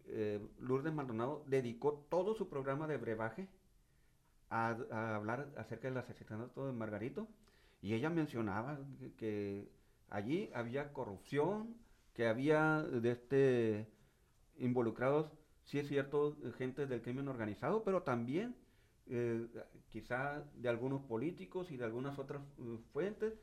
eh, 0.06 0.40
Lourdes 0.60 0.92
Maldonado 0.92 1.44
dedicó 1.46 2.06
todo 2.10 2.34
su 2.34 2.48
programa 2.48 2.86
de 2.86 2.96
brebaje 2.96 3.48
a, 4.50 4.76
hablar 5.16 5.48
acerca 5.56 5.88
del 5.88 5.98
asesinato 5.98 6.66
de 6.66 6.72
Margarito 6.72 7.28
y 7.82 7.94
ella 7.94 8.10
mencionaba 8.10 8.78
que, 9.16 9.68
allí 10.10 10.50
había 10.54 10.92
corrupción, 10.92 11.76
que 12.14 12.26
había 12.26 12.82
de 12.82 13.10
este 13.10 13.86
involucrados, 14.58 15.30
sí 15.64 15.78
es 15.78 15.88
cierto, 15.88 16.36
gente 16.56 16.86
del 16.86 17.02
crimen 17.02 17.28
organizado, 17.28 17.84
pero 17.84 18.02
también 18.02 18.56
eh, 19.08 19.46
quizá 19.88 20.42
de 20.54 20.68
algunos 20.68 21.02
políticos 21.02 21.70
y 21.70 21.76
de 21.76 21.84
algunas 21.84 22.18
otras 22.18 22.42
uh, 22.58 22.78
fuentes, 22.92 23.34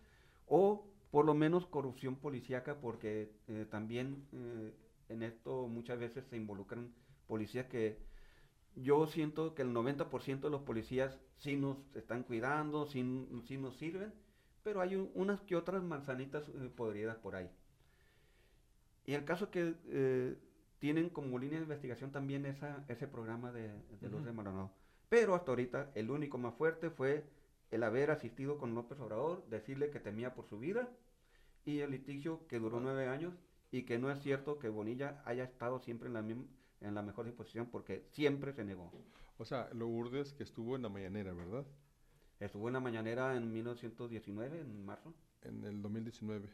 o 0.47 0.87
por 1.13 1.25
lo 1.25 1.35
menos 1.35 1.67
corrupción 1.67 2.15
policíaca, 2.15 2.81
porque 2.81 3.31
eh, 3.47 3.67
también 3.69 4.25
eh, 4.31 4.73
en 5.09 5.21
esto 5.21 5.67
muchas 5.67 5.99
veces 5.99 6.25
se 6.25 6.37
involucran 6.37 6.91
policías 7.27 7.67
que 7.67 7.99
yo 8.75 9.05
siento 9.05 9.53
que 9.53 9.61
el 9.61 9.75
90% 9.75 10.39
de 10.39 10.49
los 10.49 10.63
policías 10.63 11.19
sí 11.37 11.55
nos 11.55 11.77
están 11.93 12.23
cuidando, 12.23 12.87
sí, 12.87 13.03
nos 13.03 13.77
sirven, 13.77 14.11
pero 14.63 14.81
hay 14.81 14.95
unas 15.13 15.39
que 15.41 15.55
otras 15.55 15.83
manzanitas 15.83 16.49
eh, 16.49 16.71
podridas 16.75 17.17
por 17.17 17.35
ahí. 17.35 17.51
Y 19.05 19.13
el 19.13 19.23
caso 19.23 19.51
que 19.51 19.75
eh, 19.89 20.35
tienen 20.79 21.09
como 21.09 21.37
línea 21.37 21.59
de 21.59 21.65
investigación 21.65 22.11
también 22.11 22.47
esa, 22.47 22.85
ese 22.87 23.07
programa 23.07 23.51
de, 23.51 23.71
de 24.01 24.09
Luz 24.09 24.25
de 24.25 24.31
Maldonado. 24.31 24.71
Pero 25.09 25.35
hasta 25.35 25.51
ahorita 25.51 25.91
el 25.93 26.09
único 26.09 26.39
más 26.39 26.55
fuerte 26.55 26.89
fue 26.89 27.23
el 27.69 27.83
haber 27.83 28.09
asistido 28.09 28.57
con 28.57 28.73
López 28.73 28.99
Obrador, 28.99 29.45
decirle 29.47 29.91
que 29.91 29.99
temía 29.99 30.33
por 30.33 30.47
su 30.47 30.57
vida 30.57 30.89
y 31.65 31.79
el 31.79 31.91
litigio 31.91 32.45
que 32.47 32.59
duró 32.59 32.79
nueve 32.79 33.07
años 33.07 33.33
y 33.71 33.83
que 33.83 33.97
no 33.97 34.11
es 34.11 34.21
cierto 34.21 34.59
que 34.59 34.69
Bonilla 34.69 35.21
haya 35.25 35.43
estado 35.43 35.79
siempre 35.79 36.07
en 36.07 36.13
la 36.13 36.21
misma 36.21 36.45
en 36.83 36.95
la 36.95 37.01
mejor 37.01 37.25
disposición 37.25 37.67
porque 37.67 38.05
siempre 38.11 38.53
se 38.53 38.63
negó. 38.63 38.91
O 39.37 39.45
sea, 39.45 39.69
Lourdes 39.73 40.33
que 40.33 40.43
estuvo 40.43 40.75
en 40.75 40.83
la 40.83 40.89
mañanera, 40.89 41.33
¿verdad? 41.33 41.65
Estuvo 42.39 42.67
en 42.67 42.73
la 42.73 42.79
mañanera 42.79 43.35
en 43.35 43.51
1919, 43.51 44.59
en 44.59 44.85
marzo. 44.85 45.13
En 45.41 45.63
el 45.63 45.81
2019. 45.81 46.49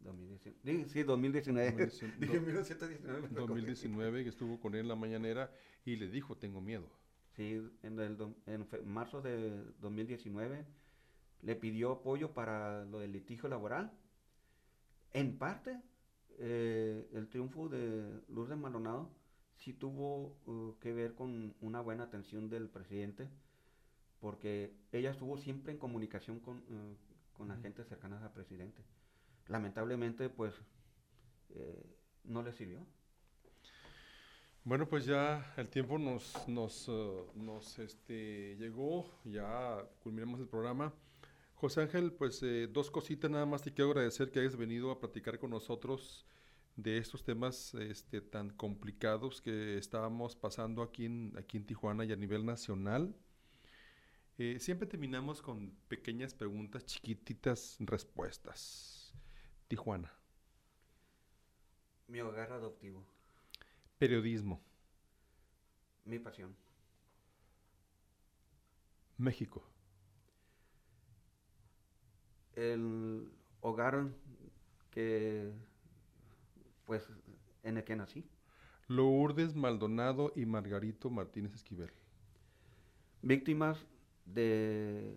2019. 0.00 0.88
Sí, 0.88 1.02
2019. 1.02 1.90
1919. 2.18 3.28
2019 3.30 4.22
que 4.22 4.28
estuvo 4.30 4.60
con 4.60 4.74
él 4.74 4.82
en 4.82 4.88
la 4.88 4.96
mañanera 4.96 5.52
y 5.84 5.96
le 5.96 6.08
dijo, 6.08 6.36
tengo 6.36 6.60
miedo. 6.60 6.88
Sí, 7.36 7.60
en, 7.82 7.98
el 8.00 8.16
en 8.46 8.66
marzo 8.86 9.20
de 9.20 9.64
2019 9.80 10.66
le 11.42 11.56
pidió 11.56 11.92
apoyo 11.92 12.32
para 12.32 12.84
lo 12.84 12.98
del 12.98 13.12
litigio 13.12 13.48
laboral. 13.48 13.92
En 15.12 15.38
parte, 15.38 15.80
eh, 16.38 17.08
el 17.12 17.28
triunfo 17.28 17.68
de 17.68 18.22
Lourdes 18.28 18.58
Maldonado 18.58 19.10
sí 19.56 19.72
tuvo 19.72 20.36
uh, 20.46 20.78
que 20.80 20.92
ver 20.92 21.14
con 21.14 21.54
una 21.60 21.80
buena 21.80 22.04
atención 22.04 22.48
del 22.48 22.68
presidente, 22.68 23.28
porque 24.20 24.72
ella 24.92 25.10
estuvo 25.10 25.36
siempre 25.38 25.72
en 25.72 25.78
comunicación 25.78 26.40
con, 26.40 26.58
uh, 26.58 26.96
con 27.36 27.48
la 27.48 27.56
gente 27.56 27.84
cercana 27.84 28.24
al 28.24 28.32
presidente. 28.32 28.82
Lamentablemente, 29.48 30.28
pues, 30.28 30.54
eh, 31.50 31.96
no 32.24 32.42
le 32.42 32.52
sirvió. 32.52 32.86
Bueno, 34.64 34.86
pues 34.86 35.06
ya 35.06 35.54
el 35.56 35.68
tiempo 35.70 35.98
nos, 35.98 36.46
nos, 36.46 36.88
uh, 36.88 37.32
nos 37.34 37.78
este, 37.78 38.56
llegó, 38.56 39.10
ya 39.24 39.88
culminamos 40.02 40.40
el 40.40 40.48
programa. 40.48 40.92
José 41.58 41.80
Ángel, 41.80 42.12
pues 42.12 42.40
eh, 42.44 42.68
dos 42.68 42.88
cositas 42.88 43.28
nada 43.28 43.44
más 43.44 43.62
te 43.62 43.74
quiero 43.74 43.90
agradecer 43.90 44.30
que 44.30 44.38
hayas 44.38 44.54
venido 44.54 44.92
a 44.92 45.00
platicar 45.00 45.40
con 45.40 45.50
nosotros 45.50 46.24
de 46.76 46.98
estos 46.98 47.24
temas 47.24 47.74
este, 47.74 48.20
tan 48.20 48.50
complicados 48.50 49.42
que 49.42 49.76
estábamos 49.76 50.36
pasando 50.36 50.82
aquí 50.82 51.06
en, 51.06 51.34
aquí 51.36 51.56
en 51.56 51.66
Tijuana 51.66 52.04
y 52.04 52.12
a 52.12 52.16
nivel 52.16 52.46
nacional. 52.46 53.12
Eh, 54.38 54.60
siempre 54.60 54.86
terminamos 54.86 55.42
con 55.42 55.72
pequeñas 55.88 56.32
preguntas, 56.32 56.86
chiquititas 56.86 57.76
respuestas. 57.80 59.12
Tijuana. 59.66 60.12
Mi 62.06 62.20
hogar 62.20 62.52
adoptivo. 62.52 63.04
Periodismo. 63.98 64.62
Mi 66.04 66.20
pasión. 66.20 66.54
México. 69.16 69.67
El 72.58 73.30
hogar 73.60 74.08
que 74.90 75.52
pues 76.84 77.08
en 77.62 77.76
el 77.76 77.84
que 77.84 77.94
nací. 77.94 78.24
Lourdes 78.88 79.54
Maldonado 79.54 80.32
y 80.34 80.44
Margarito 80.44 81.08
Martínez 81.08 81.54
Esquivel. 81.54 81.92
Víctimas 83.22 83.86
de 84.24 85.16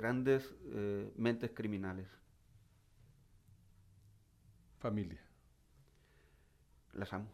grandes 0.00 0.54
eh, 0.66 1.10
mentes 1.16 1.50
criminales. 1.52 2.08
Familia. 4.80 5.22
Las 6.92 7.12
amo. 7.12 7.28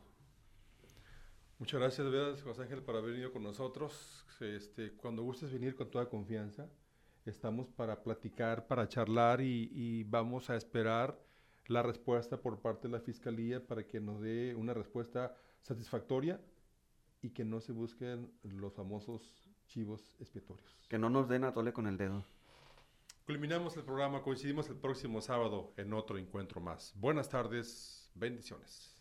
Muchas 1.58 1.80
gracias, 1.80 2.42
José 2.42 2.62
Ángel, 2.62 2.82
por 2.82 2.96
haber 2.96 3.12
venido 3.12 3.32
con 3.32 3.42
nosotros. 3.42 4.24
Este, 4.40 4.92
cuando 4.92 5.22
gustes 5.22 5.52
venir 5.52 5.74
con 5.74 5.90
toda 5.90 6.08
confianza, 6.08 6.68
estamos 7.24 7.68
para 7.68 8.02
platicar, 8.02 8.66
para 8.66 8.88
charlar 8.88 9.40
y, 9.40 9.70
y 9.72 10.04
vamos 10.04 10.50
a 10.50 10.56
esperar 10.56 11.18
la 11.66 11.82
respuesta 11.82 12.40
por 12.40 12.60
parte 12.60 12.88
de 12.88 12.92
la 12.92 13.00
Fiscalía 13.00 13.64
para 13.64 13.86
que 13.86 14.00
nos 14.00 14.20
dé 14.20 14.54
una 14.54 14.74
respuesta 14.74 15.36
satisfactoria 15.62 16.40
y 17.22 17.30
que 17.30 17.44
no 17.44 17.60
se 17.60 17.72
busquen 17.72 18.32
los 18.42 18.74
famosos 18.74 19.44
chivos 19.66 20.14
expiatorios. 20.18 20.86
Que 20.88 20.98
no 20.98 21.10
nos 21.10 21.28
den 21.28 21.44
a 21.44 21.52
tole 21.52 21.72
con 21.72 21.86
el 21.86 21.96
dedo. 21.96 22.24
Culminamos 23.26 23.76
el 23.76 23.84
programa, 23.84 24.22
coincidimos 24.22 24.68
el 24.68 24.76
próximo 24.76 25.20
sábado 25.20 25.72
en 25.76 25.92
otro 25.92 26.18
encuentro 26.18 26.60
más. 26.60 26.92
Buenas 26.96 27.28
tardes, 27.28 28.10
bendiciones. 28.14 28.99